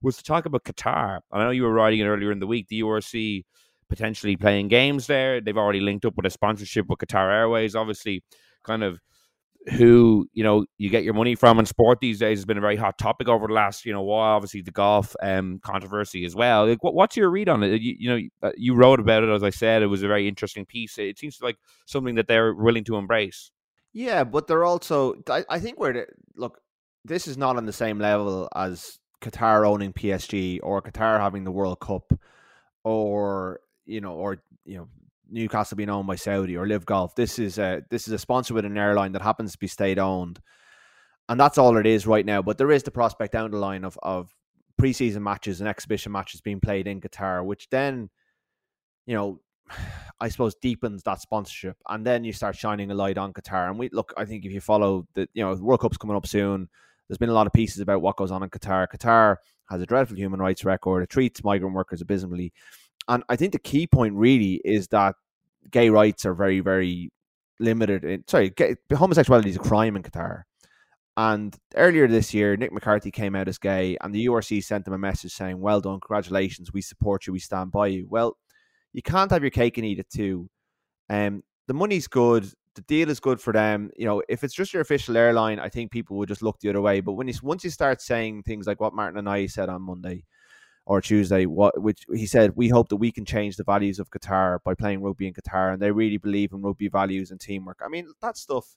was 0.03 0.17
to 0.17 0.23
talk 0.23 0.45
about 0.45 0.63
Qatar. 0.63 1.19
I 1.31 1.43
know 1.43 1.51
you 1.51 1.63
were 1.63 1.73
writing 1.73 2.01
it 2.01 2.05
earlier 2.05 2.31
in 2.31 2.39
the 2.39 2.47
week. 2.47 2.67
The 2.67 2.81
URC 2.81 3.43
potentially 3.89 4.35
playing 4.35 4.67
games 4.67 5.07
there. 5.07 5.41
They've 5.41 5.57
already 5.57 5.79
linked 5.79 6.05
up 6.05 6.15
with 6.15 6.25
a 6.25 6.29
sponsorship 6.29 6.87
with 6.89 6.99
Qatar 6.99 7.31
Airways. 7.31 7.75
Obviously, 7.75 8.23
kind 8.63 8.83
of 8.83 8.99
who 9.77 10.27
you 10.33 10.43
know 10.43 10.65
you 10.77 10.89
get 10.89 11.03
your 11.03 11.13
money 11.13 11.35
from 11.35 11.57
in 11.57 11.65
sport 11.65 11.99
these 12.01 12.19
days 12.19 12.39
has 12.39 12.45
been 12.45 12.57
a 12.57 12.61
very 12.61 12.75
hot 12.75 12.97
topic 12.97 13.29
over 13.29 13.47
the 13.47 13.53
last 13.53 13.85
you 13.85 13.93
know 13.93 14.01
while. 14.01 14.35
Obviously, 14.35 14.61
the 14.61 14.71
golf 14.71 15.15
um, 15.21 15.59
controversy 15.63 16.25
as 16.25 16.35
well. 16.35 16.67
Like, 16.67 16.83
what, 16.83 16.93
what's 16.93 17.15
your 17.15 17.29
read 17.29 17.49
on 17.49 17.63
it? 17.63 17.81
You, 17.81 17.95
you 17.97 18.09
know, 18.09 18.47
uh, 18.49 18.51
you 18.57 18.75
wrote 18.75 18.99
about 18.99 19.23
it 19.23 19.29
as 19.29 19.43
I 19.43 19.51
said. 19.51 19.81
It 19.81 19.87
was 19.87 20.03
a 20.03 20.07
very 20.07 20.27
interesting 20.27 20.65
piece. 20.65 20.97
It 20.97 21.17
seems 21.17 21.39
like 21.41 21.57
something 21.85 22.15
that 22.15 22.27
they're 22.27 22.53
willing 22.53 22.83
to 22.85 22.97
embrace. 22.97 23.51
Yeah, 23.93 24.23
but 24.23 24.47
they're 24.47 24.65
also. 24.65 25.15
I, 25.29 25.45
I 25.49 25.59
think 25.59 25.79
we're 25.79 26.07
look. 26.35 26.59
This 27.05 27.27
is 27.27 27.37
not 27.37 27.57
on 27.57 27.65
the 27.65 27.73
same 27.73 27.99
level 27.99 28.49
as 28.55 28.97
Qatar 29.23 29.67
owning 29.67 29.93
PSG 29.93 30.59
or 30.61 30.81
Qatar 30.81 31.19
having 31.19 31.43
the 31.43 31.51
World 31.51 31.79
Cup 31.79 32.13
or 32.83 33.61
you 33.85 34.01
know 34.01 34.13
or 34.13 34.43
you 34.65 34.77
know 34.77 34.87
Newcastle 35.29 35.77
being 35.77 35.89
owned 35.89 36.07
by 36.07 36.15
Saudi 36.15 36.57
or 36.57 36.67
Live 36.67 36.85
Golf. 36.85 37.15
This 37.15 37.39
is 37.39 37.57
a 37.57 37.81
this 37.89 38.07
is 38.07 38.13
a 38.13 38.19
sponsor 38.19 38.53
with 38.53 38.65
an 38.65 38.77
airline 38.77 39.13
that 39.13 39.21
happens 39.21 39.53
to 39.53 39.57
be 39.57 39.67
state 39.67 39.97
owned, 39.97 40.39
and 41.29 41.39
that's 41.39 41.57
all 41.57 41.77
it 41.77 41.87
is 41.87 42.05
right 42.05 42.25
now. 42.25 42.41
But 42.41 42.57
there 42.57 42.71
is 42.71 42.83
the 42.83 42.91
prospect 42.91 43.33
down 43.33 43.51
the 43.51 43.57
line 43.57 43.83
of 43.83 43.97
of 44.03 44.29
preseason 44.79 45.21
matches 45.21 45.61
and 45.61 45.69
exhibition 45.69 46.11
matches 46.11 46.41
being 46.41 46.59
played 46.59 46.87
in 46.87 47.01
Qatar, 47.01 47.45
which 47.45 47.69
then 47.69 48.09
you 49.05 49.15
know. 49.15 49.39
I 50.19 50.27
suppose 50.27 50.55
deepens 50.55 51.03
that 51.03 51.21
sponsorship, 51.21 51.77
and 51.87 52.05
then 52.05 52.25
you 52.25 52.33
start 52.33 52.55
shining 52.55 52.91
a 52.91 52.93
light 52.93 53.17
on 53.17 53.33
Qatar. 53.33 53.69
And 53.69 53.79
we 53.79 53.89
look, 53.91 54.13
I 54.17 54.25
think 54.25 54.45
if 54.45 54.51
you 54.51 54.59
follow 54.59 55.07
the, 55.15 55.27
you 55.33 55.43
know, 55.43 55.55
World 55.55 55.79
Cup's 55.79 55.97
coming 55.97 56.15
up 56.17 56.27
soon 56.27 56.69
there's 57.13 57.19
been 57.19 57.29
a 57.29 57.33
lot 57.33 57.45
of 57.45 57.53
pieces 57.53 57.79
about 57.79 58.01
what 58.01 58.17
goes 58.17 58.31
on 58.31 58.41
in 58.41 58.49
Qatar. 58.49 58.87
Qatar 58.87 59.35
has 59.69 59.79
a 59.79 59.85
dreadful 59.85 60.17
human 60.17 60.39
rights 60.39 60.65
record. 60.65 61.03
It 61.03 61.11
treats 61.11 61.43
migrant 61.43 61.75
workers 61.75 62.01
abysmally. 62.01 62.51
And 63.07 63.23
I 63.29 63.35
think 63.35 63.51
the 63.51 63.59
key 63.59 63.85
point 63.85 64.15
really 64.15 64.59
is 64.65 64.87
that 64.87 65.13
gay 65.69 65.91
rights 65.91 66.25
are 66.25 66.33
very, 66.33 66.59
very 66.59 67.11
limited. 67.59 68.03
In, 68.03 68.23
sorry, 68.27 68.49
gay, 68.49 68.77
homosexuality 68.91 69.51
is 69.51 69.57
a 69.57 69.59
crime 69.59 69.95
in 69.95 70.01
Qatar. 70.01 70.41
And 71.15 71.55
earlier 71.75 72.07
this 72.07 72.33
year, 72.33 72.57
Nick 72.57 72.71
McCarthy 72.71 73.11
came 73.11 73.35
out 73.35 73.47
as 73.47 73.59
gay, 73.59 73.95
and 74.01 74.15
the 74.15 74.25
URC 74.25 74.63
sent 74.63 74.87
him 74.87 74.93
a 74.93 74.97
message 74.97 75.33
saying, 75.33 75.59
Well 75.59 75.81
done, 75.81 75.99
congratulations, 75.99 76.73
we 76.73 76.81
support 76.81 77.27
you, 77.27 77.33
we 77.33 77.37
stand 77.37 77.71
by 77.71 77.87
you. 77.87 78.07
Well, 78.09 78.37
you 78.91 79.03
can't 79.03 79.29
have 79.29 79.43
your 79.43 79.51
cake 79.51 79.77
and 79.77 79.85
eat 79.85 79.99
it 79.99 80.09
too. 80.09 80.49
Um, 81.11 81.43
the 81.67 81.75
money's 81.75 82.07
good, 82.07 82.51
the 82.75 82.81
deal 82.83 83.09
is 83.09 83.19
good 83.19 83.39
for 83.39 83.53
them. 83.53 83.91
You 83.95 84.05
know, 84.05 84.23
if 84.27 84.43
it's 84.43 84.53
just 84.53 84.73
your 84.73 84.81
official 84.81 85.17
airline, 85.17 85.59
I 85.59 85.69
think 85.69 85.91
people 85.91 86.17
would 86.17 86.29
just 86.29 86.41
look 86.41 86.59
the 86.59 86.69
other 86.69 86.81
way. 86.81 87.01
But 87.01 87.13
when 87.13 87.27
you 87.27 87.33
once 87.43 87.63
you 87.63 87.69
start 87.69 88.01
saying 88.01 88.43
things 88.43 88.67
like 88.67 88.79
what 88.79 88.93
Martin 88.93 89.23
Anayi 89.23 89.51
said 89.51 89.69
on 89.69 89.81
Monday 89.81 90.25
or 90.85 91.01
Tuesday, 91.01 91.45
what 91.45 91.79
which 91.81 92.05
he 92.13 92.25
said, 92.25 92.55
we 92.55 92.69
hope 92.69 92.89
that 92.89 92.97
we 92.97 93.11
can 93.11 93.25
change 93.25 93.57
the 93.57 93.63
values 93.63 93.99
of 93.99 94.09
Qatar 94.09 94.59
by 94.63 94.73
playing 94.73 95.01
rugby 95.01 95.27
in 95.27 95.33
Qatar, 95.33 95.73
and 95.73 95.81
they 95.81 95.91
really 95.91 96.17
believe 96.17 96.51
in 96.51 96.61
rugby 96.61 96.87
values 96.87 97.31
and 97.31 97.39
teamwork. 97.39 97.79
I 97.83 97.87
mean, 97.87 98.07
that 98.21 98.37
stuff. 98.37 98.75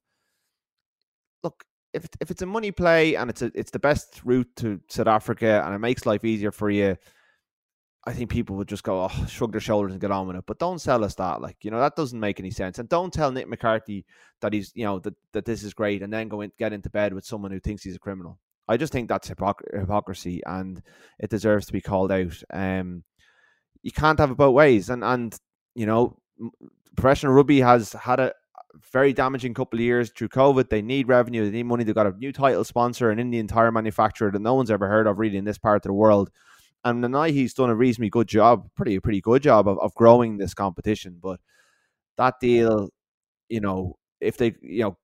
Look, 1.42 1.64
if 1.92 2.06
if 2.20 2.30
it's 2.30 2.42
a 2.42 2.46
money 2.46 2.72
play 2.72 3.14
and 3.16 3.30
it's 3.30 3.42
a 3.42 3.50
it's 3.54 3.70
the 3.70 3.78
best 3.78 4.20
route 4.24 4.50
to 4.56 4.80
South 4.88 5.06
Africa 5.06 5.62
and 5.64 5.74
it 5.74 5.78
makes 5.78 6.06
life 6.06 6.24
easier 6.24 6.52
for 6.52 6.70
you, 6.70 6.96
I 8.06 8.12
think 8.12 8.30
people 8.30 8.54
would 8.56 8.68
just 8.68 8.84
go, 8.84 9.04
oh, 9.04 9.26
shrug 9.26 9.50
their 9.50 9.60
shoulders 9.60 9.90
and 9.90 10.00
get 10.00 10.12
on 10.12 10.28
with 10.28 10.36
it. 10.36 10.44
But 10.46 10.60
don't 10.60 10.80
sell 10.80 11.04
us 11.04 11.16
that, 11.16 11.40
like 11.40 11.56
you 11.62 11.72
know, 11.72 11.80
that 11.80 11.96
doesn't 11.96 12.20
make 12.20 12.38
any 12.38 12.52
sense. 12.52 12.78
And 12.78 12.88
don't 12.88 13.12
tell 13.12 13.32
Nick 13.32 13.48
McCarthy 13.48 14.06
that 14.40 14.52
he's 14.52 14.70
you 14.74 14.84
know 14.84 15.00
that 15.00 15.14
that 15.32 15.44
this 15.44 15.64
is 15.64 15.74
great 15.74 16.02
and 16.02 16.12
then 16.12 16.28
go 16.28 16.40
and 16.40 16.52
get 16.56 16.72
into 16.72 16.88
bed 16.88 17.12
with 17.12 17.24
someone 17.24 17.50
who 17.50 17.58
thinks 17.58 17.82
he's 17.82 17.96
a 17.96 18.00
criminal. 18.00 18.38
I 18.68 18.76
just 18.76 18.92
think 18.92 19.08
that's 19.08 19.28
hypocr- 19.28 19.80
hypocrisy 19.80 20.42
and 20.44 20.82
it 21.18 21.30
deserves 21.30 21.66
to 21.66 21.72
be 21.72 21.80
called 21.80 22.10
out. 22.10 22.42
Um, 22.52 23.04
you 23.82 23.92
can't 23.92 24.18
have 24.18 24.30
it 24.30 24.36
both 24.36 24.54
ways, 24.54 24.88
and 24.88 25.02
and 25.02 25.36
you 25.74 25.86
know, 25.86 26.16
professional 26.96 27.32
rugby 27.32 27.60
has 27.60 27.92
had 27.92 28.20
a 28.20 28.32
very 28.92 29.12
damaging 29.12 29.54
couple 29.54 29.78
of 29.78 29.84
years 29.84 30.10
through 30.10 30.28
COVID. 30.28 30.68
They 30.68 30.82
need 30.82 31.08
revenue, 31.08 31.44
they 31.44 31.50
need 31.50 31.64
money. 31.64 31.82
They've 31.82 31.94
got 31.94 32.06
a 32.06 32.16
new 32.16 32.32
title 32.32 32.64
sponsor, 32.64 33.10
an 33.10 33.18
Indian 33.18 33.48
tire 33.48 33.72
manufacturer 33.72 34.30
that 34.30 34.42
no 34.42 34.54
one's 34.54 34.70
ever 34.70 34.86
heard 34.88 35.06
of 35.06 35.18
really 35.18 35.38
in 35.38 35.44
this 35.44 35.58
part 35.58 35.84
of 35.84 35.88
the 35.88 35.92
world. 35.92 36.30
And 36.86 37.02
he's 37.32 37.52
done 37.52 37.68
a 37.68 37.74
reasonably 37.74 38.10
good 38.10 38.28
job, 38.28 38.68
pretty 38.76 39.00
pretty 39.00 39.20
good 39.20 39.42
job 39.42 39.66
of, 39.66 39.76
of 39.80 39.92
growing 39.96 40.36
this 40.36 40.54
competition. 40.54 41.18
But 41.20 41.40
that 42.16 42.34
deal, 42.40 42.90
you 43.48 43.60
know, 43.60 43.96
if 44.20 44.36
they, 44.36 44.54
you 44.62 44.82
know, 44.82 44.98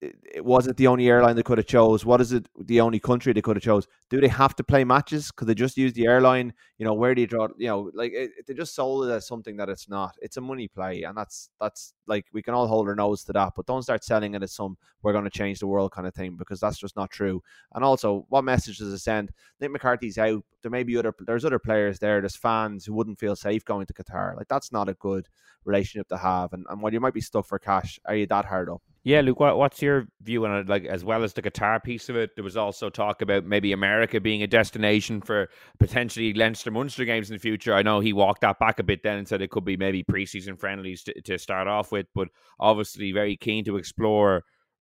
it 0.00 0.44
wasn't 0.44 0.76
the 0.78 0.86
only 0.86 1.08
airline 1.08 1.36
they 1.36 1.42
could 1.42 1.58
have 1.58 1.66
chose? 1.66 2.04
What 2.06 2.20
is 2.20 2.32
it 2.32 2.48
the 2.58 2.80
only 2.80 2.98
country 2.98 3.32
they 3.32 3.42
could 3.42 3.56
have 3.56 3.62
chose? 3.62 3.86
Do 4.08 4.20
they 4.20 4.28
have 4.28 4.56
to 4.56 4.64
play 4.64 4.82
matches? 4.82 5.30
Could 5.30 5.46
they 5.46 5.54
just 5.54 5.76
use 5.76 5.92
the 5.92 6.06
airline? 6.06 6.54
You 6.78 6.86
know, 6.86 6.94
where 6.94 7.14
do 7.14 7.20
you 7.20 7.26
draw? 7.26 7.48
You 7.58 7.68
know, 7.68 7.90
like 7.94 8.12
it, 8.14 8.30
they 8.46 8.54
just 8.54 8.74
sold 8.74 9.04
it 9.04 9.12
as 9.12 9.26
something 9.26 9.56
that 9.58 9.68
it's 9.68 9.88
not. 9.88 10.16
It's 10.22 10.38
a 10.38 10.40
money 10.40 10.68
play, 10.68 11.02
and 11.02 11.16
that's 11.16 11.50
that's 11.60 11.94
like 12.06 12.26
we 12.32 12.42
can 12.42 12.54
all 12.54 12.66
hold 12.66 12.88
our 12.88 12.94
nose 12.94 13.24
to 13.24 13.32
that, 13.34 13.52
but 13.54 13.66
don't 13.66 13.82
start 13.82 14.02
selling 14.02 14.34
it 14.34 14.42
as 14.42 14.52
some 14.52 14.78
we're 15.02 15.12
going 15.12 15.24
to 15.24 15.30
change 15.30 15.58
the 15.58 15.66
world 15.66 15.92
kind 15.92 16.06
of 16.06 16.14
thing 16.14 16.36
because 16.36 16.60
that's 16.60 16.78
just 16.78 16.96
not 16.96 17.10
true. 17.10 17.42
And 17.74 17.84
also, 17.84 18.24
what 18.28 18.44
message 18.44 18.78
does 18.78 18.92
it 18.92 18.98
send? 18.98 19.32
Nick 19.60 19.70
McCarthy's 19.70 20.18
out. 20.18 20.42
There 20.62 20.70
may 20.70 20.82
be 20.82 20.96
other 20.96 21.14
there's 21.20 21.44
other 21.44 21.58
players 21.58 21.98
there. 21.98 22.20
There's 22.20 22.36
fans 22.36 22.86
who 22.86 22.94
wouldn't 22.94 23.18
feel 23.18 23.36
safe 23.36 23.64
going 23.64 23.86
to 23.86 23.94
Qatar. 23.94 24.36
Like 24.36 24.48
that's 24.48 24.72
not 24.72 24.88
a 24.88 24.94
good 24.94 25.28
relationship 25.64 26.08
to 26.08 26.16
have. 26.16 26.54
And, 26.54 26.64
and 26.70 26.80
while 26.80 26.92
you 26.92 27.00
might 27.00 27.14
be 27.14 27.20
stuck 27.20 27.46
for 27.46 27.58
cash, 27.58 28.00
are 28.06 28.14
you 28.14 28.26
that 28.26 28.46
hard 28.46 28.70
up? 28.70 28.82
Yeah, 29.02 29.22
Luke, 29.22 29.40
what, 29.40 29.56
what's 29.56 29.80
your 29.80 30.08
view 30.20 30.44
on 30.44 30.58
it? 30.58 30.68
Like, 30.68 30.84
as 30.84 31.02
well 31.02 31.24
as 31.24 31.32
the 31.32 31.40
Qatar 31.40 31.82
piece 31.82 32.10
of 32.10 32.16
it, 32.16 32.34
there 32.34 32.44
was 32.44 32.58
also 32.58 32.90
talk 32.90 33.22
about 33.22 33.46
maybe 33.46 33.72
America 33.72 34.20
being 34.20 34.42
a 34.42 34.46
destination 34.46 35.22
for 35.22 35.48
potentially 35.78 36.34
Leinster 36.34 36.70
Munster 36.70 37.06
games 37.06 37.30
in 37.30 37.36
the 37.36 37.40
future. 37.40 37.72
I 37.72 37.82
know 37.82 38.00
he 38.00 38.12
walked 38.12 38.42
that 38.42 38.58
back 38.58 38.78
a 38.78 38.82
bit 38.82 39.02
then 39.02 39.16
and 39.16 39.26
said 39.26 39.40
it 39.40 39.50
could 39.50 39.64
be 39.64 39.78
maybe 39.78 40.04
preseason 40.04 40.60
friendlies 40.60 41.02
to, 41.04 41.18
to 41.22 41.38
start 41.38 41.66
off 41.66 41.90
with, 41.90 42.08
but 42.14 42.28
obviously 42.58 43.10
very 43.12 43.38
keen 43.38 43.64
to 43.64 43.78
explore 43.78 44.44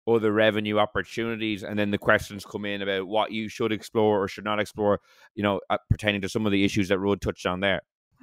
other 0.07 0.31
revenue 0.31 0.79
opportunities. 0.79 1.63
And 1.63 1.79
then 1.79 1.91
the 1.91 1.97
questions 1.97 2.45
come 2.45 2.67
in 2.67 2.83
about 2.83 3.07
what 3.07 3.33
you 3.33 3.49
should 3.49 3.73
explore 3.73 4.23
or 4.23 4.29
should 4.29 4.45
not 4.45 4.61
explore, 4.61 5.01
you 5.35 5.43
know, 5.43 5.61
uh, 5.71 5.79
pertaining 5.89 6.21
to 6.21 6.29
some 6.29 6.45
of 6.45 6.53
the 6.53 6.65
issues 6.65 6.89
that 6.89 6.99
Rud 6.99 7.23
touched 7.23 7.47
on 7.47 7.61
there. 7.61 7.81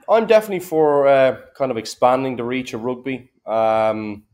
I'm 0.07 0.27
definitely 0.27 0.59
for 0.59 1.07
uh, 1.07 1.37
kind 1.57 1.71
of 1.71 1.77
expanding 1.77 2.35
the 2.35 2.43
reach 2.43 2.73
of 2.73 2.83
rugby. 2.83 3.31
Um, 3.45 4.25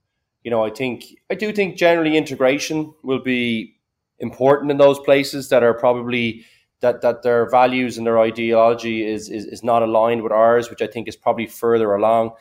you 0.46 0.52
know, 0.52 0.64
I 0.64 0.70
think 0.70 1.06
I 1.32 1.34
do 1.34 1.52
think 1.52 1.76
generally 1.76 2.16
integration 2.16 2.94
will 3.02 3.22
be 3.22 3.76
important 4.20 4.70
in 4.70 4.78
those 4.78 5.00
places 5.00 5.50
that 5.50 5.64
are 5.64 5.74
probably 5.74 6.46
that 6.82 7.02
that 7.02 7.24
their 7.24 7.50
values 7.50 7.98
and 7.98 8.06
their 8.06 8.20
ideology 8.20 9.04
is 9.04 9.28
is, 9.28 9.46
is 9.46 9.64
not 9.64 9.82
aligned 9.82 10.22
with 10.22 10.32
ours, 10.32 10.70
which 10.70 10.84
I 10.84 10.88
think 10.88 11.08
is 11.08 11.16
probably 11.16 11.48
further 11.48 11.96
along. 11.96 12.32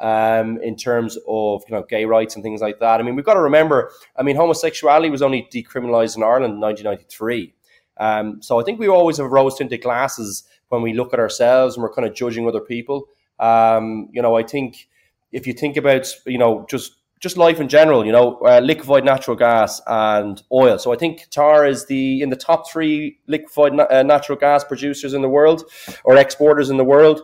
Um, 0.00 0.58
in 0.62 0.76
terms 0.76 1.18
of 1.28 1.62
you 1.68 1.74
know 1.74 1.82
gay 1.82 2.04
rights 2.04 2.36
and 2.36 2.42
things 2.42 2.62
like 2.62 2.78
that. 2.78 3.00
I 3.00 3.02
mean, 3.02 3.16
we've 3.16 3.24
got 3.24 3.34
to 3.34 3.40
remember. 3.40 3.90
I 4.16 4.22
mean, 4.22 4.36
homosexuality 4.36 5.10
was 5.10 5.20
only 5.20 5.48
decriminalised 5.52 6.16
in 6.16 6.22
Ireland 6.22 6.54
in 6.54 6.60
1993. 6.60 7.52
Um, 7.98 8.40
so 8.40 8.60
I 8.60 8.62
think 8.62 8.78
we 8.78 8.88
always 8.88 9.18
have 9.18 9.30
rose 9.30 9.58
tinted 9.58 9.82
glasses 9.82 10.44
when 10.68 10.82
we 10.82 10.94
look 10.94 11.12
at 11.12 11.18
ourselves 11.18 11.74
and 11.74 11.82
we're 11.82 11.92
kind 11.92 12.08
of 12.08 12.14
judging 12.14 12.48
other 12.48 12.60
people. 12.60 13.08
Um, 13.40 14.08
you 14.12 14.22
know, 14.22 14.36
I 14.36 14.42
think 14.44 14.88
if 15.32 15.46
you 15.46 15.52
think 15.52 15.76
about 15.76 16.08
you 16.24 16.38
know 16.38 16.64
just 16.70 16.99
just 17.20 17.36
life 17.36 17.60
in 17.60 17.68
general, 17.68 18.04
you 18.04 18.12
know, 18.12 18.38
uh, 18.38 18.60
liquefied 18.60 19.04
natural 19.04 19.36
gas 19.36 19.80
and 19.86 20.42
oil. 20.50 20.78
So 20.78 20.92
I 20.92 20.96
think 20.96 21.28
Qatar 21.28 21.68
is 21.68 21.86
the 21.86 22.22
in 22.22 22.30
the 22.30 22.36
top 22.36 22.70
three 22.70 23.18
liquefied 23.26 23.74
na- 23.74 23.86
uh, 23.90 24.02
natural 24.02 24.38
gas 24.38 24.64
producers 24.64 25.12
in 25.12 25.20
the 25.20 25.28
world 25.28 25.70
or 26.04 26.16
exporters 26.16 26.70
in 26.70 26.78
the 26.78 26.84
world. 26.84 27.20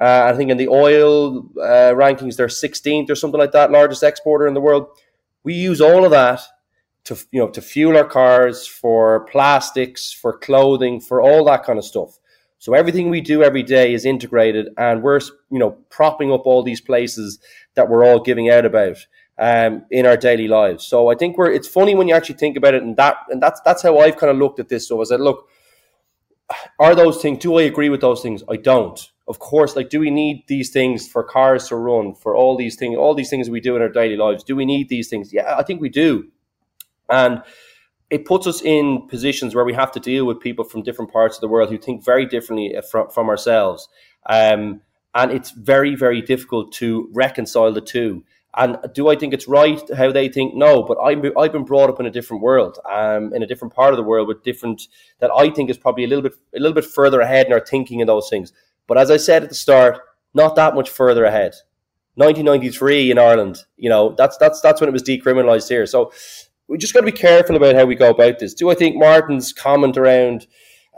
Uh, 0.00 0.30
I 0.32 0.36
think 0.36 0.50
in 0.50 0.56
the 0.56 0.68
oil 0.68 1.40
uh, 1.60 1.92
rankings, 1.94 2.36
they're 2.36 2.46
16th 2.46 3.10
or 3.10 3.14
something 3.14 3.38
like 3.38 3.52
that, 3.52 3.70
largest 3.70 4.02
exporter 4.02 4.46
in 4.46 4.54
the 4.54 4.60
world. 4.60 4.88
We 5.44 5.54
use 5.54 5.80
all 5.80 6.04
of 6.04 6.10
that 6.10 6.40
to 7.04 7.16
you 7.30 7.40
know 7.40 7.48
to 7.50 7.62
fuel 7.62 7.96
our 7.96 8.04
cars, 8.04 8.66
for 8.66 9.20
plastics, 9.26 10.12
for 10.12 10.36
clothing, 10.36 11.00
for 11.00 11.20
all 11.20 11.44
that 11.44 11.64
kind 11.64 11.78
of 11.78 11.84
stuff. 11.84 12.18
So 12.58 12.74
everything 12.74 13.08
we 13.08 13.22
do 13.22 13.42
every 13.42 13.62
day 13.62 13.94
is 13.94 14.04
integrated, 14.04 14.68
and 14.76 15.02
we're 15.02 15.20
you 15.50 15.58
know 15.58 15.72
propping 15.88 16.32
up 16.32 16.46
all 16.46 16.62
these 16.62 16.80
places 16.80 17.38
that 17.74 17.88
we're 17.88 18.04
all 18.04 18.20
giving 18.20 18.50
out 18.50 18.66
about 18.66 19.06
um, 19.40 19.86
in 19.90 20.04
our 20.04 20.18
daily 20.18 20.46
lives. 20.46 20.86
So 20.86 21.08
I 21.08 21.14
think 21.16 21.38
we're. 21.38 21.50
It's 21.50 21.66
funny 21.66 21.94
when 21.94 22.06
you 22.06 22.14
actually 22.14 22.36
think 22.36 22.56
about 22.56 22.74
it, 22.74 22.82
and 22.82 22.96
that 22.98 23.16
and 23.30 23.42
that's 23.42 23.60
that's 23.62 23.82
how 23.82 23.98
I've 23.98 24.18
kind 24.18 24.30
of 24.30 24.36
looked 24.36 24.60
at 24.60 24.68
this. 24.68 24.86
So 24.86 25.00
I 25.00 25.04
said, 25.04 25.20
look, 25.20 25.48
are 26.78 26.94
those 26.94 27.20
things? 27.22 27.38
Do 27.38 27.58
I 27.58 27.62
agree 27.62 27.88
with 27.88 28.02
those 28.02 28.20
things? 28.20 28.44
I 28.48 28.56
don't. 28.56 29.00
Of 29.26 29.38
course, 29.38 29.76
like, 29.76 29.90
do 29.90 30.00
we 30.00 30.10
need 30.10 30.44
these 30.46 30.70
things 30.70 31.08
for 31.08 31.22
cars 31.22 31.68
to 31.68 31.76
run? 31.76 32.14
For 32.14 32.36
all 32.36 32.56
these 32.56 32.76
things, 32.76 32.98
all 32.98 33.14
these 33.14 33.30
things 33.30 33.48
we 33.48 33.60
do 33.60 33.76
in 33.76 33.82
our 33.82 33.88
daily 33.88 34.16
lives, 34.16 34.44
do 34.44 34.54
we 34.54 34.66
need 34.66 34.88
these 34.88 35.08
things? 35.08 35.32
Yeah, 35.32 35.56
I 35.56 35.62
think 35.62 35.80
we 35.80 35.88
do, 35.88 36.28
and 37.08 37.42
it 38.10 38.26
puts 38.26 38.46
us 38.46 38.60
in 38.60 39.06
positions 39.08 39.54
where 39.54 39.64
we 39.64 39.72
have 39.72 39.92
to 39.92 40.00
deal 40.00 40.26
with 40.26 40.40
people 40.40 40.64
from 40.64 40.82
different 40.82 41.12
parts 41.12 41.36
of 41.36 41.40
the 41.40 41.48
world 41.48 41.70
who 41.70 41.78
think 41.78 42.04
very 42.04 42.26
differently 42.26 42.76
uh, 42.76 42.82
from, 42.82 43.08
from 43.08 43.28
ourselves. 43.28 43.88
Um, 44.28 44.82
and 45.14 45.30
it's 45.32 45.52
very, 45.52 45.94
very 45.94 46.20
difficult 46.20 46.72
to 46.72 47.08
reconcile 47.12 47.72
the 47.72 47.80
two. 47.80 48.24
And 48.56 48.78
do 48.94 49.08
I 49.08 49.14
think 49.14 49.32
it's 49.32 49.46
right 49.46 49.80
how 49.96 50.10
they 50.10 50.28
think? 50.28 50.54
No, 50.54 50.82
but 50.82 50.98
I'm, 51.00 51.22
I've 51.38 51.52
been 51.52 51.64
brought 51.64 51.88
up 51.88 52.00
in 52.00 52.06
a 52.06 52.10
different 52.10 52.42
world, 52.42 52.78
um, 52.90 53.32
in 53.32 53.42
a 53.44 53.46
different 53.46 53.74
part 53.74 53.92
of 53.92 53.96
the 53.96 54.02
world 54.02 54.26
with 54.26 54.42
different 54.42 54.82
that 55.20 55.30
I 55.30 55.50
think 55.50 55.70
is 55.70 55.78
probably 55.78 56.04
a 56.04 56.08
little 56.08 56.22
bit 56.22 56.34
a 56.56 56.58
little 56.58 56.74
bit 56.74 56.84
further 56.84 57.20
ahead 57.20 57.46
in 57.46 57.52
our 57.52 57.64
thinking 57.64 58.00
in 58.00 58.08
those 58.08 58.28
things. 58.28 58.52
But 58.88 58.98
as 58.98 59.10
I 59.10 59.18
said 59.18 59.44
at 59.44 59.50
the 59.50 59.54
start, 59.54 60.00
not 60.34 60.56
that 60.56 60.74
much 60.74 60.90
further 60.90 61.24
ahead. 61.24 61.54
1993 62.16 63.12
in 63.12 63.18
Ireland, 63.18 63.64
you 63.76 63.88
know, 63.88 64.14
that's 64.16 64.36
that's 64.36 64.60
that's 64.60 64.80
when 64.80 64.88
it 64.88 64.92
was 64.92 65.02
decriminalised 65.02 65.68
here. 65.68 65.86
So 65.86 66.12
we 66.68 66.76
just 66.76 66.92
got 66.92 67.00
to 67.00 67.06
be 67.06 67.12
careful 67.12 67.56
about 67.56 67.74
how 67.74 67.84
we 67.84 67.94
go 67.94 68.10
about 68.10 68.38
this. 68.38 68.54
Do 68.54 68.70
I 68.70 68.74
think 68.74 68.96
Martin's 68.96 69.52
comment 69.52 69.96
around 69.96 70.46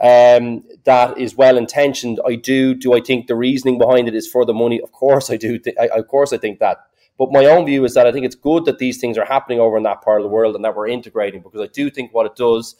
um, 0.01 0.63
that 0.85 1.17
is 1.17 1.35
well 1.35 1.57
intentioned? 1.57 2.19
I 2.25 2.35
do. 2.35 2.73
Do 2.73 2.93
I 2.93 2.99
think 2.99 3.27
the 3.27 3.35
reasoning 3.35 3.77
behind 3.77 4.07
it 4.07 4.15
is 4.15 4.27
for 4.27 4.45
the 4.45 4.53
money? 4.53 4.81
Of 4.81 4.91
course, 4.91 5.29
I 5.29 5.37
do. 5.37 5.57
Th- 5.57 5.75
I, 5.79 5.87
of 5.87 6.07
course, 6.07 6.33
I 6.33 6.37
think 6.37 6.59
that. 6.59 6.77
But 7.17 7.31
my 7.31 7.45
own 7.45 7.65
view 7.65 7.85
is 7.85 7.93
that 7.93 8.07
I 8.07 8.11
think 8.11 8.25
it's 8.25 8.35
good 8.35 8.65
that 8.65 8.79
these 8.79 8.99
things 8.99 9.17
are 9.17 9.25
happening 9.25 9.59
over 9.59 9.77
in 9.77 9.83
that 9.83 10.01
part 10.01 10.19
of 10.19 10.23
the 10.23 10.29
world 10.29 10.55
and 10.55 10.65
that 10.65 10.75
we're 10.75 10.87
integrating 10.87 11.41
because 11.41 11.61
I 11.61 11.67
do 11.67 11.89
think 11.89 12.13
what 12.13 12.25
it 12.25 12.35
does 12.35 12.75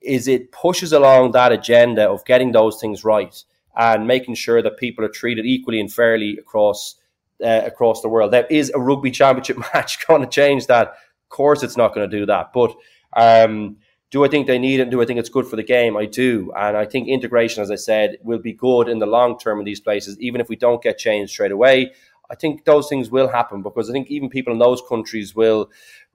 is 0.00 0.28
it 0.28 0.52
pushes 0.52 0.92
along 0.92 1.32
that 1.32 1.52
agenda 1.52 2.08
of 2.08 2.24
getting 2.24 2.52
those 2.52 2.80
things 2.80 3.04
right 3.04 3.42
and 3.76 4.06
making 4.06 4.34
sure 4.34 4.62
that 4.62 4.78
people 4.78 5.04
are 5.04 5.08
treated 5.08 5.44
equally 5.44 5.80
and 5.80 5.92
fairly 5.92 6.36
across 6.38 6.96
uh, 7.44 7.62
across 7.64 8.00
the 8.00 8.08
world. 8.08 8.32
There 8.32 8.46
is 8.46 8.70
a 8.70 8.78
rugby 8.78 9.10
championship 9.10 9.58
match 9.74 10.06
going 10.06 10.22
to 10.22 10.28
change 10.28 10.66
that 10.68 10.88
Of 10.88 11.28
course, 11.28 11.62
it's 11.62 11.76
not 11.76 11.94
going 11.94 12.08
to 12.08 12.18
do 12.18 12.26
that. 12.26 12.52
But 12.54 12.74
um, 13.12 13.76
do 14.10 14.24
I 14.24 14.28
think 14.28 14.46
they 14.46 14.58
need 14.58 14.80
it? 14.80 14.90
Do 14.90 15.02
I 15.02 15.04
think 15.04 15.18
it's 15.18 15.28
good 15.28 15.46
for 15.46 15.56
the 15.56 15.62
game? 15.62 15.96
I 15.96 16.06
do. 16.06 16.52
And 16.56 16.76
I 16.76 16.86
think 16.86 17.08
integration, 17.08 17.62
as 17.62 17.70
I 17.70 17.74
said, 17.74 18.18
will 18.22 18.38
be 18.38 18.52
good 18.52 18.88
in 18.88 19.00
the 19.00 19.06
long 19.06 19.38
term 19.38 19.58
in 19.58 19.64
these 19.64 19.80
places, 19.80 20.18
even 20.20 20.40
if 20.40 20.48
we 20.48 20.56
don't 20.56 20.82
get 20.82 20.98
change 20.98 21.30
straight 21.30 21.52
away. 21.52 21.92
I 22.30 22.34
think 22.34 22.64
those 22.64 22.88
things 22.88 23.10
will 23.10 23.28
happen 23.28 23.62
because 23.62 23.88
I 23.88 23.92
think 23.92 24.10
even 24.10 24.28
people 24.28 24.52
in 24.52 24.58
those 24.58 24.82
countries 24.88 25.34
will 25.34 25.70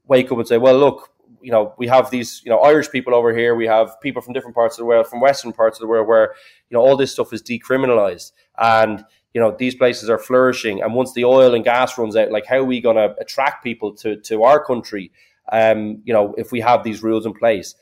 wake 0.08 0.32
up 0.32 0.38
and 0.38 0.48
say, 0.48 0.58
well, 0.58 0.78
look, 0.78 1.12
you 1.42 1.52
know, 1.52 1.74
we 1.78 1.88
have 1.88 2.12
these, 2.12 2.42
you 2.44 2.52
know, 2.52 2.60
Irish 2.60 2.90
people 2.90 3.16
over 3.16 3.36
here. 3.36 3.56
We 3.56 3.68
have 3.68 4.00
people 4.02 4.22
from 4.22 4.34
different 4.34 4.56
parts 4.56 4.76
of 4.76 4.80
the 4.80 4.86
world, 4.86 5.08
from 5.08 5.22
Western 5.22 5.54
parts 5.54 5.78
of 5.78 5.82
the 5.82 5.88
world, 5.88 6.08
where 6.08 6.34
you 6.70 6.78
know 6.78 6.82
all 6.82 6.96
this 6.96 7.12
stuff 7.12 7.34
is 7.34 7.42
decriminalized, 7.42 8.32
and 8.58 9.04
you 9.34 9.42
know 9.42 9.56
these 9.58 9.76
places 9.76 10.10
are 10.10 10.20
flourishing. 10.20 10.82
And 10.82 10.94
once 10.94 11.14
the 11.14 11.26
oil 11.26 11.56
and 11.56 11.64
gas 11.64 11.98
runs 11.98 12.16
out 12.16 12.32
like 12.32 12.46
how 12.46 12.58
are 12.58 12.64
we 12.64 12.82
going 12.82 12.98
to 12.98 13.16
attract 13.20 13.64
people 13.64 13.94
to 13.96 14.18
to 14.18 14.44
our 14.44 14.64
country 14.64 15.12
um 15.52 16.02
you 16.06 16.14
know 16.14 16.34
if 16.38 16.52
we 16.52 16.60
have 16.60 16.84
these 16.84 17.02
rules 17.02 17.26
in 17.26 17.34
place? 17.34 17.76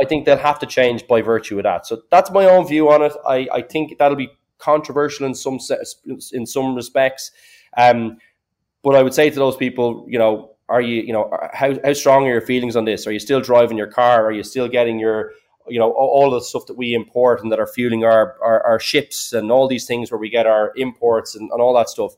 I 0.00 0.04
think 0.04 0.24
they'll 0.24 0.36
have 0.38 0.58
to 0.60 0.66
change 0.66 1.06
by 1.08 1.20
virtue 1.20 1.58
of 1.58 1.64
that. 1.64 1.86
So 1.86 2.02
that's 2.10 2.30
my 2.30 2.46
own 2.46 2.66
view 2.66 2.90
on 2.90 3.02
it. 3.02 3.12
I 3.26 3.48
i 3.52 3.62
think 3.62 3.98
that'll 3.98 4.16
be 4.16 4.30
controversial 4.58 5.26
in 5.26 5.34
some 5.34 5.58
in 6.32 6.46
some 6.46 6.74
respects 6.74 7.32
um 7.76 8.16
but 8.82 8.94
i 8.94 9.02
would 9.02 9.14
say 9.14 9.30
to 9.30 9.36
those 9.36 9.56
people 9.56 10.06
you 10.08 10.18
know 10.18 10.50
are 10.68 10.80
you 10.80 11.02
you 11.02 11.12
know 11.12 11.30
how, 11.52 11.74
how 11.84 11.92
strong 11.92 12.24
are 12.24 12.32
your 12.32 12.40
feelings 12.40 12.76
on 12.76 12.84
this 12.84 13.06
are 13.06 13.12
you 13.12 13.18
still 13.18 13.40
driving 13.40 13.76
your 13.76 13.86
car 13.86 14.24
are 14.24 14.32
you 14.32 14.42
still 14.42 14.68
getting 14.68 14.98
your 14.98 15.32
you 15.68 15.78
know 15.78 15.90
all 15.92 16.30
the 16.30 16.40
stuff 16.40 16.66
that 16.66 16.76
we 16.76 16.94
import 16.94 17.42
and 17.42 17.52
that 17.52 17.60
are 17.60 17.66
fueling 17.66 18.04
our, 18.04 18.36
our, 18.42 18.62
our 18.66 18.80
ships 18.80 19.32
and 19.32 19.52
all 19.52 19.68
these 19.68 19.86
things 19.86 20.10
where 20.10 20.18
we 20.18 20.30
get 20.30 20.46
our 20.46 20.72
imports 20.76 21.34
and, 21.34 21.50
and 21.52 21.60
all 21.60 21.74
that 21.74 21.88
stuff 21.88 22.12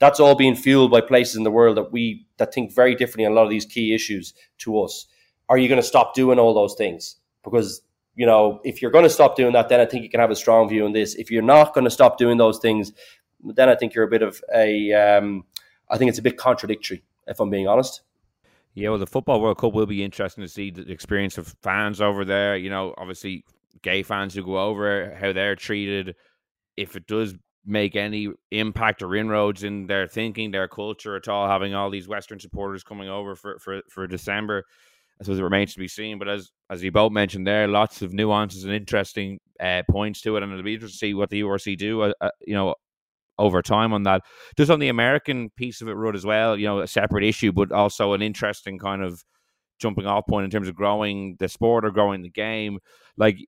that's 0.00 0.20
all 0.20 0.34
being 0.34 0.54
fueled 0.54 0.90
by 0.90 1.00
places 1.00 1.36
in 1.36 1.42
the 1.42 1.50
world 1.50 1.76
that 1.76 1.92
we 1.92 2.26
that 2.38 2.52
think 2.52 2.74
very 2.74 2.94
differently 2.94 3.26
on 3.26 3.32
a 3.32 3.34
lot 3.34 3.44
of 3.44 3.50
these 3.50 3.66
key 3.66 3.94
issues 3.94 4.32
to 4.58 4.80
us 4.80 5.06
are 5.48 5.58
you 5.58 5.68
going 5.68 5.80
to 5.80 5.86
stop 5.86 6.14
doing 6.14 6.38
all 6.38 6.54
those 6.54 6.74
things? 6.74 7.16
Because 7.42 7.82
you 8.14 8.26
know, 8.26 8.60
if 8.64 8.82
you're 8.82 8.90
going 8.90 9.04
to 9.04 9.10
stop 9.10 9.36
doing 9.36 9.52
that, 9.52 9.68
then 9.68 9.78
I 9.78 9.86
think 9.86 10.02
you 10.02 10.10
can 10.10 10.18
have 10.18 10.32
a 10.32 10.36
strong 10.36 10.68
view 10.68 10.84
on 10.84 10.92
this. 10.92 11.14
If 11.14 11.30
you're 11.30 11.40
not 11.40 11.72
going 11.72 11.84
to 11.84 11.90
stop 11.90 12.18
doing 12.18 12.36
those 12.36 12.58
things, 12.58 12.92
then 13.42 13.68
I 13.68 13.74
think 13.74 13.94
you're 13.94 14.04
a 14.04 14.08
bit 14.08 14.22
of 14.22 14.40
a. 14.54 14.92
Um, 14.92 15.44
I 15.90 15.96
think 15.96 16.08
it's 16.10 16.18
a 16.18 16.22
bit 16.22 16.36
contradictory, 16.36 17.02
if 17.26 17.40
I'm 17.40 17.50
being 17.50 17.68
honest. 17.68 18.02
Yeah, 18.74 18.90
well, 18.90 18.98
the 18.98 19.06
Football 19.06 19.40
World 19.40 19.58
Cup 19.58 19.72
will 19.72 19.86
be 19.86 20.04
interesting 20.04 20.44
to 20.44 20.48
see 20.48 20.70
the 20.70 20.90
experience 20.90 21.38
of 21.38 21.54
fans 21.62 22.00
over 22.00 22.24
there. 22.24 22.56
You 22.56 22.70
know, 22.70 22.94
obviously, 22.98 23.44
gay 23.82 24.02
fans 24.02 24.34
who 24.34 24.44
go 24.44 24.58
over, 24.58 25.16
how 25.18 25.32
they're 25.32 25.56
treated. 25.56 26.14
If 26.76 26.94
it 26.94 27.06
does 27.06 27.34
make 27.66 27.96
any 27.96 28.28
impact 28.50 29.02
or 29.02 29.14
inroads 29.14 29.62
in 29.62 29.86
their 29.86 30.08
thinking, 30.08 30.50
their 30.50 30.68
culture 30.68 31.16
at 31.16 31.28
all, 31.28 31.48
having 31.48 31.74
all 31.74 31.90
these 31.90 32.08
Western 32.08 32.40
supporters 32.40 32.82
coming 32.82 33.08
over 33.08 33.34
for, 33.36 33.58
for, 33.58 33.82
for 33.90 34.06
December. 34.06 34.64
I 35.20 35.24
suppose 35.24 35.38
it 35.38 35.42
remains 35.42 35.74
to 35.74 35.80
be 35.80 35.88
seen. 35.88 36.18
But 36.18 36.28
as 36.28 36.50
as 36.70 36.82
you 36.82 36.92
both 36.92 37.12
mentioned 37.12 37.46
there, 37.46 37.66
lots 37.66 38.02
of 38.02 38.12
nuances 38.12 38.64
and 38.64 38.72
interesting 38.72 39.40
uh, 39.60 39.82
points 39.90 40.20
to 40.22 40.36
it, 40.36 40.42
and 40.42 40.52
it'll 40.52 40.64
be 40.64 40.74
interesting 40.74 40.94
to 40.94 40.98
see 40.98 41.14
what 41.14 41.30
the 41.30 41.42
URC 41.42 41.76
do. 41.76 42.02
Uh, 42.02 42.12
uh, 42.20 42.30
you 42.46 42.54
know, 42.54 42.74
over 43.38 43.62
time 43.62 43.92
on 43.92 44.02
that. 44.04 44.22
Just 44.56 44.70
on 44.70 44.80
the 44.80 44.88
American 44.88 45.50
piece 45.56 45.80
of 45.80 45.88
it, 45.88 45.92
Rud, 45.92 46.16
as 46.16 46.24
well. 46.24 46.56
You 46.56 46.66
know, 46.66 46.80
a 46.80 46.86
separate 46.86 47.24
issue, 47.24 47.52
but 47.52 47.72
also 47.72 48.12
an 48.12 48.22
interesting 48.22 48.78
kind 48.78 49.02
of 49.02 49.22
jumping 49.78 50.06
off 50.06 50.26
point 50.26 50.44
in 50.44 50.50
terms 50.50 50.68
of 50.68 50.74
growing 50.74 51.36
the 51.38 51.48
sport 51.48 51.84
or 51.84 51.90
growing 51.90 52.22
the 52.22 52.30
game. 52.30 52.78
Like 53.16 53.38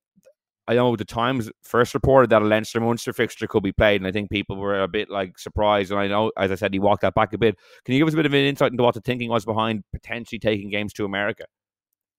I 0.70 0.74
know 0.74 0.95
the 0.95 1.05
Times 1.05 1.51
first 1.62 1.95
reported 1.95 2.30
that 2.30 2.43
a 2.43 2.45
Leinster 2.45 2.80
Munster 2.80 3.12
fixture 3.12 3.49
could 3.49 3.64
be 3.64 3.72
played, 3.72 4.01
and 4.01 4.07
I 4.07 4.12
think 4.12 4.30
people 4.30 4.57
were 4.57 4.80
a 4.80 4.86
bit 4.86 5.11
like 5.11 5.36
surprised. 5.36 5.91
And 5.91 5.99
I 5.99 6.07
know, 6.07 6.30
as 6.36 6.53
I 6.53 6.55
said, 6.55 6.72
he 6.72 6.78
walked 6.78 7.03
that 7.03 7.14
back 7.14 7.32
a 7.32 7.38
bit. 7.38 7.57
Can 7.84 7.95
you 7.95 8.01
give 8.01 8.07
us 8.07 8.14
a 8.14 8.16
bit 8.16 8.26
of 8.26 8.34
an 8.34 8.45
insight 8.45 8.70
into 8.70 8.84
what 8.84 8.95
the 8.95 9.01
thinking 9.01 9.30
was 9.30 9.45
behind 9.45 9.82
potentially 9.93 10.38
taking 10.38 10.70
games 10.70 10.93
to 10.93 11.05
America? 11.05 11.45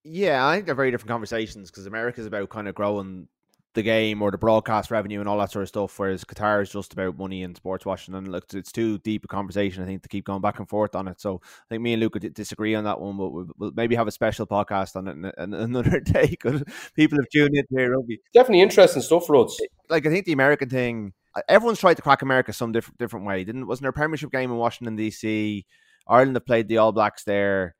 Yeah, 0.03 0.45
I 0.45 0.55
think 0.55 0.65
they're 0.65 0.75
very 0.75 0.91
different 0.91 1.11
conversations 1.11 1.71
because 1.71 1.85
America 1.85 2.19
is 2.19 2.27
about 2.27 2.49
kind 2.49 2.67
of 2.67 2.75
growing 2.75 3.29
the 3.73 3.81
game 3.81 4.21
or 4.21 4.31
the 4.31 4.37
broadcast 4.37 4.91
revenue 4.91 5.19
and 5.19 5.29
all 5.29 5.37
that 5.37 5.51
sort 5.51 5.63
of 5.63 5.69
stuff, 5.69 5.97
whereas 5.97 6.25
Qatar 6.25 6.61
is 6.61 6.71
just 6.71 6.93
about 6.93 7.17
money 7.17 7.43
and 7.43 7.55
sports 7.55 7.85
watching. 7.85 8.13
And 8.15 8.27
look, 8.27 8.45
it's 8.53 8.71
too 8.71 8.97
deep 8.99 9.23
a 9.23 9.27
conversation, 9.27 9.83
I 9.83 9.85
think, 9.85 10.03
to 10.03 10.09
keep 10.09 10.25
going 10.25 10.41
back 10.41 10.59
and 10.59 10.67
forth 10.67 10.95
on 10.95 11.07
it. 11.07 11.21
So 11.21 11.41
I 11.43 11.65
think 11.69 11.81
me 11.81 11.93
and 11.93 12.01
Luca 12.01 12.19
disagree 12.19 12.75
on 12.75 12.83
that 12.83 12.99
one, 12.99 13.17
but 13.17 13.29
we'll, 13.29 13.71
maybe 13.73 13.95
have 13.95 14.07
a 14.07 14.11
special 14.11 14.45
podcast 14.45 14.95
on 14.95 15.07
it 15.07 15.35
another 15.37 15.99
day 15.99 16.27
because 16.27 16.63
people 16.95 17.17
have 17.17 17.29
tuned 17.29 17.55
in 17.55 17.65
to 17.75 17.89
rugby. 17.89 18.19
Definitely 18.33 18.61
interesting 18.61 19.01
stuff, 19.01 19.29
Rods. 19.29 19.59
Like 19.89 20.05
I 20.05 20.09
think 20.09 20.25
the 20.25 20.33
American 20.33 20.69
thing, 20.69 21.13
uh, 21.35 21.41
everyone's 21.47 21.79
tried 21.79 21.95
to 21.95 22.01
crack 22.01 22.21
America 22.21 22.51
some 22.51 22.71
different 22.71 22.97
different 22.97 23.25
way. 23.25 23.43
Didn't 23.43 23.67
wasn't 23.67 23.83
there 23.83 23.91
a 23.91 23.93
Premiership 23.93 24.31
game 24.31 24.51
in 24.51 24.57
Washington 24.57 24.95
D.C. 24.95 25.65
Ireland 26.07 26.35
have 26.35 26.45
played 26.45 26.67
the 26.67 26.77
All 26.77 26.91
Blacks 26.91 27.23
there. 27.23 27.75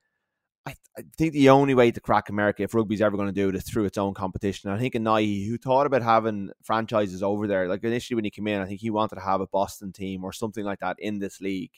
I, 0.65 0.75
I, 0.97 1.01
think 1.17 1.33
the 1.33 1.49
only 1.49 1.73
way 1.73 1.91
to 1.91 1.99
crack 1.99 2.29
America, 2.29 2.63
if 2.63 2.73
rugby's 2.73 3.01
ever 3.01 3.17
going 3.17 3.29
to 3.29 3.33
do 3.33 3.49
it, 3.49 3.55
is 3.55 3.63
through 3.63 3.85
its 3.85 3.97
own 3.97 4.13
competition. 4.13 4.69
I 4.69 4.77
think 4.77 4.93
Anayi, 4.93 5.47
who 5.47 5.57
thought 5.57 5.87
about 5.87 6.03
having 6.03 6.51
franchises 6.63 7.23
over 7.23 7.47
there, 7.47 7.67
like 7.67 7.83
initially 7.83 8.15
when 8.15 8.25
he 8.25 8.31
came 8.31 8.47
in, 8.47 8.61
I 8.61 8.65
think 8.65 8.79
he 8.79 8.91
wanted 8.91 9.15
to 9.15 9.21
have 9.21 9.41
a 9.41 9.47
Boston 9.47 9.91
team 9.91 10.23
or 10.23 10.31
something 10.31 10.63
like 10.63 10.79
that 10.79 10.97
in 10.99 11.19
this 11.19 11.41
league, 11.41 11.71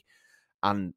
and 0.62 0.94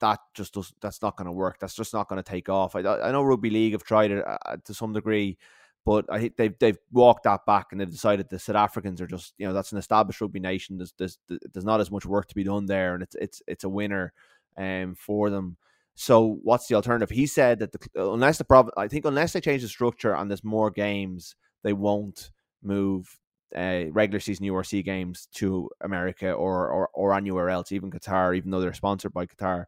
that 0.00 0.20
just 0.34 0.54
does 0.54 0.72
that's 0.80 1.02
not 1.02 1.16
going 1.16 1.26
to 1.26 1.32
work. 1.32 1.58
That's 1.60 1.74
just 1.74 1.94
not 1.94 2.08
going 2.08 2.22
to 2.22 2.28
take 2.28 2.48
off. 2.48 2.74
I, 2.74 2.80
I 2.80 3.12
know 3.12 3.22
rugby 3.22 3.50
league 3.50 3.72
have 3.72 3.84
tried 3.84 4.10
it 4.10 4.24
uh, 4.26 4.56
to 4.64 4.74
some 4.74 4.92
degree, 4.92 5.38
but 5.84 6.06
I 6.10 6.18
think 6.18 6.36
they've 6.36 6.58
they've 6.58 6.78
walked 6.90 7.24
that 7.24 7.46
back 7.46 7.68
and 7.70 7.80
they've 7.80 7.90
decided 7.90 8.28
the 8.28 8.38
South 8.38 8.56
Africans 8.56 9.00
are 9.00 9.06
just 9.06 9.34
you 9.38 9.46
know 9.46 9.52
that's 9.52 9.72
an 9.72 9.78
established 9.78 10.20
rugby 10.20 10.40
nation. 10.40 10.78
There's 10.78 10.94
there's 10.98 11.18
there's 11.28 11.64
not 11.64 11.80
as 11.80 11.90
much 11.90 12.06
work 12.06 12.26
to 12.28 12.34
be 12.34 12.44
done 12.44 12.66
there, 12.66 12.94
and 12.94 13.02
it's 13.02 13.14
it's 13.16 13.42
it's 13.46 13.64
a 13.64 13.68
winner 13.68 14.12
um 14.56 14.94
for 14.94 15.30
them. 15.30 15.56
So 15.94 16.38
what's 16.42 16.66
the 16.66 16.74
alternative? 16.74 17.10
He 17.10 17.26
said 17.26 17.58
that 17.58 17.72
the, 17.72 17.78
unless 18.10 18.38
the 18.38 18.44
problem, 18.44 18.72
I 18.76 18.88
think 18.88 19.04
unless 19.04 19.32
they 19.32 19.40
change 19.40 19.62
the 19.62 19.68
structure 19.68 20.14
and 20.14 20.30
there's 20.30 20.44
more 20.44 20.70
games, 20.70 21.36
they 21.62 21.72
won't 21.72 22.30
move 22.62 23.18
uh, 23.54 23.84
regular 23.90 24.20
season 24.20 24.46
URC 24.46 24.84
games 24.84 25.28
to 25.34 25.68
America 25.82 26.32
or, 26.32 26.68
or 26.68 26.88
or 26.94 27.14
anywhere 27.14 27.50
else, 27.50 27.72
even 27.72 27.90
Qatar, 27.90 28.36
even 28.36 28.50
though 28.50 28.60
they're 28.60 28.72
sponsored 28.72 29.12
by 29.12 29.26
Qatar. 29.26 29.66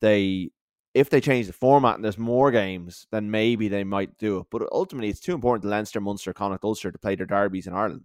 They 0.00 0.50
if 0.94 1.10
they 1.10 1.20
change 1.20 1.46
the 1.46 1.52
format 1.52 1.96
and 1.96 2.04
there's 2.04 2.16
more 2.16 2.50
games, 2.50 3.06
then 3.12 3.30
maybe 3.30 3.68
they 3.68 3.84
might 3.84 4.16
do 4.16 4.38
it. 4.38 4.46
But 4.50 4.62
ultimately, 4.72 5.10
it's 5.10 5.20
too 5.20 5.34
important 5.34 5.62
to 5.62 5.68
Leinster, 5.68 6.00
Munster, 6.00 6.32
Connacht, 6.32 6.64
Ulster 6.64 6.90
to 6.90 6.98
play 6.98 7.14
their 7.14 7.26
derbies 7.26 7.66
in 7.66 7.74
Ireland. 7.74 8.04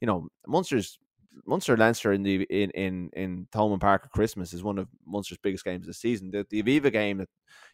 You 0.00 0.06
know, 0.06 0.28
Munster's 0.46 0.98
Munster 1.46 1.76
Leinster 1.76 2.12
in 2.12 2.22
the 2.22 2.42
in 2.50 2.70
in 2.70 3.10
in 3.12 3.46
Thomond 3.52 3.80
Park 3.80 4.02
at 4.04 4.12
Christmas 4.12 4.52
is 4.52 4.62
one 4.62 4.78
of 4.78 4.88
Munster's 5.06 5.38
biggest 5.38 5.64
games 5.64 5.86
this 5.86 5.98
season. 5.98 6.30
The, 6.30 6.46
the 6.50 6.62
Aviva 6.62 6.92
game, 6.92 7.18
that, 7.18 7.28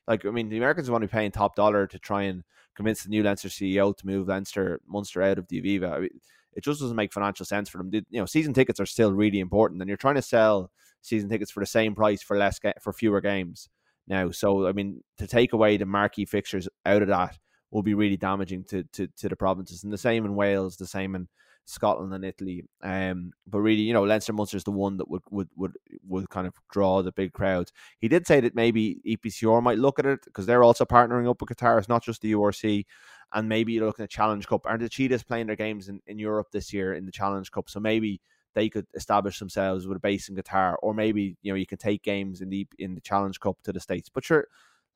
like 0.06 0.24
I 0.24 0.30
mean, 0.30 0.48
the 0.48 0.58
Americans 0.58 0.90
want 0.90 1.02
to 1.02 1.08
be 1.08 1.12
paying 1.12 1.30
top 1.30 1.56
dollar 1.56 1.86
to 1.86 1.98
try 1.98 2.22
and 2.22 2.42
convince 2.74 3.02
the 3.02 3.08
new 3.08 3.22
Leinster 3.22 3.48
CEO 3.48 3.96
to 3.96 4.06
move 4.06 4.28
Leinster 4.28 4.80
Munster 4.86 5.22
out 5.22 5.38
of 5.38 5.48
the 5.48 5.60
Aviva. 5.60 5.92
I 5.92 5.98
mean, 6.00 6.20
it 6.54 6.64
just 6.64 6.80
doesn't 6.80 6.96
make 6.96 7.12
financial 7.12 7.46
sense 7.46 7.68
for 7.68 7.78
them. 7.78 7.90
The, 7.90 8.04
you 8.10 8.20
know, 8.20 8.26
season 8.26 8.54
tickets 8.54 8.80
are 8.80 8.86
still 8.86 9.12
really 9.12 9.40
important, 9.40 9.80
and 9.80 9.88
you're 9.88 9.96
trying 9.96 10.14
to 10.16 10.22
sell 10.22 10.70
season 11.02 11.28
tickets 11.28 11.50
for 11.50 11.60
the 11.60 11.66
same 11.66 11.94
price 11.94 12.22
for 12.22 12.36
less 12.36 12.58
ga- 12.58 12.72
for 12.80 12.92
fewer 12.92 13.20
games 13.20 13.68
now. 14.06 14.30
So 14.30 14.66
I 14.66 14.72
mean, 14.72 15.02
to 15.18 15.26
take 15.26 15.52
away 15.52 15.76
the 15.76 15.86
marquee 15.86 16.24
fixtures 16.24 16.68
out 16.84 17.02
of 17.02 17.08
that 17.08 17.38
will 17.70 17.82
be 17.82 17.94
really 17.94 18.16
damaging 18.16 18.64
to 18.64 18.84
to 18.92 19.06
to 19.18 19.28
the 19.28 19.36
provinces, 19.36 19.84
and 19.84 19.92
the 19.92 19.98
same 19.98 20.24
in 20.24 20.34
Wales, 20.34 20.76
the 20.76 20.86
same 20.86 21.14
in 21.14 21.28
Scotland 21.66 22.14
and 22.14 22.24
Italy. 22.24 22.64
Um, 22.82 23.32
but 23.46 23.60
really, 23.60 23.82
you 23.82 23.92
know, 23.92 24.04
Leinster 24.04 24.32
Munster 24.32 24.56
is 24.56 24.64
the 24.64 24.70
one 24.70 24.96
that 24.96 25.10
would 25.10 25.22
would 25.30 25.48
would 25.56 25.72
would 26.08 26.30
kind 26.30 26.46
of 26.46 26.54
draw 26.70 27.02
the 27.02 27.12
big 27.12 27.32
crowds. 27.32 27.72
He 27.98 28.08
did 28.08 28.26
say 28.26 28.40
that 28.40 28.54
maybe 28.54 29.00
EPCR 29.06 29.62
might 29.62 29.78
look 29.78 29.98
at 29.98 30.06
it 30.06 30.20
because 30.24 30.46
they're 30.46 30.62
also 30.62 30.84
partnering 30.84 31.28
up 31.28 31.40
with 31.40 31.50
Qatar. 31.50 31.78
It's 31.78 31.88
not 31.88 32.04
just 32.04 32.22
the 32.22 32.32
URC, 32.32 32.86
and 33.34 33.48
maybe 33.48 33.72
you're 33.72 33.86
looking 33.86 34.04
at 34.04 34.10
Challenge 34.10 34.46
Cup. 34.46 34.62
Aren't 34.64 34.80
the 34.80 34.88
Cheetahs 34.88 35.24
playing 35.24 35.48
their 35.48 35.56
games 35.56 35.88
in, 35.88 36.00
in 36.06 36.18
Europe 36.18 36.48
this 36.52 36.72
year 36.72 36.94
in 36.94 37.04
the 37.04 37.12
Challenge 37.12 37.50
Cup? 37.50 37.68
So 37.68 37.80
maybe 37.80 38.20
they 38.54 38.68
could 38.68 38.86
establish 38.94 39.38
themselves 39.38 39.86
with 39.86 39.96
a 39.96 40.00
base 40.00 40.28
in 40.28 40.36
Qatar, 40.36 40.76
or 40.82 40.94
maybe 40.94 41.36
you 41.42 41.52
know 41.52 41.56
you 41.56 41.66
can 41.66 41.78
take 41.78 42.02
games 42.02 42.40
in 42.40 42.48
the 42.48 42.66
in 42.78 42.94
the 42.94 43.00
Challenge 43.00 43.38
Cup 43.40 43.56
to 43.64 43.72
the 43.72 43.80
states. 43.80 44.08
But 44.08 44.24
sure, 44.24 44.46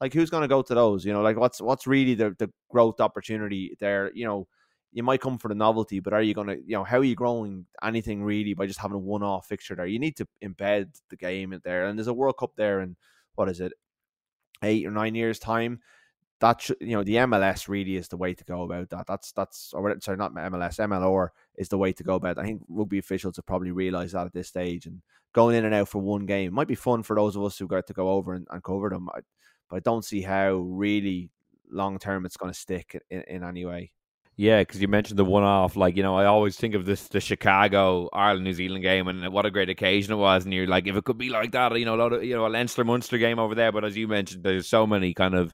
like 0.01 0.15
who's 0.15 0.31
going 0.31 0.43
to 0.43 0.49
go 0.49 0.63
to 0.63 0.75
those? 0.75 1.05
You 1.05 1.13
know, 1.13 1.21
like 1.21 1.37
what's 1.37 1.61
what's 1.61 1.89
really 1.89 2.15
the 2.15 2.37
the 2.39 2.49
growth 2.71 3.01
opportunity 3.01 3.77
there? 3.81 4.13
You 4.15 4.27
know 4.27 4.49
you 4.93 5.03
might 5.03 5.21
come 5.21 5.39
for 5.39 5.49
the 5.49 5.55
novelty, 5.55 6.01
but 6.01 6.13
are 6.13 6.23
you 6.23 6.35
going 6.35 6.49
to, 6.49 6.57
you 6.57 6.75
know, 6.75 6.85
how 6.85 6.99
are 6.99 7.05
you 7.05 7.15
growing 7.15 7.67
anything 7.83 8.23
really 8.23 8.55
by 8.55 8.67
just 8.67 8.81
having 8.81 8.97
a 8.97 8.99
one 8.99 9.23
off 9.23 9.47
fixture 9.47 9.77
there? 9.77 9.87
You 9.87 9.99
need 9.99 10.17
to 10.17 10.27
embed 10.43 11.01
the 11.11 11.17
game 11.17 11.53
in 11.53 11.61
there. 11.65 11.87
And 11.87 11.99
there's 11.99 12.09
a 12.09 12.15
World 12.15 12.39
Cup 12.39 12.53
there 12.57 12.81
in, 12.81 12.97
what 13.37 13.49
is 13.49 13.61
it, 13.61 13.73
eight 14.63 14.87
or 14.87 14.91
nine 14.91 15.15
years' 15.15 15.39
time. 15.39 15.81
That 16.41 16.61
should, 16.61 16.79
you 16.81 16.93
know, 16.93 17.05
the 17.05 17.17
MLS 17.17 17.69
really 17.69 17.97
is 17.97 18.09
the 18.09 18.17
way 18.17 18.35
to 18.35 18.45
go 18.45 18.63
about 18.63 18.89
that. 18.91 19.07
That's, 19.07 19.31
that's, 19.33 19.73
or 19.75 19.95
sorry, 20.01 20.17
not 20.17 20.35
MLS, 20.35 20.81
MLR 20.81 21.29
is 21.57 21.69
the 21.69 21.79
way 21.79 21.93
to 21.93 22.03
go 22.03 22.15
about 22.15 22.39
it. 22.39 22.41
I 22.41 22.45
think 22.45 22.63
rugby 22.69 22.99
officials 22.99 23.37
have 23.37 23.47
probably 23.47 23.71
realized 23.71 24.15
that 24.15 24.27
at 24.27 24.33
this 24.33 24.49
stage 24.49 24.87
and 24.87 25.03
going 25.35 25.55
in 25.55 25.67
and 25.67 25.75
out 25.75 25.89
for 25.89 26.01
one 26.01 26.27
game 26.27 26.55
might 26.55 26.67
be 26.67 26.75
fun 26.75 27.03
for 27.03 27.15
those 27.15 27.37
of 27.37 27.45
us 27.45 27.59
who 27.59 27.69
got 27.69 27.87
to 27.87 27.93
go 27.93 28.09
over 28.11 28.35
and, 28.35 28.47
and 28.51 28.65
cover 28.65 28.89
them. 28.89 29.09
But 29.69 29.77
I 29.77 29.81
don't 29.81 30.05
see 30.05 30.23
how 30.23 30.55
really 30.55 31.31
long 31.71 31.99
term 31.99 32.27
it's 32.27 32.37
going 32.37 32.53
to 32.53 32.59
stick 32.59 33.01
in, 33.11 33.21
in 33.23 33.45
any 33.45 33.65
way. 33.65 33.93
Yeah, 34.37 34.61
because 34.63 34.81
you 34.81 34.89
mentioned 34.89 35.19
the 35.19 35.25
one-off. 35.25 35.77
Like 35.77 35.97
you 35.97 36.03
know, 36.03 36.17
I 36.17 36.25
always 36.25 36.57
think 36.57 36.75
of 36.75 36.87
this 36.87 37.09
the 37.09 37.21
Chicago 37.21 38.09
Ireland 38.13 38.45
New 38.45 38.55
Zealand 38.55 38.83
game, 38.83 39.07
and 39.09 39.31
what 39.33 39.45
a 39.45 39.51
great 39.51 39.69
occasion 39.69 40.15
it 40.15 40.17
was. 40.17 40.45
And 40.45 40.55
you're 40.55 40.67
like, 40.67 40.87
if 40.87 40.97
it 40.97 41.05
could 41.05 41.19
be 41.19 41.29
like 41.29 41.53
that, 41.53 41.77
you 41.79 41.85
know, 41.85 41.95
a 41.95 42.01
lot 42.03 42.13
of 42.15 42.25
you 42.25 42.35
know 42.35 42.47
a 42.47 42.49
Leinster 42.49 42.85
Munster 42.85 43.19
game 43.19 43.39
over 43.39 43.55
there. 43.55 43.71
But 43.73 43.85
as 43.85 43.97
you 43.97 44.09
mentioned, 44.09 44.43
there's 44.43 44.69
so 44.69 44.87
many 44.87 45.13
kind 45.13 45.35
of 45.35 45.53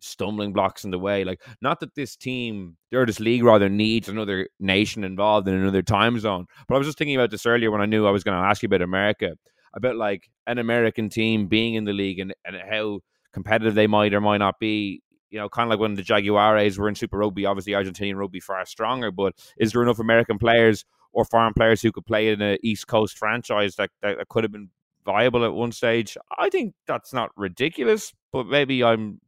stumbling 0.00 0.52
blocks 0.52 0.84
in 0.84 0.92
the 0.92 0.98
way. 0.98 1.24
Like, 1.24 1.42
not 1.60 1.80
that 1.80 1.96
this 1.96 2.14
team 2.14 2.76
or 2.94 3.04
this 3.06 3.18
league 3.18 3.42
rather 3.42 3.68
needs 3.68 4.08
another 4.08 4.48
nation 4.60 5.02
involved 5.02 5.48
in 5.48 5.54
another 5.54 5.82
time 5.82 6.20
zone. 6.20 6.46
But 6.68 6.76
I 6.76 6.78
was 6.78 6.86
just 6.86 6.98
thinking 6.98 7.16
about 7.16 7.32
this 7.32 7.46
earlier 7.46 7.72
when 7.72 7.80
I 7.80 7.86
knew 7.86 8.06
I 8.06 8.12
was 8.12 8.22
going 8.22 8.40
to 8.40 8.46
ask 8.46 8.62
you 8.62 8.66
about 8.68 8.82
America, 8.82 9.32
about 9.74 9.96
like 9.96 10.30
an 10.46 10.58
American 10.58 11.08
team 11.08 11.48
being 11.48 11.74
in 11.74 11.84
the 11.84 11.92
league 11.92 12.20
and, 12.20 12.32
and 12.44 12.56
how 12.70 13.00
competitive 13.32 13.74
they 13.74 13.88
might 13.88 14.14
or 14.14 14.20
might 14.20 14.38
not 14.38 14.60
be 14.60 15.02
you 15.30 15.38
know, 15.38 15.48
kind 15.48 15.66
of 15.66 15.70
like 15.70 15.80
when 15.80 15.94
the 15.94 16.02
Jaguares 16.02 16.78
were 16.78 16.88
in 16.88 16.94
Super 16.94 17.18
Rugby, 17.18 17.46
obviously 17.46 17.72
Argentinian 17.72 18.16
rugby 18.16 18.40
far 18.40 18.64
stronger, 18.66 19.10
but 19.10 19.34
is 19.58 19.72
there 19.72 19.82
enough 19.82 19.98
American 19.98 20.38
players 20.38 20.84
or 21.12 21.24
foreign 21.24 21.54
players 21.54 21.82
who 21.82 21.92
could 21.92 22.06
play 22.06 22.28
in 22.28 22.40
an 22.40 22.58
East 22.62 22.86
Coast 22.86 23.18
franchise 23.18 23.76
that, 23.76 23.90
that, 24.02 24.18
that 24.18 24.28
could 24.28 24.44
have 24.44 24.52
been 24.52 24.70
viable 25.04 25.44
at 25.44 25.52
one 25.52 25.72
stage? 25.72 26.16
I 26.36 26.48
think 26.48 26.74
that's 26.86 27.12
not 27.12 27.30
ridiculous, 27.36 28.12
but 28.32 28.46
maybe 28.46 28.82
I'm 28.84 29.20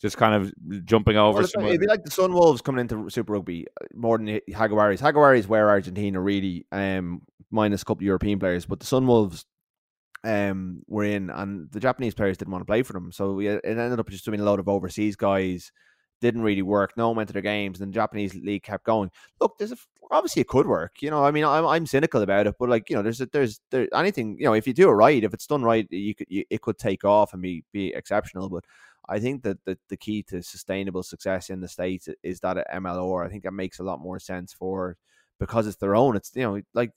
just 0.00 0.16
kind 0.16 0.34
of 0.34 0.84
jumping 0.84 1.16
over. 1.16 1.44
Well, 1.56 1.66
it'd 1.68 1.80
be 1.80 1.86
like 1.86 2.02
the 2.04 2.10
Sunwolves 2.10 2.62
coming 2.62 2.80
into 2.80 3.08
Super 3.08 3.34
Rugby 3.34 3.66
uh, 3.80 3.86
more 3.94 4.18
than 4.18 4.26
the 4.26 4.42
Jaguares. 4.50 4.98
Jaguares 4.98 5.46
were 5.46 5.68
Argentina 5.68 6.20
really, 6.20 6.66
um, 6.72 7.22
minus 7.50 7.82
a 7.82 7.84
couple 7.84 8.02
of 8.02 8.06
European 8.06 8.38
players, 8.38 8.66
but 8.66 8.80
the 8.80 8.86
Sunwolves 8.86 9.44
um, 10.24 10.82
were 10.86 11.04
in, 11.04 11.30
and 11.30 11.70
the 11.70 11.80
Japanese 11.80 12.14
players 12.14 12.36
didn't 12.36 12.52
want 12.52 12.62
to 12.62 12.66
play 12.66 12.82
for 12.82 12.92
them. 12.92 13.12
So 13.12 13.34
we, 13.34 13.48
it 13.48 13.64
ended 13.64 13.98
up 13.98 14.08
just 14.08 14.24
doing 14.24 14.40
a 14.40 14.44
load 14.44 14.60
of 14.60 14.68
overseas 14.68 15.16
guys. 15.16 15.72
Didn't 16.20 16.42
really 16.42 16.62
work. 16.62 16.92
No 16.96 17.08
one 17.08 17.16
went 17.16 17.28
to 17.28 17.32
their 17.32 17.42
games, 17.42 17.80
and 17.80 17.90
the 17.90 17.94
Japanese 17.94 18.34
league 18.34 18.62
kept 18.62 18.84
going. 18.84 19.10
Look, 19.40 19.58
there's 19.58 19.72
a, 19.72 19.76
obviously 20.12 20.42
it 20.42 20.48
could 20.48 20.66
work. 20.68 21.02
You 21.02 21.10
know, 21.10 21.24
I 21.24 21.32
mean, 21.32 21.44
I'm, 21.44 21.66
I'm 21.66 21.86
cynical 21.86 22.22
about 22.22 22.46
it, 22.46 22.54
but 22.60 22.68
like 22.68 22.88
you 22.88 22.94
know, 22.94 23.02
there's 23.02 23.20
a, 23.20 23.26
there's 23.26 23.60
there 23.70 23.88
anything 23.92 24.36
you 24.38 24.44
know, 24.44 24.54
if 24.54 24.66
you 24.66 24.72
do 24.72 24.88
it 24.88 24.92
right, 24.92 25.24
if 25.24 25.34
it's 25.34 25.48
done 25.48 25.62
right, 25.62 25.86
you 25.90 26.14
could 26.14 26.28
you, 26.30 26.44
it 26.48 26.62
could 26.62 26.78
take 26.78 27.04
off 27.04 27.32
and 27.32 27.42
be 27.42 27.64
be 27.72 27.92
exceptional. 27.92 28.48
But 28.48 28.64
I 29.08 29.18
think 29.18 29.42
that 29.42 29.64
the, 29.64 29.76
the 29.88 29.96
key 29.96 30.22
to 30.24 30.42
sustainable 30.42 31.02
success 31.02 31.50
in 31.50 31.60
the 31.60 31.68
states 31.68 32.08
is 32.22 32.38
that 32.40 32.58
at 32.58 32.70
MLR. 32.70 33.26
I 33.26 33.28
think 33.28 33.42
that 33.42 33.52
makes 33.52 33.80
a 33.80 33.84
lot 33.84 33.98
more 33.98 34.20
sense 34.20 34.52
for 34.52 34.96
because 35.40 35.66
it's 35.66 35.78
their 35.78 35.96
own. 35.96 36.14
It's 36.14 36.30
you 36.36 36.42
know 36.42 36.62
like 36.72 36.92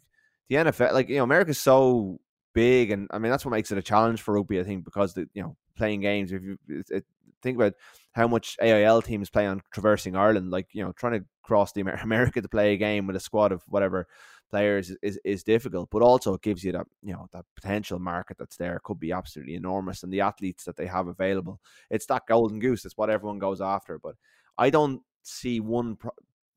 the 0.50 0.56
NFL, 0.58 0.94
like 0.94 1.10
you 1.10 1.18
know 1.18 1.24
America's 1.24 1.60
so 1.60 2.20
big, 2.56 2.90
and 2.90 3.08
I 3.12 3.20
mean 3.20 3.30
that's 3.30 3.46
what 3.46 3.52
makes 3.52 3.72
it 3.72 3.78
a 3.78 3.84
challenge 3.84 4.22
for 4.22 4.34
rugby. 4.34 4.60
I 4.60 4.64
think 4.64 4.84
because 4.84 5.14
the 5.14 5.30
you 5.36 5.44
know 5.44 5.56
playing 5.78 6.02
games. 6.02 6.32
If 6.32 6.42
you 6.42 6.58
it, 6.68 6.88
it, 6.90 7.06
think 7.44 7.58
about 7.58 7.74
how 8.14 8.28
much 8.28 8.58
AIL 8.60 9.04
teams 9.04 9.30
play 9.30 9.46
on 9.46 9.62
traversing 9.72 10.16
Ireland, 10.16 10.50
like 10.50 10.68
you 10.74 10.84
know 10.84 10.92
trying 10.94 11.20
to 11.20 11.26
cross 11.44 11.72
the 11.72 11.82
America 12.04 12.42
to 12.42 12.50
play 12.50 12.74
a 12.74 12.78
game 12.78 13.06
with 13.06 13.16
a 13.16 13.20
squad 13.20 13.52
of 13.52 13.62
whatever 13.68 14.08
players 14.50 14.90
is, 14.90 14.98
is, 15.02 15.20
is 15.24 15.44
difficult, 15.44 15.90
but 15.92 16.02
also 16.02 16.34
it 16.34 16.42
gives 16.42 16.64
you 16.64 16.72
that 16.72 16.88
you 17.04 17.14
know 17.14 17.28
that 17.34 17.46
potential 17.56 18.00
market 18.00 18.38
that's 18.40 18.58
there 18.58 18.80
could 18.84 19.00
be 19.00 19.12
absolutely 19.12 19.56
enormous, 19.56 20.04
and 20.04 20.12
the 20.12 20.22
athletes 20.22 20.64
that 20.64 20.78
they 20.78 20.88
have 20.88 21.08
available, 21.08 21.60
it's 21.90 22.08
that 22.08 22.24
golden 22.28 22.60
goose. 22.60 22.86
It's 22.86 22.98
what 22.98 23.10
everyone 23.10 23.40
goes 23.40 23.62
after. 23.62 24.00
But 24.00 24.16
I 24.58 24.70
don't 24.70 25.02
see 25.24 25.60
one 25.60 25.98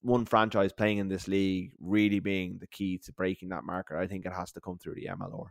one 0.02 0.24
franchise 0.24 0.72
playing 0.72 0.98
in 0.98 1.08
this 1.08 1.26
league 1.26 1.72
really 1.80 2.20
being 2.20 2.58
the 2.58 2.68
key 2.68 2.98
to 2.98 3.12
breaking 3.12 3.48
that 3.48 3.64
market. 3.64 3.98
I 3.98 4.06
think 4.06 4.26
it 4.26 4.32
has 4.32 4.52
to 4.52 4.60
come 4.60 4.78
through 4.78 4.94
the 4.94 5.08
MLR. 5.10 5.48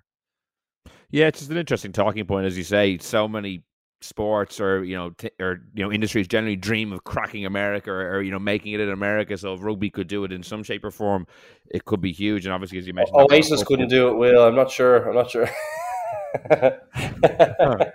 Yeah, 1.09 1.27
it's 1.27 1.39
just 1.39 1.51
an 1.51 1.57
interesting 1.57 1.91
talking 1.91 2.25
point, 2.25 2.45
as 2.45 2.57
you 2.57 2.63
say. 2.63 2.97
So 2.97 3.27
many 3.27 3.63
sports 4.01 4.59
or 4.61 4.83
you 4.83 4.95
know 4.95 5.09
t- 5.09 5.31
or 5.39 5.59
you 5.73 5.83
know 5.83 5.91
industries 5.91 6.27
generally 6.27 6.55
dream 6.55 6.93
of 6.93 7.03
cracking 7.03 7.47
America 7.47 7.89
or, 7.89 8.17
or, 8.17 8.21
you 8.21 8.29
know 8.29 8.39
making 8.39 8.73
it 8.73 8.79
in 8.79 8.89
America. 8.89 9.37
So 9.37 9.53
if 9.53 9.63
rugby 9.63 9.89
could 9.89 10.07
do 10.07 10.23
it 10.23 10.31
in 10.31 10.43
some 10.43 10.63
shape 10.63 10.83
or 10.83 10.91
form, 10.91 11.27
it 11.69 11.85
could 11.85 12.01
be 12.01 12.11
huge. 12.11 12.45
And 12.45 12.53
obviously, 12.53 12.77
as 12.77 12.87
you 12.87 12.93
mentioned, 12.93 13.17
Oasis 13.19 13.63
couldn't 13.63 13.89
do 13.89 14.09
it. 14.09 14.13
Will 14.13 14.43
I'm 14.43 14.55
not 14.55 14.71
sure. 14.71 15.09
I'm 15.09 15.15
not 15.15 15.31
sure. 15.31 15.49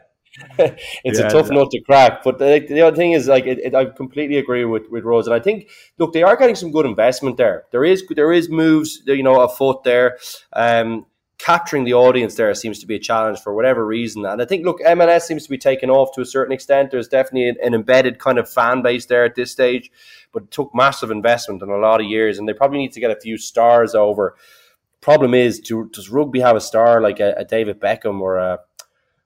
it's 0.59 1.19
yeah, 1.19 1.27
a 1.27 1.31
tough 1.31 1.51
nut 1.51 1.71
to 1.71 1.81
crack, 1.83 2.23
but 2.25 2.39
the, 2.39 2.65
the 2.69 2.81
other 2.81 2.97
thing 2.97 3.13
is, 3.13 3.29
like, 3.29 3.47
it, 3.47 3.59
it, 3.59 3.75
I 3.75 3.87
completely 3.87 4.39
agree 4.39 4.65
with 4.65 4.89
with 4.91 5.05
Rose, 5.05 5.27
and 5.27 5.35
I 5.35 5.41
think, 5.41 5.69
look, 5.99 6.13
they 6.13 6.23
are 6.23 6.37
getting 6.37 6.57
some 6.57 6.73
good 6.73 6.87
investment 6.87 7.37
there. 7.37 7.65
There 7.71 7.85
is 7.85 8.05
there 8.17 8.33
is 8.33 8.49
moves, 8.49 9.03
you 9.07 9.23
know, 9.23 9.41
afoot 9.41 9.85
there. 9.85 10.19
Um, 10.53 11.07
capturing 11.43 11.83
the 11.83 11.93
audience 11.93 12.37
there 12.37 12.55
seems 12.55 12.79
to 12.79 12.87
be 12.87 12.95
a 12.95 13.01
challenge 13.01 13.41
for 13.41 13.53
whatever 13.53 13.85
reason. 13.85 14.25
And 14.25 14.41
I 14.41 14.45
think, 14.45 14.65
look, 14.65 14.81
MLS 14.81 15.23
seems 15.23 15.43
to 15.43 15.51
be 15.51 15.59
taking 15.59 15.91
off 15.91 16.15
to 16.15 16.21
a 16.21 16.25
certain 16.25 16.53
extent. 16.53 16.93
There's 16.93 17.09
definitely 17.09 17.49
an, 17.49 17.75
embedded 17.75 18.21
kind 18.21 18.39
of 18.39 18.49
fan 18.49 18.81
base 18.81 19.07
there 19.07 19.25
at 19.25 19.35
this 19.35 19.51
stage, 19.51 19.91
but 20.31 20.45
it 20.45 20.51
took 20.53 20.73
massive 20.73 21.11
investment 21.11 21.61
in 21.61 21.69
a 21.69 21.79
lot 21.79 22.01
of 22.01 22.07
years, 22.07 22.39
and 22.39 22.49
they 22.49 22.53
probably 22.53 22.79
need 22.79 22.93
to 22.93 23.01
get 23.01 23.11
a 23.11 23.21
few 23.21 23.39
stars 23.39 23.97
over. 23.97 24.37
Problem 25.01 25.35
is, 25.35 25.59
do, 25.59 25.91
does 25.93 26.11
rugby 26.11 26.39
have 26.39 26.55
a 26.55 26.61
star 26.61 27.01
like 27.01 27.19
a, 27.19 27.35
a 27.37 27.45
David 27.45 27.81
Beckham 27.81 28.21
or 28.21 28.37
a 28.37 28.61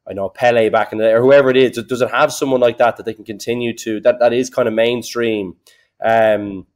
I 0.08 0.14
know 0.14 0.30
Pele 0.30 0.70
back 0.70 0.92
in 0.92 0.98
the 0.98 1.12
or 1.12 1.20
whoever 1.20 1.50
it 1.50 1.56
is? 1.56 1.84
Does 1.84 2.00
it 2.00 2.10
have 2.10 2.32
someone 2.32 2.60
like 2.60 2.78
that 2.78 2.96
that 2.96 3.04
they 3.04 3.12
can 3.12 3.24
continue 3.24 3.74
to 3.78 4.00
that 4.00 4.20
that 4.20 4.32
is 4.32 4.48
kind 4.48 4.68
of 4.68 4.72
mainstream? 4.72 5.56
Um, 6.00 6.66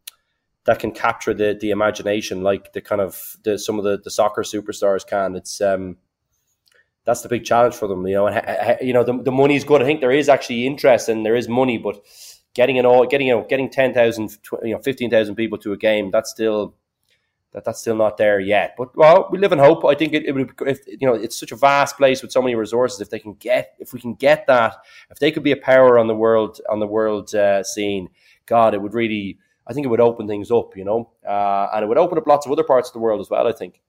that 0.65 0.79
can 0.79 0.93
capture 0.93 1.35
the 1.35 1.57
the 1.61 1.71
imagination 1.71 2.43
like 2.43 2.73
the 2.73 2.81
kind 2.81 3.01
of 3.01 3.37
the 3.45 3.59
some 3.59 3.79
of 3.79 3.85
the, 3.85 3.99
the 3.99 4.11
soccer 4.11 4.43
superstars 4.43 5.07
can. 5.07 5.35
It's 5.37 5.61
um 5.61 5.97
that's 7.05 7.23
the 7.23 7.29
big 7.29 7.45
challenge 7.45 7.75
for 7.75 7.89
them, 7.89 8.07
you 8.07 8.15
know. 8.15 8.29
And 8.29 8.79
you 8.81 8.93
know 8.93 9.05
the 9.05 9.23
the 9.23 9.33
money's 9.33 9.65
good. 9.65 9.83
I 9.83 9.85
think 9.85 10.01
there 10.01 10.13
is 10.13 10.29
actually 10.29 10.67
interest 10.67 11.09
and 11.09 11.25
there 11.25 11.37
is 11.37 11.49
money, 11.49 11.79
but 11.79 12.05
getting 12.55 12.77
it 12.77 12.85
all, 12.85 13.07
getting 13.07 13.29
you 13.29 13.35
know, 13.35 13.47
getting 13.49 13.71
10,000, 13.71 14.39
you 14.63 14.73
know, 14.75 14.79
fifteen 14.81 15.11
thousand 15.11 15.37
people 15.37 15.59
to 15.59 15.73
a 15.73 15.77
game, 15.77 16.11
that's 16.11 16.31
still 16.31 16.75
that 17.53 17.65
that's 17.65 17.81
still 17.81 17.97
not 17.97 18.17
there 18.17 18.39
yet. 18.39 18.75
But 18.79 18.97
well, 18.97 19.29
we 19.31 19.39
live 19.39 19.53
in 19.53 19.59
hope. 19.59 19.85
I 19.85 19.95
think 19.95 20.13
it, 20.13 20.25
it 20.25 20.33
would, 20.33 20.53
if 20.67 20.87
you 20.87 21.07
know, 21.07 21.15
it's 21.15 21.39
such 21.39 21.53
a 21.53 21.57
vast 21.57 21.97
place 21.97 22.23
with 22.23 22.33
so 22.33 22.43
many 22.43 22.55
resources. 22.55 23.01
If 23.01 23.11
they 23.11 23.19
can 23.19 23.35
get, 23.35 23.75
if 23.79 23.93
we 23.93 24.01
can 24.01 24.15
get 24.15 24.47
that, 24.47 24.77
if 25.11 25.19
they 25.19 25.33
could 25.33 25.43
be 25.43 25.53
a 25.53 25.57
power 25.57 25.99
on 25.99 26.07
the 26.07 26.15
world 26.15 26.61
on 26.71 26.79
the 26.79 26.87
world 26.87 27.35
uh, 27.35 27.65
scene, 27.65 28.09
God, 28.47 28.75
it 28.75 28.83
would 28.83 28.95
really 28.95 29.39
I 29.71 29.73
think 29.73 29.87
it 29.87 29.89
would 29.89 30.01
open 30.01 30.27
things 30.27 30.51
up, 30.51 30.77
you 30.77 30.85
know, 30.85 31.13
uh, 31.27 31.69
and 31.73 31.85
it 31.85 31.87
would 31.87 31.97
open 31.97 32.19
up 32.19 32.27
lots 32.27 32.45
of 32.45 32.51
other 32.51 32.65
parts 32.65 32.89
of 32.89 32.93
the 32.93 32.99
world 32.99 33.21
as 33.21 33.31
well. 33.31 33.47
I 33.47 33.53
think. 33.53 33.81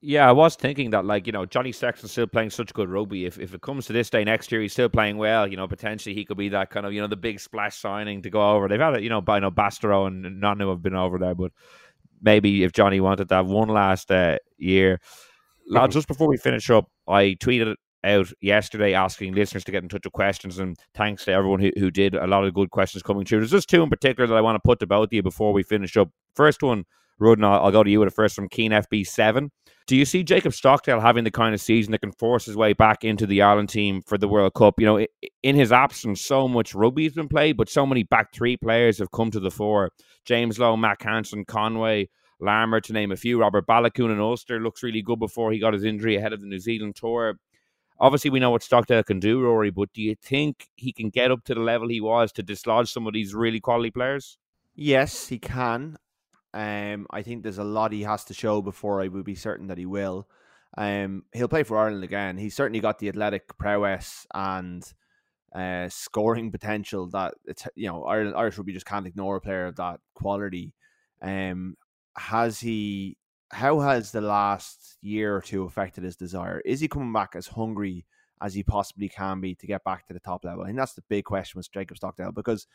Yeah, 0.00 0.26
I 0.28 0.32
was 0.32 0.54
thinking 0.54 0.90
that, 0.90 1.04
like, 1.04 1.26
you 1.26 1.32
know, 1.32 1.46
Johnny 1.46 1.72
Sexton's 1.72 2.12
still 2.12 2.26
playing 2.26 2.50
such 2.50 2.74
good 2.74 2.90
rugby. 2.90 3.24
If, 3.24 3.38
if 3.38 3.54
it 3.54 3.62
comes 3.62 3.86
to 3.86 3.94
this 3.94 4.10
day 4.10 4.22
next 4.22 4.52
year, 4.52 4.60
he's 4.60 4.72
still 4.72 4.88
playing 4.88 5.16
well. 5.16 5.46
You 5.46 5.56
know, 5.56 5.68
potentially 5.68 6.14
he 6.14 6.24
could 6.26 6.36
be 6.36 6.50
that 6.50 6.70
kind 6.70 6.84
of, 6.84 6.92
you 6.92 7.00
know, 7.00 7.06
the 7.06 7.16
big 7.16 7.40
splash 7.40 7.76
signing 7.76 8.22
to 8.22 8.30
go 8.30 8.54
over. 8.54 8.68
They've 8.68 8.80
had 8.80 8.96
it, 8.96 9.02
you 9.02 9.08
know, 9.08 9.22
by 9.22 9.38
no 9.38 9.50
Bastareaud 9.50 10.08
and 10.08 10.42
Nonu 10.42 10.70
have 10.70 10.82
been 10.82 10.94
over 10.94 11.18
there, 11.18 11.34
but 11.34 11.52
maybe 12.20 12.64
if 12.64 12.72
Johnny 12.72 13.00
wanted 13.00 13.28
to 13.28 13.34
have 13.34 13.46
one 13.46 13.68
last 13.68 14.10
uh, 14.10 14.38
year. 14.56 15.00
Lad, 15.66 15.90
just 15.92 16.08
before 16.08 16.28
we 16.28 16.36
finish 16.36 16.68
up, 16.70 16.90
I 17.06 17.36
tweeted 17.40 17.74
out 18.04 18.32
yesterday 18.40 18.94
asking 18.94 19.34
listeners 19.34 19.64
to 19.64 19.72
get 19.72 19.82
in 19.82 19.88
touch 19.88 20.04
with 20.04 20.12
questions, 20.12 20.58
and 20.58 20.76
thanks 20.94 21.24
to 21.24 21.32
everyone 21.32 21.60
who, 21.60 21.70
who 21.76 21.90
did. 21.90 22.14
A 22.14 22.26
lot 22.26 22.44
of 22.44 22.54
good 22.54 22.70
questions 22.70 23.02
coming 23.02 23.24
through. 23.24 23.40
There's 23.40 23.50
just 23.50 23.68
two 23.68 23.82
in 23.82 23.90
particular 23.90 24.26
that 24.26 24.36
I 24.36 24.40
want 24.40 24.56
to 24.56 24.66
put 24.66 24.80
to 24.80 24.86
both 24.86 25.08
of 25.08 25.12
you 25.12 25.22
before 25.22 25.52
we 25.52 25.62
finish 25.62 25.96
up. 25.96 26.10
First 26.34 26.62
one, 26.62 26.84
Rudden, 27.18 27.44
I'll, 27.44 27.64
I'll 27.64 27.72
go 27.72 27.82
to 27.82 27.90
you 27.90 28.00
with 28.00 28.08
it 28.08 28.14
first 28.14 28.34
from 28.34 28.48
Keen 28.48 28.70
FB7. 28.70 29.50
Do 29.86 29.96
you 29.96 30.04
see 30.04 30.22
Jacob 30.22 30.52
Stockdale 30.52 31.00
having 31.00 31.24
the 31.24 31.30
kind 31.30 31.54
of 31.54 31.60
season 31.60 31.92
that 31.92 32.02
can 32.02 32.12
force 32.12 32.44
his 32.44 32.56
way 32.56 32.74
back 32.74 33.04
into 33.04 33.26
the 33.26 33.40
Ireland 33.40 33.70
team 33.70 34.02
for 34.02 34.18
the 34.18 34.28
World 34.28 34.52
Cup? 34.54 34.78
You 34.78 34.86
know, 34.86 35.06
in 35.42 35.56
his 35.56 35.72
absence, 35.72 36.20
so 36.20 36.46
much 36.46 36.74
rugby's 36.74 37.14
been 37.14 37.28
played, 37.28 37.56
but 37.56 37.70
so 37.70 37.86
many 37.86 38.02
back 38.02 38.32
three 38.32 38.56
players 38.56 38.98
have 38.98 39.10
come 39.12 39.30
to 39.30 39.40
the 39.40 39.50
fore. 39.50 39.90
James 40.26 40.58
Lowe, 40.58 40.76
Mack 40.76 41.02
Hansen, 41.02 41.46
Conway, 41.46 42.10
Larmour, 42.38 42.82
to 42.82 42.92
name 42.92 43.12
a 43.12 43.16
few. 43.16 43.40
Robert 43.40 43.66
Baloucoune 43.66 44.12
and 44.12 44.20
Ulster 44.20 44.60
looks 44.60 44.82
really 44.82 45.00
good 45.00 45.18
before 45.18 45.52
he 45.52 45.58
got 45.58 45.72
his 45.72 45.84
injury 45.84 46.16
ahead 46.16 46.34
of 46.34 46.42
the 46.42 46.46
New 46.46 46.60
Zealand 46.60 46.94
tour. 46.94 47.38
Obviously, 48.00 48.30
we 48.30 48.38
know 48.38 48.50
what 48.50 48.62
Stockdale 48.62 49.02
can 49.02 49.18
do, 49.18 49.40
Rory, 49.40 49.70
but 49.70 49.92
do 49.92 50.02
you 50.02 50.14
think 50.14 50.68
he 50.76 50.92
can 50.92 51.10
get 51.10 51.30
up 51.32 51.44
to 51.44 51.54
the 51.54 51.60
level 51.60 51.88
he 51.88 52.00
was 52.00 52.30
to 52.32 52.42
dislodge 52.42 52.92
some 52.92 53.06
of 53.06 53.12
these 53.12 53.34
really 53.34 53.60
quality 53.60 53.90
players? 53.90 54.38
Yes, 54.74 55.26
he 55.28 55.38
can. 55.38 55.98
Um, 56.54 57.06
I 57.10 57.22
think 57.22 57.42
there's 57.42 57.58
a 57.58 57.64
lot 57.64 57.92
he 57.92 58.02
has 58.02 58.24
to 58.26 58.34
show 58.34 58.62
before 58.62 59.02
I 59.02 59.08
would 59.08 59.24
be 59.24 59.34
certain 59.34 59.66
that 59.66 59.78
he 59.78 59.86
will. 59.86 60.28
Um, 60.76 61.24
he'll 61.32 61.48
play 61.48 61.64
for 61.64 61.78
Ireland 61.78 62.04
again. 62.04 62.38
He's 62.38 62.54
certainly 62.54 62.80
got 62.80 62.98
the 63.00 63.08
athletic 63.08 63.58
prowess 63.58 64.26
and 64.32 64.84
uh, 65.54 65.88
scoring 65.88 66.52
potential 66.52 67.08
that 67.08 67.34
it's 67.46 67.66
you 67.74 67.88
know 67.88 68.04
Ireland 68.04 68.36
Irish 68.36 68.58
rugby 68.58 68.72
just 68.72 68.86
can't 68.86 69.06
ignore 69.06 69.36
a 69.36 69.40
player 69.40 69.66
of 69.66 69.76
that 69.76 70.00
quality. 70.14 70.74
Um, 71.20 71.76
has 72.16 72.60
he 72.60 73.16
how 73.50 73.80
has 73.80 74.12
the 74.12 74.20
last 74.20 74.98
year 75.00 75.36
or 75.36 75.40
two 75.40 75.64
affected 75.64 76.04
his 76.04 76.16
desire? 76.16 76.60
Is 76.64 76.80
he 76.80 76.88
coming 76.88 77.12
back 77.12 77.34
as 77.34 77.46
hungry 77.46 78.04
as 78.40 78.54
he 78.54 78.62
possibly 78.62 79.08
can 79.08 79.40
be 79.40 79.54
to 79.56 79.66
get 79.66 79.84
back 79.84 80.06
to 80.06 80.14
the 80.14 80.20
top 80.20 80.44
level? 80.44 80.64
And 80.64 80.78
that's 80.78 80.94
the 80.94 81.04
big 81.08 81.24
question 81.24 81.58
with 81.58 81.72
Jacob 81.72 81.96
Stockdale 81.96 82.32
because 82.32 82.66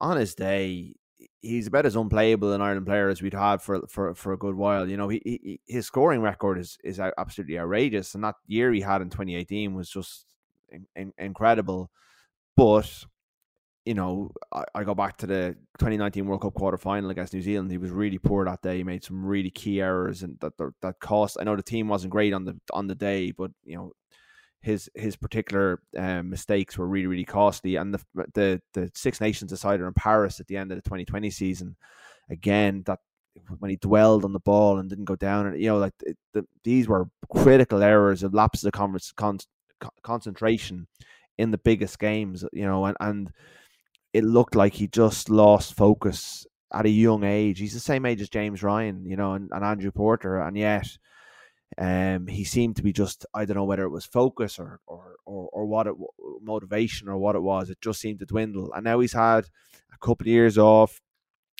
on 0.00 0.16
his 0.16 0.34
day, 0.34 0.94
he's 1.40 1.66
about 1.66 1.86
as 1.86 1.96
unplayable 1.96 2.52
an 2.52 2.60
Ireland 2.60 2.86
player 2.86 3.08
as 3.08 3.22
we'd 3.22 3.34
had 3.34 3.62
for 3.62 3.86
for, 3.88 4.14
for 4.14 4.32
a 4.32 4.38
good 4.38 4.54
while. 4.54 4.88
You 4.88 4.96
know, 4.96 5.08
he, 5.08 5.20
he, 5.24 5.60
his 5.66 5.86
scoring 5.86 6.20
record 6.20 6.58
is 6.58 6.78
is 6.84 7.00
absolutely 7.00 7.58
outrageous, 7.58 8.14
and 8.14 8.24
that 8.24 8.36
year 8.46 8.72
he 8.72 8.80
had 8.80 9.02
in 9.02 9.10
2018 9.10 9.74
was 9.74 9.90
just 9.90 10.26
in, 10.70 10.86
in, 10.96 11.12
incredible. 11.18 11.90
But 12.56 13.04
you 13.88 13.94
know, 13.94 14.30
I, 14.52 14.64
I, 14.74 14.84
go 14.84 14.94
back 14.94 15.16
to 15.16 15.26
the 15.26 15.56
2019 15.78 16.26
World 16.26 16.42
Cup 16.42 16.52
quarter 16.52 16.76
final 16.76 17.08
against 17.08 17.32
New 17.32 17.40
Zealand. 17.40 17.70
He 17.70 17.78
was 17.78 17.90
really 17.90 18.18
poor 18.18 18.44
that 18.44 18.60
day. 18.60 18.76
He 18.76 18.84
made 18.84 19.02
some 19.02 19.24
really 19.24 19.50
key 19.50 19.80
errors, 19.80 20.22
and 20.22 20.38
that 20.40 20.52
that 20.82 21.00
cost. 21.00 21.38
I 21.40 21.44
know 21.44 21.56
the 21.56 21.62
team 21.62 21.88
wasn't 21.88 22.12
great 22.12 22.34
on 22.34 22.44
the 22.44 22.60
on 22.70 22.86
the 22.86 22.94
day, 22.94 23.30
but 23.30 23.50
you 23.64 23.76
know, 23.76 23.92
his 24.60 24.90
his 24.94 25.16
particular 25.16 25.80
um, 25.96 26.28
mistakes 26.28 26.76
were 26.76 26.86
really 26.86 27.06
really 27.06 27.24
costly. 27.24 27.76
And 27.76 27.94
the 27.94 28.00
the 28.34 28.60
the 28.74 28.90
Six 28.94 29.22
Nations 29.22 29.52
decider 29.52 29.88
in 29.88 29.94
Paris 29.94 30.38
at 30.38 30.48
the 30.48 30.58
end 30.58 30.70
of 30.70 30.76
the 30.76 30.82
2020 30.82 31.30
season, 31.30 31.74
again 32.28 32.82
that 32.84 32.98
when 33.58 33.70
he 33.70 33.76
dwelled 33.76 34.22
on 34.22 34.34
the 34.34 34.40
ball 34.40 34.78
and 34.78 34.90
didn't 34.90 35.06
go 35.06 35.16
down, 35.16 35.46
and 35.46 35.58
you 35.58 35.68
know, 35.68 35.78
like 35.78 35.94
it, 36.04 36.18
the, 36.34 36.44
these 36.62 36.88
were 36.88 37.08
critical 37.32 37.82
errors 37.82 38.22
of 38.22 38.34
lapses 38.34 38.66
of 38.66 38.72
con- 38.72 38.98
con- 39.16 39.38
concentration 40.02 40.86
in 41.38 41.52
the 41.52 41.58
biggest 41.58 41.98
games. 41.98 42.44
You 42.52 42.66
know, 42.66 42.84
and 42.84 42.98
and 43.00 43.32
it 44.12 44.24
looked 44.24 44.54
like 44.54 44.74
he 44.74 44.88
just 44.88 45.30
lost 45.30 45.74
focus 45.74 46.46
at 46.72 46.86
a 46.86 46.90
young 46.90 47.24
age. 47.24 47.58
He's 47.58 47.74
the 47.74 47.80
same 47.80 48.06
age 48.06 48.20
as 48.20 48.28
James 48.28 48.62
Ryan, 48.62 49.04
you 49.06 49.16
know, 49.16 49.34
and, 49.34 49.50
and 49.52 49.64
Andrew 49.64 49.90
Porter, 49.90 50.40
and 50.40 50.56
yet 50.56 50.86
um, 51.76 52.26
he 52.26 52.44
seemed 52.44 52.76
to 52.76 52.82
be 52.82 52.92
just 52.92 53.26
I 53.34 53.44
don't 53.44 53.56
know 53.56 53.64
whether 53.64 53.84
it 53.84 53.90
was 53.90 54.04
focus 54.04 54.58
or 54.58 54.80
or 54.86 55.16
or, 55.26 55.48
or 55.52 55.66
what 55.66 55.86
it 55.86 55.94
motivation 56.42 57.08
or 57.08 57.18
what 57.18 57.36
it 57.36 57.42
was. 57.42 57.70
It 57.70 57.80
just 57.80 58.00
seemed 58.00 58.20
to 58.20 58.26
dwindle, 58.26 58.72
and 58.74 58.84
now 58.84 59.00
he's 59.00 59.12
had 59.12 59.46
a 59.92 59.98
couple 59.98 60.24
of 60.24 60.28
years 60.28 60.58
off. 60.58 61.00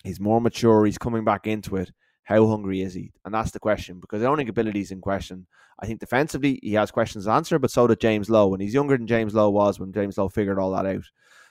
He's 0.05 0.21
more 0.21 0.41
mature. 0.41 0.87
He's 0.87 0.99
coming 0.99 1.25
back 1.25 1.47
into 1.47 1.77
it. 1.77 1.93
How 2.25 2.47
hungry 2.47 2.83
is 2.83 2.95
he? 2.95 3.13
And 3.25 3.33
that's 3.33 3.53
the 3.53 3.59
question 3.59 4.01
because 4.01 4.23
I 4.23 4.27
don't 4.27 4.37
think 4.37 4.51
ability 4.51 4.81
is 4.81 4.91
in 4.91 5.01
question. 5.01 5.47
I 5.81 5.87
think 5.87 6.01
defensively 6.01 6.59
he 6.63 6.75
has 6.75 6.91
questions 6.91 7.25
to 7.25 7.31
answer, 7.31 7.59
but 7.59 7.71
so 7.71 7.87
did 7.87 8.01
James 8.01 8.29
Lowe, 8.29 8.53
and 8.53 8.63
he's 8.63 8.75
younger 8.75 8.97
than 8.97 9.07
James 9.07 9.35
Lowe 9.35 9.51
was 9.51 9.79
when 9.79 9.93
James 9.93 10.19
Lowe 10.19 10.29
figured 10.29 10.59
all 10.59 10.73
that 10.73 10.87
out. 10.87 11.05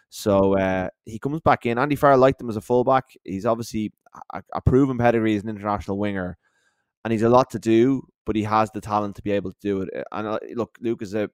So 0.10 0.58
uh, 0.58 0.90
he 1.06 1.20
comes 1.20 1.42
back 1.42 1.66
in. 1.66 1.78
Andy 1.78 1.96
Farrell 1.96 2.20
liked 2.20 2.42
him 2.42 2.50
as 2.50 2.56
a 2.56 2.62
fullback. 2.62 3.06
He's 3.24 3.46
obviously 3.46 3.92
a, 4.34 4.42
a, 4.54 4.62
proven 4.62 4.98
pedigree 4.98 5.36
as 5.36 5.44
an 5.44 5.50
international 5.50 5.98
winger, 5.98 6.38
and 7.04 7.12
he's 7.12 7.24
a 7.24 7.30
lot 7.30 7.50
to 7.52 7.60
do, 7.60 8.04
but 8.26 8.36
he 8.36 8.44
has 8.44 8.72
the 8.72 8.82
talent 8.82 9.16
to 9.18 9.22
be 9.22 9.32
able 9.32 9.52
to 9.52 9.58
do 9.62 9.82
it. 9.82 9.90
And 10.12 10.28
uh, 10.28 10.40
look, 10.56 10.78
Luke 10.80 11.02
is 11.02 11.14
a 11.14 11.30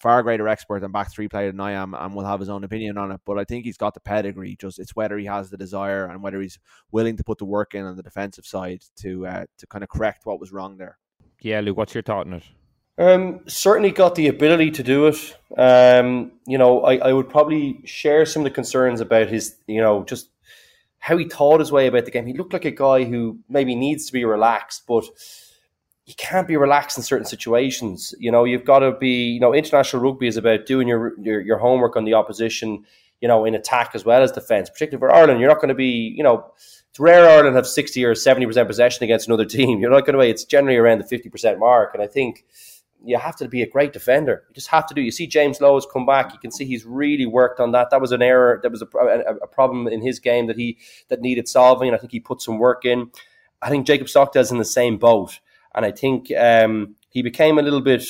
far 0.00 0.22
greater 0.22 0.48
expert 0.48 0.82
and 0.82 0.92
back 0.92 1.10
three 1.10 1.28
player 1.28 1.50
than 1.50 1.60
I 1.60 1.72
am, 1.72 1.94
and 1.94 2.14
will 2.14 2.24
have 2.24 2.40
his 2.40 2.48
own 2.48 2.64
opinion 2.64 2.96
on 2.96 3.12
it. 3.12 3.20
But 3.26 3.38
I 3.38 3.44
think 3.44 3.64
he's 3.64 3.76
got 3.76 3.94
the 3.94 4.00
pedigree. 4.00 4.56
Just 4.58 4.78
it's 4.78 4.96
whether 4.96 5.18
he 5.18 5.26
has 5.26 5.50
the 5.50 5.56
desire 5.58 6.06
and 6.06 6.22
whether 6.22 6.40
he's 6.40 6.58
willing 6.90 7.16
to 7.18 7.24
put 7.24 7.38
the 7.38 7.44
work 7.44 7.74
in 7.74 7.84
on 7.84 7.96
the 7.96 8.02
defensive 8.02 8.46
side 8.46 8.82
to 9.00 9.26
uh, 9.26 9.44
to 9.58 9.66
kind 9.66 9.84
of 9.84 9.90
correct 9.90 10.24
what 10.24 10.40
was 10.40 10.52
wrong 10.52 10.78
there. 10.78 10.98
Yeah, 11.40 11.60
Luke, 11.60 11.76
what's 11.76 11.94
your 11.94 12.02
thought 12.02 12.26
on 12.26 12.34
it? 12.34 12.44
Um, 12.98 13.40
certainly 13.46 13.92
got 13.92 14.16
the 14.16 14.26
ability 14.26 14.72
to 14.72 14.82
do 14.82 15.06
it. 15.06 15.36
Um, 15.56 16.32
you 16.46 16.58
know, 16.58 16.82
I, 16.82 16.96
I 16.96 17.12
would 17.12 17.28
probably 17.28 17.80
share 17.84 18.26
some 18.26 18.42
of 18.42 18.44
the 18.44 18.50
concerns 18.50 19.00
about 19.00 19.28
his, 19.28 19.54
you 19.68 19.80
know, 19.80 20.02
just 20.02 20.28
how 20.98 21.16
he 21.16 21.24
thought 21.24 21.60
his 21.60 21.70
way 21.70 21.86
about 21.86 22.06
the 22.06 22.10
game. 22.10 22.26
He 22.26 22.32
looked 22.32 22.52
like 22.52 22.64
a 22.64 22.72
guy 22.72 23.04
who 23.04 23.38
maybe 23.48 23.76
needs 23.76 24.06
to 24.06 24.12
be 24.12 24.24
relaxed, 24.24 24.82
but 24.88 25.04
you 26.06 26.14
can't 26.16 26.48
be 26.48 26.56
relaxed 26.56 26.96
in 26.96 27.04
certain 27.04 27.24
situations. 27.24 28.14
You 28.18 28.32
know, 28.32 28.44
you've 28.44 28.64
got 28.64 28.80
to 28.80 28.92
be, 28.92 29.30
you 29.30 29.40
know, 29.40 29.54
international 29.54 30.02
rugby 30.02 30.26
is 30.26 30.36
about 30.36 30.66
doing 30.66 30.88
your, 30.88 31.12
your, 31.20 31.40
your 31.40 31.58
homework 31.58 31.96
on 31.96 32.04
the 32.04 32.14
opposition, 32.14 32.84
you 33.20 33.28
know, 33.28 33.44
in 33.44 33.54
attack 33.54 33.90
as 33.94 34.04
well 34.04 34.24
as 34.24 34.32
defence. 34.32 34.70
Particularly 34.70 35.00
for 35.00 35.14
Ireland, 35.14 35.38
you're 35.38 35.50
not 35.50 35.60
going 35.60 35.68
to 35.68 35.74
be, 35.74 36.12
you 36.16 36.24
know, 36.24 36.50
it's 36.90 36.98
rare 36.98 37.28
Ireland 37.28 37.54
have 37.54 37.66
60 37.66 38.04
or 38.04 38.14
70% 38.14 38.66
possession 38.66 39.04
against 39.04 39.28
another 39.28 39.44
team. 39.56 39.78
You're 39.78 39.90
not 39.90 40.04
going 40.04 40.14
to, 40.14 40.20
be, 40.20 40.30
it's 40.30 40.44
generally 40.44 40.78
around 40.78 41.00
the 41.00 41.16
50% 41.16 41.60
mark. 41.60 41.94
And 41.94 42.02
I 42.02 42.08
think, 42.08 42.44
you 43.04 43.18
have 43.18 43.36
to 43.36 43.48
be 43.48 43.62
a 43.62 43.68
great 43.68 43.92
defender. 43.92 44.44
You 44.48 44.54
just 44.54 44.68
have 44.68 44.86
to 44.86 44.94
do. 44.94 45.00
You 45.00 45.10
see 45.10 45.26
James 45.26 45.60
Lowe 45.60 45.74
has 45.74 45.86
come 45.86 46.04
back. 46.04 46.32
You 46.32 46.38
can 46.38 46.50
see 46.50 46.64
he's 46.64 46.84
really 46.84 47.26
worked 47.26 47.60
on 47.60 47.72
that. 47.72 47.90
That 47.90 48.00
was 48.00 48.12
an 48.12 48.22
error. 48.22 48.60
That 48.62 48.72
was 48.72 48.82
a, 48.82 48.86
a, 48.96 49.36
a 49.42 49.46
problem 49.46 49.86
in 49.88 50.02
his 50.02 50.18
game 50.18 50.46
that 50.46 50.56
he 50.56 50.78
that 51.08 51.20
needed 51.20 51.48
solving. 51.48 51.88
And 51.88 51.96
I 51.96 51.98
think 51.98 52.12
he 52.12 52.20
put 52.20 52.42
some 52.42 52.58
work 52.58 52.84
in. 52.84 53.10
I 53.62 53.68
think 53.70 53.86
Jacob 53.86 54.08
Stockdale's 54.08 54.52
in 54.52 54.58
the 54.58 54.64
same 54.64 54.98
boat, 54.98 55.40
and 55.74 55.84
I 55.84 55.90
think 55.90 56.30
um, 56.36 56.96
he 57.08 57.22
became 57.22 57.58
a 57.58 57.62
little 57.62 57.80
bit. 57.80 58.04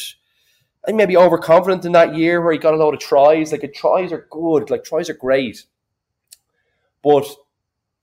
I 0.87 0.93
maybe 0.93 1.17
overconfident 1.17 1.85
in 1.85 1.93
that 1.93 2.15
year 2.15 2.41
where 2.41 2.53
he 2.53 2.59
got 2.59 2.75
a 2.75 2.77
lot 2.77 2.95
of 2.95 3.01
tries. 3.01 3.53
Like 3.53 3.71
tries 3.75 4.13
are 4.13 4.27
good, 4.31 4.71
like 4.71 4.85
tries 4.85 5.11
are 5.11 5.15
great, 5.15 5.65
but 7.03 7.27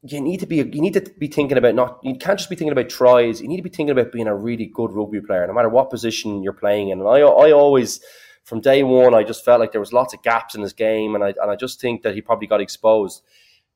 you 0.08 0.22
need 0.22 0.39
to 0.39 0.45
be 0.45 0.58
you 0.58 0.82
need 0.82 0.93
to 0.93 1.01
be 1.18 1.28
thinking 1.28 1.58
about 1.58 1.76
not 1.76 1.99
you 2.03 2.16
can't 2.16 2.38
just 2.38 2.49
be 2.49 2.56
thinking 2.56 2.72
about 2.72 2.89
tries. 2.89 3.41
You 3.41 3.47
need 3.47 3.58
to 3.58 3.64
be 3.64 3.70
thinking 3.70 3.91
about 3.91 4.12
being 4.12 4.28
a 4.28 4.36
really 4.36 4.68
good 4.68 4.91
rugby 4.91 5.22
player, 5.22 5.45
no 5.47 5.53
matter 5.53 5.70
what 5.70 5.89
position 5.89 6.43
you're 6.43 6.53
playing 6.53 6.89
in. 6.89 6.99
And 6.99 7.08
I 7.08 7.20
I 7.20 7.51
always 7.51 7.99
from 8.43 8.62
day 8.62 8.84
one 8.84 9.16
I 9.16 9.24
just 9.24 9.43
felt 9.43 9.60
like 9.60 9.72
there 9.72 9.82
was 9.82 9.93
lots 9.93 10.14
of 10.14 10.22
gaps 10.22 10.53
in 10.53 10.62
his 10.62 10.74
game, 10.74 11.16
and 11.16 11.24
I 11.24 11.34
and 11.41 11.49
I 11.49 11.56
just 11.56 11.82
think 11.82 12.03
that 12.03 12.14
he 12.14 12.22
probably 12.22 12.47
got 12.47 12.62
exposed. 12.62 13.24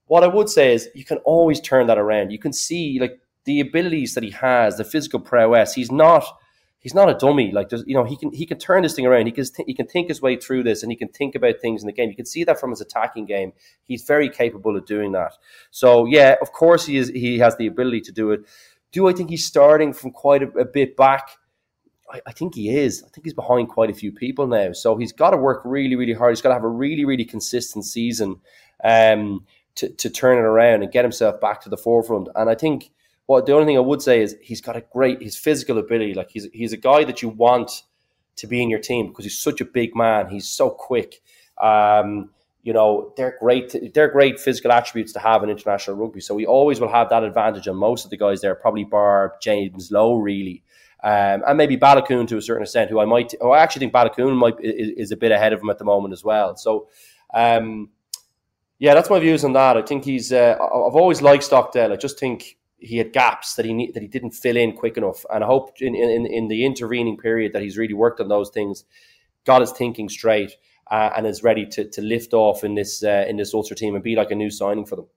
What 0.05 0.23
I 0.23 0.27
would 0.27 0.49
say 0.49 0.73
is 0.73 0.89
you 0.93 1.05
can 1.05 1.17
always 1.19 1.59
turn 1.59 1.87
that 1.87 1.97
around. 1.97 2.31
You 2.31 2.39
can 2.39 2.53
see 2.53 2.99
like 2.99 3.19
the 3.45 3.59
abilities 3.59 4.13
that 4.13 4.23
he 4.23 4.31
has, 4.31 4.77
the 4.77 4.83
physical 4.83 5.19
prowess. 5.19 5.73
He's 5.73 5.91
not 5.91 6.25
he's 6.79 6.93
not 6.93 7.09
a 7.09 7.13
dummy. 7.13 7.51
Like 7.51 7.71
you 7.71 7.93
know, 7.93 8.03
he 8.03 8.15
can 8.15 8.31
he 8.33 8.45
can 8.45 8.57
turn 8.57 8.83
this 8.83 8.95
thing 8.95 9.05
around. 9.05 9.25
He 9.25 9.31
can 9.31 9.45
he 9.65 9.73
can 9.73 9.87
think 9.87 10.07
his 10.07 10.21
way 10.21 10.35
through 10.35 10.63
this, 10.63 10.81
and 10.81 10.91
he 10.91 10.95
can 10.95 11.09
think 11.09 11.35
about 11.35 11.59
things 11.61 11.81
in 11.81 11.87
the 11.87 11.93
game. 11.93 12.09
You 12.09 12.15
can 12.15 12.25
see 12.25 12.43
that 12.45 12.59
from 12.59 12.71
his 12.71 12.81
attacking 12.81 13.25
game. 13.25 13.53
He's 13.83 14.03
very 14.03 14.29
capable 14.29 14.75
of 14.75 14.85
doing 14.85 15.11
that. 15.11 15.33
So 15.71 16.05
yeah, 16.05 16.35
of 16.41 16.51
course 16.51 16.85
he 16.85 16.97
is. 16.97 17.09
He 17.09 17.39
has 17.39 17.55
the 17.57 17.67
ability 17.67 18.01
to 18.01 18.11
do 18.11 18.31
it. 18.31 18.41
Do 18.91 19.07
I 19.07 19.13
think 19.13 19.29
he's 19.29 19.45
starting 19.45 19.93
from 19.93 20.11
quite 20.11 20.41
a, 20.41 20.47
a 20.57 20.65
bit 20.65 20.97
back? 20.97 21.29
I, 22.11 22.21
I, 22.25 22.31
think 22.31 22.55
he 22.55 22.75
is. 22.75 23.03
I 23.03 23.09
think 23.09 23.25
he's 23.25 23.35
behind 23.35 23.69
quite 23.69 23.91
a 23.91 23.93
few 23.93 24.11
people 24.11 24.47
now. 24.47 24.71
So 24.73 24.97
he's 24.97 25.11
got 25.11 25.29
to 25.29 25.37
work 25.37 25.61
really, 25.63 25.95
really 25.95 26.13
hard. 26.13 26.31
He's 26.31 26.41
got 26.41 26.49
to 26.49 26.55
have 26.55 26.63
a 26.63 26.69
really, 26.69 27.05
really 27.05 27.25
consistent 27.25 27.85
season 27.85 28.37
um, 28.83 29.45
to 29.75 29.89
to 29.89 30.09
turn 30.09 30.37
it 30.37 30.41
around 30.41 30.81
and 30.81 30.91
get 30.91 31.05
himself 31.05 31.39
back 31.39 31.61
to 31.61 31.69
the 31.69 31.77
forefront. 31.77 32.29
And 32.35 32.49
I 32.49 32.55
think 32.55 32.89
what 33.29 33.45
the 33.45 33.53
only 33.53 33.67
thing 33.67 33.77
I 33.77 33.81
would 33.81 34.01
say 34.01 34.23
is 34.23 34.35
he's 34.41 34.59
got 34.59 34.75
a 34.75 34.81
great 34.81 35.21
his 35.21 35.37
physical 35.37 35.77
ability. 35.77 36.15
Like 36.15 36.31
he's 36.31 36.47
he's 36.51 36.73
a 36.73 36.77
guy 36.77 37.03
that 37.03 37.21
you 37.21 37.29
want 37.29 37.83
to 38.37 38.47
be 38.47 38.63
in 38.63 38.71
your 38.71 38.79
team 38.79 39.09
because 39.09 39.23
he's 39.23 39.37
such 39.37 39.61
a 39.61 39.65
big 39.65 39.95
man. 39.95 40.29
He's 40.29 40.49
so 40.49 40.71
quick. 40.71 41.21
Um, 41.61 42.31
you 42.63 42.73
know 42.73 43.13
they're 43.17 43.37
great. 43.39 43.75
They're 43.93 44.09
great 44.09 44.39
physical 44.39 44.71
attributes 44.71 45.13
to 45.13 45.19
have 45.19 45.43
in 45.43 45.51
international 45.51 45.95
rugby. 45.97 46.21
So 46.21 46.33
we 46.33 46.47
always 46.47 46.79
will 46.79 46.91
have 46.91 47.09
that 47.09 47.23
advantage 47.23 47.67
on 47.67 47.75
most 47.75 48.03
of 48.03 48.09
the 48.09 48.17
guys 48.17 48.41
there. 48.41 48.55
Probably 48.55 48.83
Barb, 48.83 49.33
James 49.43 49.91
Lowe, 49.91 50.15
really. 50.15 50.63
Um, 51.03 51.43
and 51.47 51.55
maybe 51.55 51.77
Baloucoune 51.77 52.27
to 52.29 52.37
a 52.37 52.41
certain 52.41 52.63
extent, 52.63 52.89
who 52.89 52.99
I 52.99 53.05
might, 53.05 53.33
I 53.41 53.59
actually 53.59 53.81
think 53.81 53.93
Baloucoune 53.93 54.35
might 54.35 54.55
is, 54.59 54.89
is, 54.97 55.11
a 55.11 55.17
bit 55.17 55.31
ahead 55.31 55.53
of 55.53 55.61
him 55.61 55.69
at 55.69 55.77
the 55.77 55.85
moment 55.85 56.11
as 56.11 56.25
well. 56.25 56.57
So, 56.57 56.89
um, 57.33 57.89
yeah, 58.79 58.95
that's 58.95 59.09
my 59.09 59.19
views 59.19 59.45
on 59.45 59.53
that. 59.53 59.77
I 59.77 59.83
think 59.83 60.03
he's. 60.03 60.33
Uh, 60.33 60.55
I've 60.59 60.95
always 60.95 61.21
liked 61.21 61.43
Stockdale. 61.43 61.93
I 61.93 61.95
just 61.95 62.19
think 62.19 62.57
he 62.79 62.97
had 62.97 63.13
gaps 63.13 63.55
that 63.55 63.65
he 63.65 63.73
need, 63.73 63.93
that 63.93 64.01
he 64.01 64.07
didn't 64.07 64.31
fill 64.31 64.57
in 64.57 64.73
quick 64.73 64.97
enough. 64.97 65.25
And 65.33 65.43
I 65.43 65.47
hope 65.47 65.81
in, 65.81 65.95
in, 65.95 66.25
in 66.25 66.47
the 66.47 66.65
intervening 66.65 67.17
period 67.17 67.53
that 67.53 67.61
he's 67.61 67.77
really 67.77 67.93
worked 67.93 68.19
on 68.19 68.29
those 68.29 68.49
things, 68.49 68.85
got 69.45 69.61
his 69.61 69.71
thinking 69.71 70.09
straight, 70.09 70.55
uh, 70.89 71.11
and 71.15 71.27
is 71.27 71.43
ready 71.43 71.65
to 71.67 71.87
to 71.89 72.01
lift 72.01 72.33
off 72.33 72.63
in 72.63 72.75
this 72.75 73.03
uh, 73.03 73.25
in 73.27 73.37
this 73.37 73.53
Ulster 73.53 73.75
team 73.75 73.95
and 73.95 74.03
be 74.03 74.15
like 74.15 74.31
a 74.31 74.35
new 74.35 74.49
signing 74.49 74.85
for 74.85 74.95
them 74.95 75.07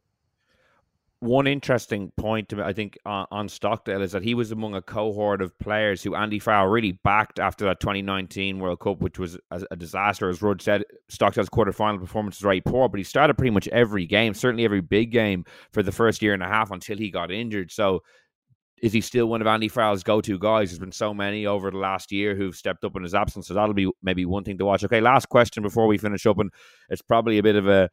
one 1.22 1.46
interesting 1.46 2.10
point 2.16 2.52
I 2.52 2.72
think 2.72 2.98
on, 3.06 3.26
on, 3.30 3.48
Stockdale 3.48 4.02
is 4.02 4.10
that 4.10 4.24
he 4.24 4.34
was 4.34 4.50
among 4.50 4.74
a 4.74 4.82
cohort 4.82 5.40
of 5.40 5.56
players 5.60 6.02
who 6.02 6.16
Andy 6.16 6.40
Farrell 6.40 6.66
really 6.66 6.92
backed 7.04 7.38
after 7.38 7.64
that 7.66 7.78
2019 7.78 8.58
World 8.58 8.80
Cup, 8.80 9.00
which 9.00 9.20
was 9.20 9.38
a, 9.52 9.62
a 9.70 9.76
disaster. 9.76 10.28
As 10.28 10.42
Rud 10.42 10.60
said, 10.60 10.82
Stockdale's 11.08 11.48
quarterfinal 11.48 12.00
performance 12.00 12.38
was 12.38 12.42
very 12.42 12.60
poor, 12.60 12.88
but 12.88 12.98
he 12.98 13.04
started 13.04 13.38
pretty 13.38 13.52
much 13.52 13.68
every 13.68 14.04
game, 14.04 14.34
certainly 14.34 14.64
every 14.64 14.80
big 14.80 15.12
game 15.12 15.44
for 15.72 15.84
the 15.84 15.92
first 15.92 16.22
year 16.22 16.34
and 16.34 16.42
a 16.42 16.48
half 16.48 16.72
until 16.72 16.98
he 16.98 17.08
got 17.08 17.30
injured. 17.30 17.70
So 17.70 18.02
is 18.82 18.92
he 18.92 19.00
still 19.00 19.26
one 19.26 19.40
of 19.40 19.46
Andy 19.46 19.68
Farrell's 19.68 20.02
go-to 20.02 20.40
guys? 20.40 20.70
There's 20.70 20.80
been 20.80 20.90
so 20.90 21.14
many 21.14 21.46
over 21.46 21.70
the 21.70 21.78
last 21.78 22.10
year 22.10 22.34
who've 22.34 22.56
stepped 22.56 22.84
up 22.84 22.96
in 22.96 23.04
his 23.04 23.14
absence, 23.14 23.46
so 23.46 23.54
that'll 23.54 23.74
be 23.74 23.88
maybe 24.02 24.26
one 24.26 24.42
thing 24.42 24.58
to 24.58 24.64
watch. 24.64 24.82
Okay, 24.82 25.00
last 25.00 25.28
question 25.28 25.62
before 25.62 25.86
we 25.86 25.98
finish 25.98 26.26
up, 26.26 26.40
and 26.40 26.50
it's 26.88 27.00
probably 27.00 27.38
a 27.38 27.44
bit 27.44 27.54
of 27.54 27.68
a 27.68 27.88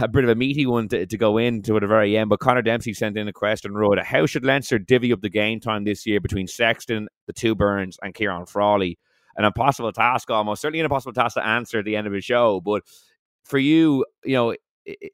a 0.00 0.08
bit 0.08 0.24
of 0.24 0.30
a 0.30 0.34
meaty 0.34 0.66
one 0.66 0.88
to, 0.88 1.06
to 1.06 1.16
go 1.16 1.38
into 1.38 1.76
at 1.76 1.80
the 1.80 1.86
very 1.86 2.16
end. 2.16 2.28
But 2.28 2.40
Connor 2.40 2.62
Dempsey 2.62 2.92
sent 2.92 3.16
in 3.16 3.28
a 3.28 3.32
question, 3.32 3.74
Rhoda. 3.74 4.04
How 4.04 4.26
should 4.26 4.44
Leinster 4.44 4.78
divvy 4.78 5.12
up 5.12 5.20
the 5.20 5.30
game 5.30 5.60
time 5.60 5.84
this 5.84 6.06
year 6.06 6.20
between 6.20 6.46
Sexton, 6.46 7.08
the 7.26 7.32
two 7.32 7.54
Byrnes, 7.54 7.98
and 8.02 8.14
Ciarán 8.14 8.48
Frawley? 8.48 8.98
An 9.36 9.44
impossible 9.44 9.92
task 9.92 10.30
almost, 10.30 10.60
certainly 10.60 10.80
an 10.80 10.86
impossible 10.86 11.12
task 11.12 11.34
to 11.34 11.46
answer 11.46 11.78
at 11.78 11.84
the 11.84 11.96
end 11.96 12.06
of 12.06 12.14
a 12.14 12.20
show. 12.20 12.60
But 12.60 12.82
for 13.44 13.58
you, 13.58 14.04
you 14.24 14.34
know, 14.34 14.54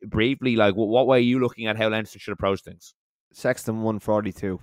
briefly, 0.02 0.56
like 0.56 0.74
what 0.74 1.06
way 1.06 1.18
are 1.18 1.20
you 1.20 1.40
looking 1.40 1.66
at 1.66 1.76
how 1.76 1.88
Leinster 1.88 2.18
should 2.18 2.32
approach 2.32 2.62
things? 2.62 2.94
Sexton 3.32 3.76
142. 3.76 4.60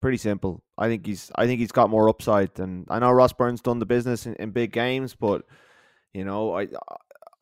Pretty 0.00 0.16
simple. 0.16 0.64
I 0.76 0.88
think 0.88 1.06
he's 1.06 1.30
I 1.36 1.46
think 1.46 1.60
he's 1.60 1.70
got 1.70 1.90
more 1.90 2.08
upside 2.08 2.54
than 2.54 2.86
I 2.88 2.98
know 2.98 3.12
Ross 3.12 3.32
Byrne's 3.32 3.60
done 3.60 3.78
the 3.78 3.86
business 3.86 4.26
in, 4.26 4.34
in 4.34 4.50
big 4.50 4.72
games, 4.72 5.14
but 5.14 5.42
you 6.12 6.24
know, 6.24 6.58
I 6.58 6.66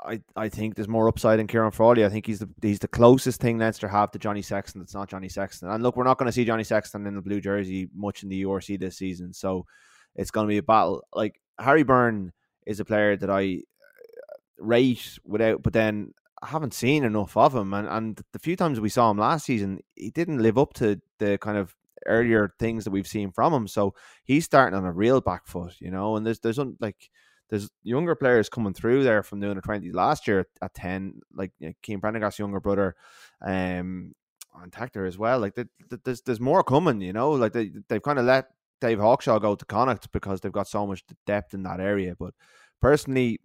I, 0.04 0.20
I 0.36 0.48
think 0.48 0.74
there's 0.74 0.88
more 0.88 1.08
upside 1.08 1.40
in 1.40 1.46
Ciarán 1.46 1.72
Frawley. 1.72 2.04
I 2.04 2.08
think 2.08 2.26
he's 2.26 2.38
the 2.38 2.48
he's 2.62 2.78
the 2.78 2.88
closest 2.88 3.40
thing 3.40 3.58
Leinster 3.58 3.88
have 3.88 4.10
to 4.12 4.18
Johnny 4.18 4.42
Sexton. 4.42 4.80
That's 4.80 4.94
not 4.94 5.08
Johnny 5.08 5.28
Sexton. 5.28 5.68
And 5.68 5.82
look, 5.82 5.96
we're 5.96 6.04
not 6.04 6.18
going 6.18 6.26
to 6.26 6.32
see 6.32 6.44
Johnny 6.44 6.64
Sexton 6.64 7.06
in 7.06 7.14
the 7.14 7.22
blue 7.22 7.40
jersey 7.40 7.88
much 7.94 8.22
in 8.22 8.28
the 8.28 8.42
URC 8.44 8.78
this 8.78 8.96
season, 8.96 9.32
so 9.32 9.66
it's 10.14 10.30
going 10.30 10.46
to 10.46 10.50
be 10.50 10.58
a 10.58 10.62
battle. 10.62 11.04
Like 11.14 11.40
Harry 11.58 11.82
Byrne 11.82 12.32
is 12.66 12.80
a 12.80 12.84
player 12.84 13.16
that 13.16 13.30
I 13.30 13.62
uh, 13.80 14.36
rate 14.58 15.18
without, 15.24 15.62
but 15.62 15.72
then 15.72 16.14
I 16.42 16.46
haven't 16.46 16.74
seen 16.74 17.04
enough 17.04 17.36
of 17.36 17.54
him. 17.54 17.74
And 17.74 17.88
and 17.88 18.20
the 18.32 18.38
few 18.38 18.56
times 18.56 18.80
we 18.80 18.88
saw 18.88 19.10
him 19.10 19.18
last 19.18 19.44
season, 19.44 19.80
he 19.96 20.10
didn't 20.10 20.42
live 20.42 20.58
up 20.58 20.72
to 20.74 21.00
the 21.18 21.38
kind 21.38 21.58
of 21.58 21.74
earlier 22.06 22.54
things 22.58 22.84
that 22.84 22.90
we've 22.90 23.06
seen 23.06 23.30
from 23.30 23.52
him. 23.52 23.68
So 23.68 23.94
he's 24.24 24.44
starting 24.44 24.78
on 24.78 24.86
a 24.86 24.92
real 24.92 25.20
back 25.20 25.46
foot, 25.46 25.74
you 25.80 25.90
know. 25.90 26.16
And 26.16 26.24
there's 26.26 26.40
there's 26.40 26.58
like 26.80 27.10
there's 27.50 27.68
younger 27.82 28.14
players 28.14 28.48
coming 28.48 28.72
through 28.72 29.02
there 29.02 29.22
from 29.22 29.40
the 29.40 29.50
under 29.50 29.60
20s 29.60 29.94
last 29.94 30.26
year 30.28 30.46
at 30.62 30.72
10, 30.74 31.20
like 31.34 31.50
you 31.58 31.68
know, 31.68 31.72
Cian 31.84 32.00
Prendergast's 32.00 32.38
younger 32.38 32.60
brother, 32.60 32.94
um, 33.42 34.14
and 34.62 34.72
Tector 34.72 35.06
as 35.06 35.18
well. 35.18 35.40
Like, 35.40 35.54
there's 36.04 36.22
there's 36.22 36.40
more 36.40 36.62
coming, 36.62 37.00
you 37.00 37.12
know. 37.12 37.32
Like 37.32 37.52
they 37.52 37.72
they've 37.88 38.02
kind 38.02 38.18
of 38.18 38.24
let 38.24 38.50
Dave 38.80 38.98
Hawkshaw 38.98 39.40
go 39.40 39.54
to 39.54 39.64
Connacht 39.64 40.10
because 40.12 40.40
they've 40.40 40.52
got 40.52 40.68
so 40.68 40.86
much 40.86 41.04
depth 41.26 41.54
in 41.54 41.62
that 41.64 41.80
area. 41.80 42.14
But 42.18 42.34
personally, 42.80 43.40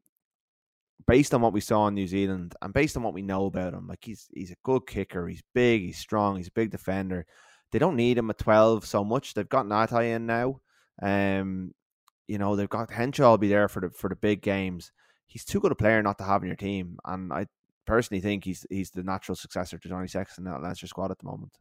based 1.07 1.33
on 1.33 1.41
what 1.41 1.53
we 1.53 1.61
saw 1.61 1.87
in 1.87 1.95
New 1.95 2.07
Zealand 2.07 2.55
and 2.61 2.73
based 2.73 2.97
on 2.97 3.03
what 3.03 3.13
we 3.13 3.21
know 3.21 3.45
about 3.45 3.73
him, 3.73 3.87
like 3.87 4.03
he's 4.03 4.27
he's 4.33 4.51
a 4.51 4.57
good 4.63 4.85
kicker. 4.87 5.27
He's 5.27 5.43
big. 5.53 5.81
He's 5.81 5.97
strong. 5.97 6.37
He's 6.37 6.47
a 6.47 6.53
big 6.53 6.71
defender. 6.71 7.25
They 7.71 7.79
don't 7.79 7.95
need 7.95 8.17
him 8.17 8.29
at 8.29 8.37
twelve 8.37 8.85
so 8.85 9.03
much. 9.03 9.33
They've 9.33 9.49
got 9.49 9.65
Ngatai 9.65 10.15
in 10.15 10.25
now. 10.25 10.61
Um, 11.01 11.73
you 12.27 12.37
know, 12.37 12.55
they've 12.55 12.69
got 12.69 12.91
Henshaw 12.91 13.37
be 13.37 13.47
there 13.47 13.67
for 13.67 13.81
the 13.81 13.89
for 13.89 14.09
the 14.09 14.15
big 14.15 14.41
games. 14.41 14.91
He's 15.27 15.45
too 15.45 15.59
good 15.59 15.71
a 15.71 15.75
player 15.75 16.01
not 16.01 16.17
to 16.19 16.23
have 16.23 16.41
in 16.41 16.47
your 16.47 16.55
team, 16.55 16.97
and 17.05 17.31
I 17.31 17.47
personally 17.85 18.21
think 18.21 18.45
he's 18.45 18.65
he's 18.69 18.91
the 18.91 19.03
natural 19.03 19.35
successor 19.35 19.77
to 19.77 19.89
Johnny 19.89 20.07
Sexton 20.07 20.45
in 20.45 20.51
that 20.51 20.61
Leinster 20.61 20.87
squad 20.87 21.11
at 21.11 21.19
the 21.19 21.25
moment. 21.25 21.53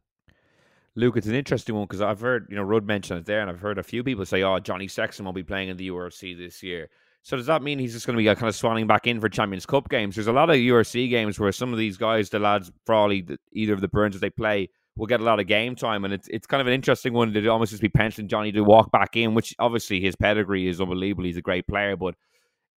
Luke, 0.95 1.17
it's 1.17 1.27
an 1.27 1.35
interesting 1.35 1.75
one 1.75 1.85
because 1.85 2.01
I've 2.01 2.21
heard 2.21 2.47
you 2.49 2.55
know 2.55 2.63
Rud 2.63 2.85
mention 2.85 3.17
it 3.17 3.25
there, 3.25 3.41
and 3.41 3.49
I've 3.49 3.59
heard 3.59 3.77
a 3.77 3.83
few 3.83 4.03
people 4.03 4.25
say, 4.25 4.43
"Oh, 4.43 4.59
Johnny 4.59 4.87
Sexton 4.87 5.25
will 5.25 5.33
be 5.33 5.43
playing 5.43 5.69
in 5.69 5.77
the 5.77 5.89
URC 5.89 6.37
this 6.37 6.63
year." 6.63 6.89
So 7.21 7.35
does 7.35 7.47
that 7.47 7.63
mean 7.63 7.79
he's 7.79 7.93
just 7.93 8.05
going 8.05 8.15
to 8.15 8.21
be 8.21 8.29
uh, 8.29 8.35
kind 8.35 8.49
of 8.49 8.55
swanning 8.55 8.87
back 8.87 9.07
in 9.07 9.19
for 9.19 9.29
Champions 9.29 9.65
Cup 9.65 9.89
games? 9.89 10.13
There's 10.13 10.27
a 10.27 10.31
lot 10.31 10.51
of 10.51 10.57
URC 10.57 11.09
games 11.09 11.39
where 11.39 11.51
some 11.51 11.73
of 11.73 11.79
these 11.79 11.97
guys, 11.97 12.29
the 12.29 12.37
lads, 12.37 12.71
probably 12.85 13.25
either 13.51 13.73
of 13.73 13.81
the 13.81 13.87
Byrnes, 13.87 14.13
as 14.13 14.21
they 14.21 14.29
play 14.29 14.69
will 14.97 15.07
get 15.07 15.19
a 15.19 15.23
lot 15.23 15.39
of 15.39 15.47
game 15.47 15.75
time, 15.75 16.05
and 16.05 16.13
it's 16.13 16.27
it's 16.27 16.47
kind 16.47 16.61
of 16.61 16.67
an 16.67 16.73
interesting 16.73 17.13
one 17.13 17.33
to 17.33 17.47
almost 17.47 17.71
just 17.71 17.81
be 17.81 17.89
penciling 17.89 18.27
Johnny 18.27 18.51
to 18.51 18.61
walk 18.61 18.91
back 18.91 19.15
in, 19.15 19.33
which 19.33 19.55
obviously 19.59 20.01
his 20.01 20.15
pedigree 20.15 20.67
is 20.67 20.81
unbelievable. 20.81 21.25
He's 21.25 21.37
a 21.37 21.41
great 21.41 21.67
player, 21.67 21.95
but 21.95 22.15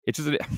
it's 0.04 0.18
just. 0.18 0.36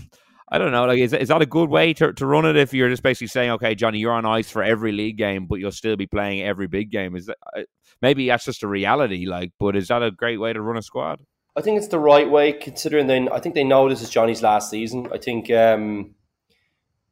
I 0.52 0.58
don't 0.58 0.72
know. 0.72 0.84
Like, 0.84 0.98
is, 0.98 1.12
is 1.12 1.28
that 1.28 1.42
a 1.42 1.46
good 1.46 1.70
way 1.70 1.92
to, 1.94 2.12
to 2.12 2.26
run 2.26 2.44
it? 2.44 2.56
If 2.56 2.74
you're 2.74 2.88
just 2.88 3.04
basically 3.04 3.28
saying, 3.28 3.52
okay, 3.52 3.76
Johnny, 3.76 4.00
you're 4.00 4.12
on 4.12 4.26
ice 4.26 4.50
for 4.50 4.64
every 4.64 4.90
league 4.90 5.16
game, 5.16 5.46
but 5.46 5.60
you'll 5.60 5.70
still 5.70 5.94
be 5.94 6.08
playing 6.08 6.42
every 6.42 6.66
big 6.66 6.90
game. 6.90 7.14
Is 7.14 7.26
that 7.26 7.36
uh, 7.56 7.62
maybe 8.02 8.26
that's 8.26 8.46
just 8.46 8.64
a 8.64 8.66
reality? 8.66 9.26
Like, 9.26 9.52
but 9.60 9.76
is 9.76 9.86
that 9.88 10.02
a 10.02 10.10
great 10.10 10.38
way 10.38 10.52
to 10.52 10.60
run 10.60 10.76
a 10.76 10.82
squad? 10.82 11.20
I 11.56 11.60
think 11.60 11.78
it's 11.78 11.88
the 11.88 12.00
right 12.00 12.28
way, 12.28 12.52
considering 12.52 13.06
then 13.06 13.28
I 13.30 13.38
think 13.38 13.54
they 13.54 13.62
know 13.62 13.88
this 13.88 14.02
is 14.02 14.10
Johnny's 14.10 14.42
last 14.42 14.70
season. 14.70 15.08
I 15.12 15.18
think 15.18 15.52
um, 15.52 16.14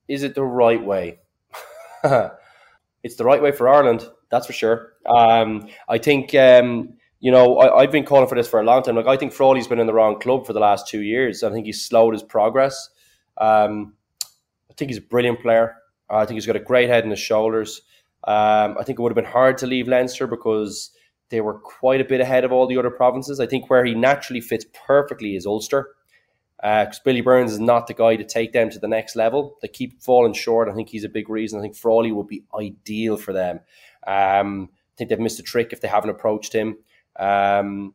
is 0.09 0.23
it 0.23 0.35
the 0.35 0.45
right 0.45 0.85
way? 0.85 1.19
it's 2.05 3.17
the 3.17 3.25
right 3.25 3.43
way 3.43 3.53
for 3.53 3.69
Ireland, 3.69 4.09
that's 4.31 4.47
for 4.47 4.53
sure. 4.53 4.93
Um, 5.07 5.69
I 5.89 5.99
think 5.99 6.35
um, 6.35 6.95
you 7.21 7.31
know 7.31 7.59
I, 7.59 7.83
have 7.83 7.93
been 7.93 8.05
calling 8.05 8.29
for 8.29 8.35
this 8.35 8.49
for 8.49 8.61
a 8.61 8.65
long 8.65 8.83
time. 8.83 8.97
Like 8.97 9.07
I 9.07 9.17
think 9.17 9.33
Frawley's 9.33 9.67
been 9.67 9.81
in 9.81 9.87
the 9.87 9.95
wrong 9.95 10.21
club 10.21 10.47
for 10.47 10.53
the 10.53 10.61
last 10.61 10.89
two 10.89 11.03
years. 11.03 11.43
I 11.43 11.51
think 11.51 11.67
he's 11.67 11.83
slowed 11.85 12.15
his 12.15 12.23
progress. 12.23 12.91
Um, 13.39 13.95
I 14.71 14.75
think 14.75 14.91
he's 14.91 14.99
a 14.99 15.03
brilliant 15.03 15.41
player. 15.41 15.77
I 16.11 16.25
think 16.25 16.37
he's 16.37 16.47
got 16.47 16.57
a 16.57 16.61
great 16.61 16.89
head 16.89 17.05
and 17.05 17.11
his 17.11 17.21
shoulders. 17.21 17.83
Um, 18.25 18.77
I 18.79 18.83
think 18.85 18.99
it 18.99 19.03
would 19.03 19.13
have 19.13 19.17
been 19.17 19.25
hard 19.25 19.59
to 19.59 19.67
leave 19.67 19.89
Leinster 19.89 20.27
because 20.27 20.91
they 21.31 21.41
were 21.41 21.59
quite 21.59 22.01
a 22.01 22.05
bit 22.05 22.21
ahead 22.21 22.45
of 22.45 22.53
all 22.53 22.67
the 22.67 22.79
other 22.79 22.91
provinces. 22.91 23.41
I 23.41 23.47
think 23.47 23.69
where 23.69 23.85
he 23.85 23.95
naturally 23.95 24.41
fits 24.41 24.65
perfectly 24.87 25.37
is 25.37 25.47
Ulster. 25.47 25.95
Because 26.61 26.99
uh, 26.99 27.03
Billy 27.05 27.21
Burns 27.21 27.53
is 27.53 27.61
not 27.61 27.87
the 27.87 27.95
guy 27.95 28.17
to 28.17 28.25
take 28.25 28.53
them 28.53 28.69
to 28.71 28.81
the 28.81 28.89
next 28.89 29.15
level. 29.15 29.57
They 29.63 29.69
keep 29.69 30.03
falling 30.03 30.33
short. 30.33 30.69
I 30.69 30.75
think 30.75 30.89
he's 30.89 31.05
a 31.05 31.09
big 31.09 31.29
reason. 31.29 31.59
I 31.59 31.63
think 31.63 31.77
Frawley 31.77 32.11
would 32.11 32.27
be 32.27 32.43
ideal 32.59 33.17
for 33.17 33.33
them. 33.33 33.61
Um, 34.09 34.71
I 34.73 34.95
think 34.97 35.11
they've 35.11 35.21
missed 35.21 35.39
a 35.39 35.43
trick 35.43 35.73
if 35.73 35.81
they 35.81 35.89
haven't 35.89 36.11
approached 36.11 36.53
him. 36.53 36.79
Um, 37.19 37.95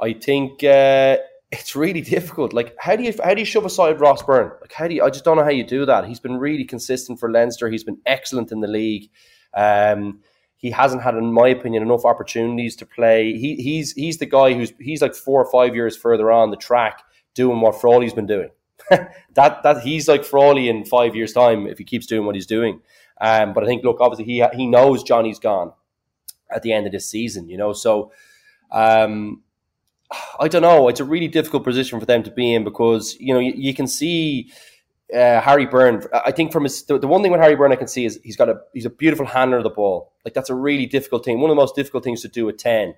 I 0.00 0.12
think 0.12 0.64
uh, 0.64 1.18
it's 1.52 1.76
really 1.76 2.00
difficult. 2.00 2.52
Like, 2.52 2.74
how 2.78 2.96
do 2.96 3.04
you 3.04 3.14
how 3.22 3.34
do 3.34 3.40
you 3.40 3.46
shove 3.46 3.64
aside 3.64 4.00
Ross 4.00 4.22
Byrne? 4.22 4.52
Like, 4.60 4.72
how 4.72 4.88
do 4.88 4.94
you? 4.94 5.04
I 5.04 5.10
just 5.10 5.24
don't 5.24 5.36
know 5.36 5.44
how 5.44 5.50
you 5.50 5.64
do 5.64 5.86
that. 5.86 6.06
He's 6.06 6.20
been 6.20 6.38
really 6.38 6.64
consistent 6.64 7.20
for 7.20 7.30
Leinster. 7.30 7.70
He's 7.70 7.84
been 7.84 7.98
excellent 8.04 8.52
in 8.52 8.60
the 8.60 8.68
league. 8.68 9.10
Um, 9.54 10.20
he 10.56 10.72
hasn't 10.72 11.02
had, 11.02 11.14
in 11.14 11.32
my 11.32 11.48
opinion, 11.48 11.84
enough 11.84 12.04
opportunities 12.04 12.74
to 12.76 12.86
play. 12.86 13.32
He, 13.32 13.54
he's 13.56 13.92
he's 13.92 14.18
the 14.18 14.26
guy 14.26 14.54
who's 14.54 14.72
he's 14.80 15.00
like 15.00 15.14
four 15.14 15.42
or 15.42 15.50
five 15.50 15.74
years 15.74 15.96
further 15.96 16.32
on 16.32 16.50
the 16.50 16.56
track 16.56 17.02
doing 17.34 17.60
what 17.60 17.80
Frawley's 17.80 18.12
been 18.12 18.26
doing. 18.26 18.50
that 18.90 19.62
that 19.62 19.80
he's 19.82 20.08
like 20.08 20.24
Frawley 20.24 20.68
in 20.68 20.84
five 20.84 21.14
years' 21.14 21.32
time 21.32 21.66
if 21.66 21.78
he 21.78 21.84
keeps 21.84 22.06
doing 22.06 22.26
what 22.26 22.34
he's 22.34 22.46
doing. 22.46 22.80
Um, 23.20 23.52
but 23.52 23.64
I 23.64 23.66
think, 23.66 23.84
look, 23.84 24.00
obviously 24.00 24.24
he 24.24 24.44
he 24.54 24.66
knows 24.66 25.02
Johnny's 25.02 25.38
gone 25.38 25.72
at 26.50 26.62
the 26.62 26.72
end 26.72 26.86
of 26.86 26.92
this 26.92 27.08
season, 27.08 27.48
you 27.48 27.56
know. 27.56 27.72
So 27.72 28.12
um, 28.70 29.42
I 30.40 30.48
don't 30.48 30.62
know. 30.62 30.88
It's 30.88 31.00
a 31.00 31.04
really 31.04 31.28
difficult 31.28 31.64
position 31.64 32.00
for 32.00 32.06
them 32.06 32.22
to 32.22 32.30
be 32.30 32.54
in 32.54 32.64
because 32.64 33.16
you 33.20 33.34
know 33.34 33.40
you, 33.40 33.52
you 33.56 33.74
can 33.74 33.86
see 33.86 34.50
uh, 35.14 35.40
Harry 35.40 35.66
Byrne. 35.66 36.02
I 36.12 36.32
think 36.32 36.52
from 36.52 36.64
his 36.64 36.82
the, 36.84 36.98
the, 36.98 37.06
one 37.06 37.22
thing 37.22 37.32
with 37.32 37.40
Harry 37.40 37.56
Byrne 37.56 37.72
I 37.72 37.76
can 37.76 37.88
see 37.88 38.04
is 38.04 38.18
he's 38.22 38.36
got 38.36 38.48
a 38.48 38.60
he's 38.72 38.86
a 38.86 38.90
beautiful 38.90 39.26
handler 39.26 39.58
of 39.58 39.64
the 39.64 39.70
ball. 39.70 40.12
Like 40.24 40.34
that's 40.34 40.50
a 40.50 40.54
really 40.54 40.86
difficult 40.86 41.24
thing. 41.24 41.40
One 41.40 41.50
of 41.50 41.56
the 41.56 41.60
most 41.60 41.74
difficult 41.74 42.04
things 42.04 42.22
to 42.22 42.28
do 42.28 42.48
at 42.48 42.58
ten. 42.58 42.94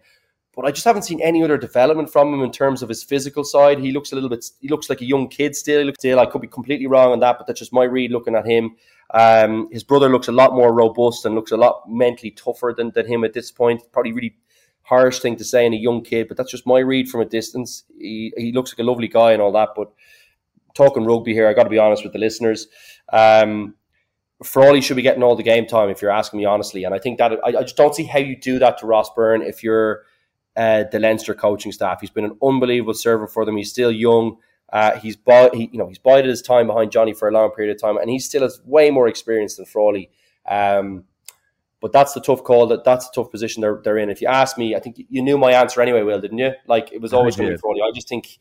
But 0.55 0.65
I 0.65 0.73
just 0.73 0.85
haven't 0.85 1.03
seen 1.03 1.21
any 1.21 1.43
other 1.45 1.57
development 1.57 2.11
from 2.11 2.35
him 2.35 2.43
in 2.43 2.51
terms 2.51 2.83
of 2.83 2.89
his 2.89 3.05
physical 3.05 3.45
side. 3.45 3.79
He 3.79 3.93
looks 3.93 4.11
a 4.11 4.17
little 4.17 4.31
bit. 4.31 4.45
He 4.61 4.69
looks 4.69 4.91
like 4.91 5.01
a 5.01 5.05
young 5.05 5.29
kid 5.29 5.55
still. 5.55 5.93
Still. 5.99 6.19
I 6.19 6.27
could 6.27 6.41
be 6.41 6.49
completely 6.49 6.87
wrong 6.87 7.13
on 7.13 7.21
that, 7.21 7.39
but 7.39 7.47
that's 7.47 7.61
just 7.61 7.73
my 7.73 7.85
read 7.85 8.11
looking 8.11 8.35
at 8.35 8.47
him. 8.47 8.77
Um, 9.13 9.69
his 9.73 9.85
brother 9.85 10.09
looks 10.09 10.29
a 10.29 10.33
lot 10.33 10.55
more 10.55 10.73
robust 10.73 11.25
and 11.25 11.35
looks 11.35 11.53
a 11.53 11.57
lot 11.57 11.83
mentally 11.89 12.31
tougher 12.33 12.75
than, 12.77 12.91
than 12.95 13.07
him 13.07 13.25
at 13.25 13.33
this 13.33 13.51
point. 13.51 13.83
Probably 13.93 14.13
really 14.13 14.37
harsh 14.83 15.21
thing 15.21 15.37
to 15.37 15.45
say 15.45 15.67
in 15.67 15.73
a 15.73 15.77
young 15.77 16.03
kid, 16.03 16.27
but 16.29 16.37
that's 16.37 16.51
just 16.51 16.67
my 16.67 16.81
read 16.81 17.09
from 17.09 17.21
a 17.21 17.25
distance. 17.25 17.85
He 17.99 18.33
he 18.37 18.53
looks 18.53 18.73
like 18.73 18.81
a 18.81 18.89
lovely 18.89 19.09
guy 19.09 19.33
and 19.33 19.43
all 19.43 19.53
that, 19.53 19.71
but 19.77 19.93
talking 20.75 21.05
rugby 21.05 21.33
here, 21.33 21.49
I 21.49 21.55
got 21.55 21.65
to 21.65 21.71
be 21.71 21.79
honest 21.79 22.03
with 22.03 22.13
the 22.13 22.19
listeners. 22.19 22.67
Um, 23.13 23.75
Frawley 24.43 24.81
should 24.81 24.97
be 24.97 25.03
getting 25.03 25.23
all 25.23 25.37
the 25.37 25.43
game 25.43 25.67
time 25.67 25.91
if 25.91 26.01
you're 26.01 26.11
asking 26.11 26.39
me 26.39 26.45
honestly, 26.45 26.85
and 26.85 26.95
I 26.95 26.99
think 26.99 27.19
that 27.19 27.33
I, 27.45 27.59
I 27.59 27.63
just 27.63 27.77
don't 27.77 27.95
see 27.95 28.05
how 28.05 28.19
you 28.19 28.37
do 28.37 28.59
that 28.59 28.79
to 28.79 28.87
Ross 28.87 29.11
Byrne 29.15 29.43
if 29.43 29.63
you're 29.63 30.05
uh, 30.57 30.85
the 30.91 30.99
Leinster 30.99 31.35
coaching 31.35 31.73
staff. 31.73 32.01
He's 32.01 32.11
been 32.11 32.25
an 32.25 32.39
unbelievable 32.43 32.95
servant 32.95 33.31
for 33.31 33.45
them. 33.45 33.57
He's 33.57 33.71
still 33.71 33.93
young. 33.93 34.39
Uh, 34.73 34.99
he's 34.99 35.17
he, 35.53 35.69
you 35.73 35.79
know 35.79 35.89
he's 35.89 35.99
bided 35.99 36.31
his 36.31 36.43
time 36.43 36.69
behind 36.69 36.93
Johnny 36.93 37.13
for 37.13 37.29
a 37.29 37.33
long 37.33 37.51
period 37.51 37.75
of 37.75 37.81
time, 37.81 37.97
and 37.97 38.09
he 38.09 38.19
still 38.19 38.43
has 38.43 38.61
way 38.65 38.91
more 38.91 39.09
experience 39.09 39.57
than 39.57 39.67
Frawley. 39.67 40.11
Um, 40.49 41.05
but 41.81 41.93
that's 41.93 42.13
the 42.13 42.21
tough 42.21 42.45
call. 42.45 42.67
That 42.69 42.85
that's 42.85 43.09
a 43.09 43.13
tough 43.13 43.31
position 43.31 43.63
they're 43.63 43.81
they're 43.83 43.99
in. 43.99 44.11
If 44.11 44.21
you 44.21 44.29
ask 44.29 44.59
me, 44.59 44.77
I 44.77 44.81
think 44.81 45.01
you 45.09 45.23
knew 45.23 45.39
my 45.39 45.53
answer 45.53 45.81
anyway, 45.81 46.03
Will, 46.03 46.21
didn't 46.21 46.39
you? 46.39 46.53
Like 46.67 46.93
it 46.93 47.01
was 47.01 47.13
always 47.13 47.37
going 47.37 47.49
to 47.49 47.57
be 47.57 47.61
Frawley. 47.61 47.81
I 47.81 47.91
just 47.95 48.09
think, 48.09 48.39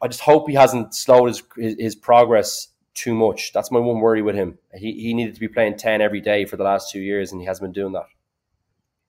I 0.00 0.08
just 0.08 0.20
hope 0.20 0.48
he 0.48 0.54
hasn't 0.54 0.94
slowed 0.94 1.28
his 1.28 1.42
his 1.56 1.94
progress 1.96 2.68
too 2.94 3.14
much. 3.14 3.52
That's 3.52 3.70
my 3.70 3.80
one 3.80 4.00
worry 4.00 4.22
with 4.22 4.36
him. 4.36 4.58
He 4.74 4.92
he 4.92 5.14
needed 5.14 5.34
to 5.34 5.40
be 5.40 5.48
playing 5.48 5.78
ten 5.78 6.00
every 6.00 6.20
day 6.20 6.44
for 6.44 6.56
the 6.56 6.64
last 6.64 6.92
two 6.92 7.00
years, 7.00 7.32
and 7.32 7.40
he 7.40 7.46
hasn't 7.46 7.64
been 7.64 7.82
doing 7.82 7.92
that. 7.94 8.06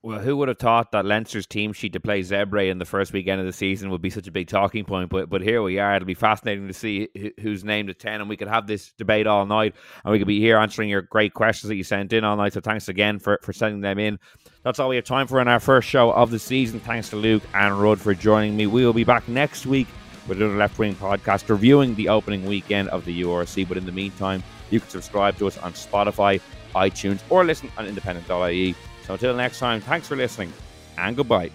Well, 0.03 0.17
who 0.17 0.35
would 0.37 0.47
have 0.47 0.57
thought 0.57 0.93
that 0.93 1.05
Leinster's 1.05 1.45
team 1.45 1.73
sheet 1.73 1.93
to 1.93 1.99
play 1.99 2.21
Zebre 2.21 2.71
in 2.71 2.79
the 2.79 2.85
first 2.85 3.13
weekend 3.13 3.39
of 3.39 3.45
the 3.45 3.53
season 3.53 3.91
would 3.91 4.01
be 4.01 4.09
such 4.09 4.25
a 4.25 4.31
big 4.31 4.47
talking 4.47 4.83
point? 4.83 5.11
But 5.11 5.29
but 5.29 5.43
here 5.43 5.61
we 5.61 5.77
are. 5.77 5.95
It'll 5.95 6.07
be 6.07 6.15
fascinating 6.15 6.67
to 6.67 6.73
see 6.73 7.07
who's 7.39 7.63
named 7.63 7.91
at 7.91 7.99
ten, 7.99 8.19
and 8.19 8.27
we 8.27 8.35
could 8.35 8.47
have 8.47 8.65
this 8.65 8.93
debate 8.93 9.27
all 9.27 9.45
night, 9.45 9.75
and 10.03 10.11
we 10.11 10.17
could 10.17 10.27
be 10.27 10.39
here 10.39 10.57
answering 10.57 10.89
your 10.89 11.03
great 11.03 11.35
questions 11.35 11.69
that 11.69 11.75
you 11.75 11.83
sent 11.83 12.13
in 12.13 12.23
all 12.23 12.35
night. 12.35 12.53
So 12.53 12.61
thanks 12.61 12.89
again 12.89 13.19
for 13.19 13.39
for 13.43 13.53
sending 13.53 13.81
them 13.81 13.99
in. 13.99 14.17
That's 14.63 14.79
all 14.79 14.89
we 14.89 14.95
have 14.95 15.05
time 15.05 15.27
for 15.27 15.39
in 15.39 15.47
our 15.47 15.59
first 15.59 15.87
show 15.87 16.11
of 16.11 16.31
the 16.31 16.39
season. 16.39 16.79
Thanks 16.79 17.09
to 17.11 17.15
Luke 17.15 17.43
and 17.53 17.79
Rud 17.79 18.01
for 18.01 18.15
joining 18.15 18.57
me. 18.57 18.65
We 18.65 18.83
will 18.83 18.93
be 18.93 19.03
back 19.03 19.27
next 19.27 19.67
week 19.67 19.87
with 20.27 20.41
another 20.41 20.57
left 20.57 20.79
wing 20.79 20.95
podcast 20.95 21.47
reviewing 21.47 21.93
the 21.93 22.09
opening 22.09 22.47
weekend 22.47 22.89
of 22.89 23.05
the 23.05 23.21
URC. 23.21 23.67
But 23.67 23.77
in 23.77 23.85
the 23.85 23.91
meantime, 23.91 24.41
you 24.71 24.79
can 24.79 24.89
subscribe 24.89 25.37
to 25.37 25.45
us 25.45 25.59
on 25.59 25.73
Spotify, 25.73 26.41
iTunes, 26.73 27.19
or 27.29 27.45
listen 27.45 27.69
on 27.77 27.85
independent.ie. 27.85 28.75
So 29.03 29.13
until 29.13 29.35
next 29.35 29.59
time, 29.59 29.81
thanks 29.81 30.07
for 30.07 30.15
listening 30.15 30.53
and 30.97 31.15
goodbye. 31.15 31.51